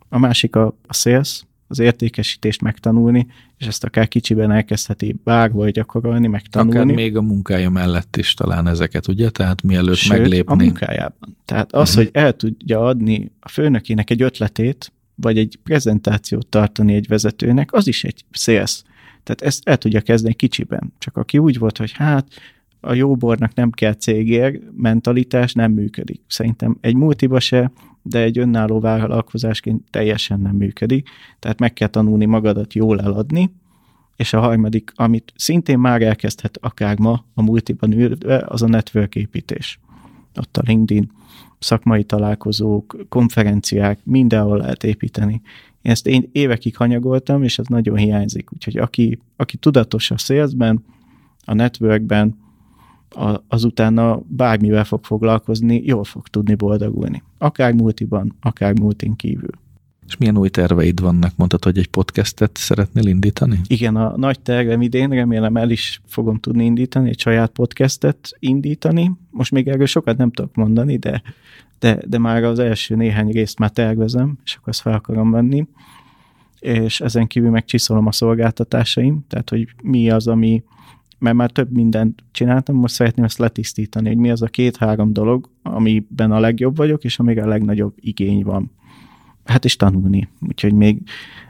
A 0.08 0.18
másik 0.18 0.56
a, 0.56 0.76
a 0.86 0.94
sales, 0.94 1.44
az 1.68 1.78
értékesítést 1.78 2.62
megtanulni, 2.62 3.26
és 3.58 3.66
ezt 3.66 3.84
akár 3.84 4.08
kicsiben 4.08 4.50
elkezdheti 4.50 5.16
bárhol 5.24 5.70
gyakorolni, 5.70 6.26
megtanulni. 6.26 6.78
Akár 6.78 6.94
még 6.94 7.16
a 7.16 7.22
munkája 7.22 7.70
mellett 7.70 8.16
is 8.16 8.34
talán 8.34 8.66
ezeket, 8.68 9.08
ugye? 9.08 9.30
Tehát 9.30 9.62
mielőtt 9.62 9.96
Sőt, 9.96 10.18
meglépni. 10.18 10.52
a 10.52 10.56
munkájában. 10.56 11.36
Tehát 11.44 11.72
az, 11.72 11.88
uh-huh. 11.88 12.04
hogy 12.04 12.22
el 12.22 12.32
tudja 12.32 12.84
adni 12.84 13.32
a 13.40 13.48
főnökének 13.48 14.10
egy 14.10 14.22
ötletét, 14.22 14.92
vagy 15.14 15.38
egy 15.38 15.58
prezentációt 15.62 16.46
tartani 16.46 16.94
egy 16.94 17.08
vezetőnek, 17.08 17.72
az 17.72 17.86
is 17.86 18.04
egy 18.04 18.24
sales. 18.30 18.82
Tehát 19.22 19.42
ezt 19.42 19.68
el 19.68 19.76
tudja 19.76 20.00
kezdeni 20.00 20.34
kicsiben. 20.34 20.92
Csak 20.98 21.16
aki 21.16 21.38
úgy 21.38 21.58
volt, 21.58 21.78
hogy 21.78 21.92
hát 21.92 22.26
a 22.80 22.94
jóbornak 22.94 23.54
nem 23.54 23.70
kell 23.70 23.94
cégér, 23.94 24.60
mentalitás 24.76 25.52
nem 25.52 25.72
működik. 25.72 26.20
Szerintem 26.26 26.76
egy 26.80 26.94
multiba 26.94 27.40
se, 27.40 27.70
de 28.02 28.22
egy 28.22 28.38
önálló 28.38 28.80
vállalkozásként 28.80 29.82
teljesen 29.90 30.40
nem 30.40 30.56
működik. 30.56 31.08
Tehát 31.38 31.58
meg 31.58 31.72
kell 31.72 31.88
tanulni 31.88 32.24
magadat 32.24 32.74
jól 32.74 33.00
eladni, 33.00 33.50
és 34.16 34.32
a 34.32 34.40
harmadik, 34.40 34.92
amit 34.94 35.32
szintén 35.36 35.78
már 35.78 36.02
elkezdhet 36.02 36.58
akár 36.60 36.98
ma 36.98 37.24
a 37.34 37.42
multiban 37.42 37.92
ülve, 37.92 38.44
az 38.46 38.62
a 38.62 38.66
network 38.66 39.14
építés. 39.14 39.80
Ott 40.34 40.56
a 40.56 40.62
LinkedIn, 40.66 41.10
szakmai 41.58 42.04
találkozók, 42.04 42.96
konferenciák, 43.08 43.98
mindenhol 44.04 44.58
lehet 44.58 44.84
építeni. 44.84 45.40
Én 45.82 45.92
ezt 45.92 46.06
én 46.06 46.28
évekig 46.32 46.76
hanyagoltam, 46.76 47.42
és 47.42 47.58
ez 47.58 47.66
nagyon 47.66 47.96
hiányzik. 47.96 48.52
Úgyhogy 48.52 48.76
aki, 48.76 49.18
aki 49.36 49.56
tudatos 49.56 50.10
a 50.10 50.16
salesben, 50.16 50.84
a 51.44 51.54
networkben, 51.54 52.36
a, 53.10 53.40
azutána 53.48 54.22
bármivel 54.26 54.84
fog 54.84 55.04
foglalkozni, 55.04 55.82
jól 55.84 56.04
fog 56.04 56.28
tudni 56.28 56.54
boldogulni. 56.54 57.22
Akár 57.38 57.72
multiban, 57.72 58.36
akár 58.40 58.78
multin 58.78 59.16
kívül. 59.16 59.50
És 60.06 60.16
milyen 60.16 60.38
új 60.38 60.48
terveid 60.48 61.00
vannak? 61.00 61.32
Mondtad, 61.36 61.64
hogy 61.64 61.78
egy 61.78 61.88
podcastet 61.88 62.56
szeretnél 62.56 63.06
indítani? 63.06 63.60
Igen, 63.66 63.96
a 63.96 64.16
nagy 64.16 64.40
tervem 64.40 64.82
idén, 64.82 65.08
remélem 65.08 65.56
el 65.56 65.70
is 65.70 66.00
fogom 66.06 66.38
tudni 66.38 66.64
indítani, 66.64 67.08
egy 67.08 67.18
saját 67.18 67.50
podcastet 67.50 68.30
indítani. 68.38 69.12
Most 69.30 69.52
még 69.52 69.68
erről 69.68 69.86
sokat 69.86 70.16
nem 70.16 70.30
tudok 70.30 70.54
mondani, 70.54 70.96
de, 70.96 71.22
de, 71.78 71.98
de 72.06 72.18
már 72.18 72.42
az 72.42 72.58
első 72.58 72.94
néhány 72.94 73.30
részt 73.30 73.58
már 73.58 73.70
tervezem, 73.70 74.38
és 74.44 74.54
akkor 74.54 74.68
azt 74.68 74.80
fel 74.80 74.94
akarom 74.94 75.30
venni. 75.30 75.66
És 76.60 77.00
ezen 77.00 77.26
kívül 77.26 77.50
meg 77.50 77.64
csiszolom 77.64 78.06
a 78.06 78.12
szolgáltatásaim, 78.12 79.24
tehát 79.28 79.50
hogy 79.50 79.68
mi 79.82 80.10
az, 80.10 80.26
ami, 80.26 80.62
mert 81.18 81.36
már 81.36 81.50
több 81.50 81.72
mindent 81.72 82.24
csináltam, 82.30 82.76
most 82.76 82.94
szeretném 82.94 83.24
ezt 83.24 83.38
letisztítani, 83.38 84.08
hogy 84.08 84.16
mi 84.16 84.30
az 84.30 84.42
a 84.42 84.46
két-három 84.46 85.12
dolog, 85.12 85.50
amiben 85.62 86.32
a 86.32 86.38
legjobb 86.38 86.76
vagyok, 86.76 87.04
és 87.04 87.18
amire 87.18 87.42
a 87.42 87.48
legnagyobb 87.48 87.94
igény 87.96 88.42
van 88.42 88.70
hát 89.44 89.64
is 89.64 89.76
tanulni. 89.76 90.28
Úgyhogy 90.48 90.72
még 90.72 91.02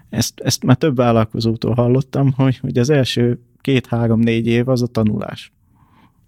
ezt, 0.08 0.40
ezt 0.40 0.64
már 0.64 0.76
több 0.76 0.96
vállalkozótól 0.96 1.74
hallottam, 1.74 2.32
hogy, 2.32 2.58
hogy 2.58 2.78
az 2.78 2.90
első 2.90 3.40
két-három-négy 3.60 4.46
év 4.46 4.68
az 4.68 4.82
a 4.82 4.86
tanulás. 4.86 5.52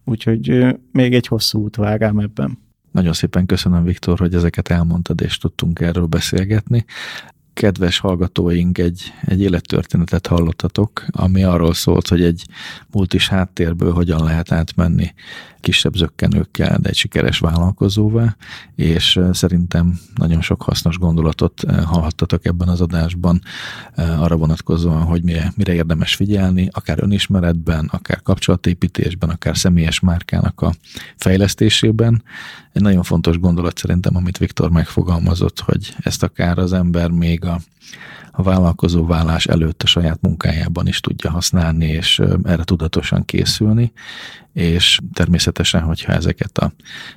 Úgyhogy 0.04 0.76
még 0.92 1.14
egy 1.14 1.26
hosszú 1.26 1.62
út 1.62 1.76
vár 1.76 2.00
rám 2.00 2.18
ebben. 2.18 2.58
Nagyon 2.92 3.12
szépen 3.12 3.46
köszönöm, 3.46 3.84
Viktor, 3.84 4.18
hogy 4.18 4.34
ezeket 4.34 4.68
elmondtad, 4.68 5.20
és 5.20 5.38
tudtunk 5.38 5.80
erről 5.80 6.06
beszélgetni 6.06 6.84
kedves 7.58 7.98
hallgatóink 7.98 8.78
egy, 8.78 9.12
egy 9.26 9.40
élettörténetet 9.40 10.26
hallottatok, 10.26 11.04
ami 11.10 11.42
arról 11.44 11.74
szólt, 11.74 12.08
hogy 12.08 12.22
egy 12.22 12.44
multis 12.90 13.28
háttérből 13.28 13.92
hogyan 13.92 14.24
lehet 14.24 14.52
átmenni 14.52 15.14
kisebb 15.60 15.96
zöggenőkkel, 15.96 16.78
de 16.78 16.88
egy 16.88 16.96
sikeres 16.96 17.38
vállalkozóvá, 17.38 18.36
és 18.74 19.20
szerintem 19.32 19.98
nagyon 20.14 20.40
sok 20.40 20.62
hasznos 20.62 20.98
gondolatot 20.98 21.62
hallhattatok 21.84 22.44
ebben 22.46 22.68
az 22.68 22.80
adásban 22.80 23.40
arra 23.96 24.36
vonatkozóan, 24.36 25.02
hogy 25.02 25.22
mire 25.56 25.72
érdemes 25.72 26.14
figyelni, 26.14 26.68
akár 26.72 27.02
önismeretben, 27.02 27.88
akár 27.92 28.22
kapcsolatépítésben, 28.22 29.30
akár 29.30 29.56
személyes 29.56 30.00
márkának 30.00 30.60
a 30.60 30.74
fejlesztésében. 31.16 32.22
Egy 32.72 32.82
nagyon 32.82 33.02
fontos 33.02 33.38
gondolat 33.38 33.78
szerintem, 33.78 34.16
amit 34.16 34.38
Viktor 34.38 34.70
megfogalmazott, 34.70 35.60
hogy 35.60 35.94
ezt 35.98 36.22
akár 36.22 36.58
az 36.58 36.72
ember 36.72 37.10
még 37.10 37.44
a, 37.44 37.60
a 38.38 38.42
vállalkozó 38.42 39.06
vállás 39.06 39.46
előtt 39.46 39.82
a 39.82 39.86
saját 39.86 40.20
munkájában 40.20 40.86
is 40.86 41.00
tudja 41.00 41.30
használni, 41.30 41.86
és 41.86 42.20
erre 42.42 42.64
tudatosan 42.64 43.24
készülni, 43.24 43.92
és 44.52 44.98
természetesen, 45.12 45.82
hogyha 45.82 46.12
ezeket 46.12 46.58
a 46.58 46.72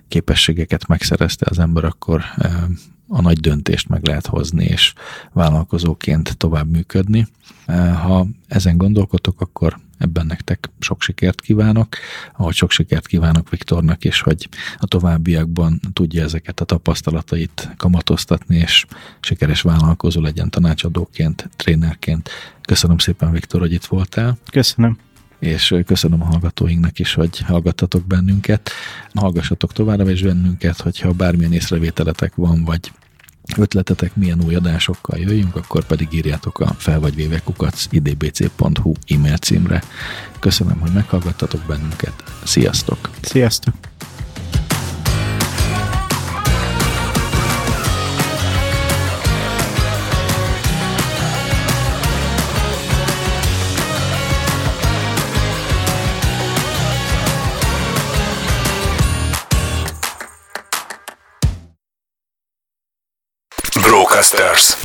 képességeket 0.08 0.88
megszerezte 0.88 1.46
az 1.50 1.60
ember, 1.60 1.84
akkor 1.84 2.24
a 3.12 3.22
nagy 3.22 3.40
döntést 3.40 3.88
meg 3.88 4.06
lehet 4.06 4.28
hozni, 4.28 4.66
és 4.66 4.94
vállalkozóként 5.34 6.38
tovább 6.38 6.70
működni. 6.70 7.28
Ha 8.02 8.28
ezen 8.48 8.78
gondolkodtok, 8.78 9.42
akkor 9.42 9.80
ebben 9.98 10.26
nektek 10.26 10.70
sok 10.80 11.02
sikert 11.02 11.42
kívánok, 11.42 11.88
ahogy 12.38 12.54
sok 12.54 12.72
sikert 12.72 13.08
kívánok 13.08 13.50
Viktornak 13.50 14.04
is, 14.04 14.22
hogy 14.22 14.50
a 14.78 14.86
továbbiakban 14.86 15.80
tudja 15.94 16.24
ezeket 16.24 16.60
a 16.60 16.66
tapasztalatait 16.66 17.74
kamatoztatni, 17.78 18.56
és 18.56 18.86
sikeres 19.20 19.62
vállalkozó 19.62 20.22
legyen 20.22 20.50
tanácsadóként, 20.50 21.50
trénerként. 21.56 22.30
Köszönöm 22.62 22.98
szépen, 22.98 23.32
Viktor, 23.32 23.60
hogy 23.62 23.74
itt 23.74 23.86
voltál. 23.86 24.38
Köszönöm 24.52 24.98
és 25.42 25.76
köszönöm 25.86 26.22
a 26.22 26.26
hallgatóinknak 26.26 27.00
is, 27.00 27.14
hogy 27.14 27.40
hallgattatok 27.40 28.06
bennünket. 28.08 28.72
Hallgassatok 29.14 29.74
továbbra 29.74 30.12
is 30.12 30.22
bennünket, 30.22 30.82
hogyha 30.82 31.12
bármilyen 31.12 31.54
észrevételetek 31.54 32.36
van, 32.36 32.64
vagy 32.64 32.92
ötletetek, 33.58 34.16
milyen 34.16 34.44
új 34.46 34.56
adásokkal 34.56 35.20
jöjjünk, 35.20 35.56
akkor 35.56 35.86
pedig 35.86 36.08
írjátok 36.12 36.60
a 36.60 36.74
felvagyvévekukat 36.78 37.88
idbc.hu 37.90 38.94
e-mail 39.08 39.38
címre. 39.38 39.84
Köszönöm, 40.40 40.80
hogy 40.80 40.92
meghallgattatok 40.92 41.62
bennünket. 41.68 42.24
Sziasztok! 42.44 43.10
Sziasztok! 43.22 43.91
Stars. 64.32 64.81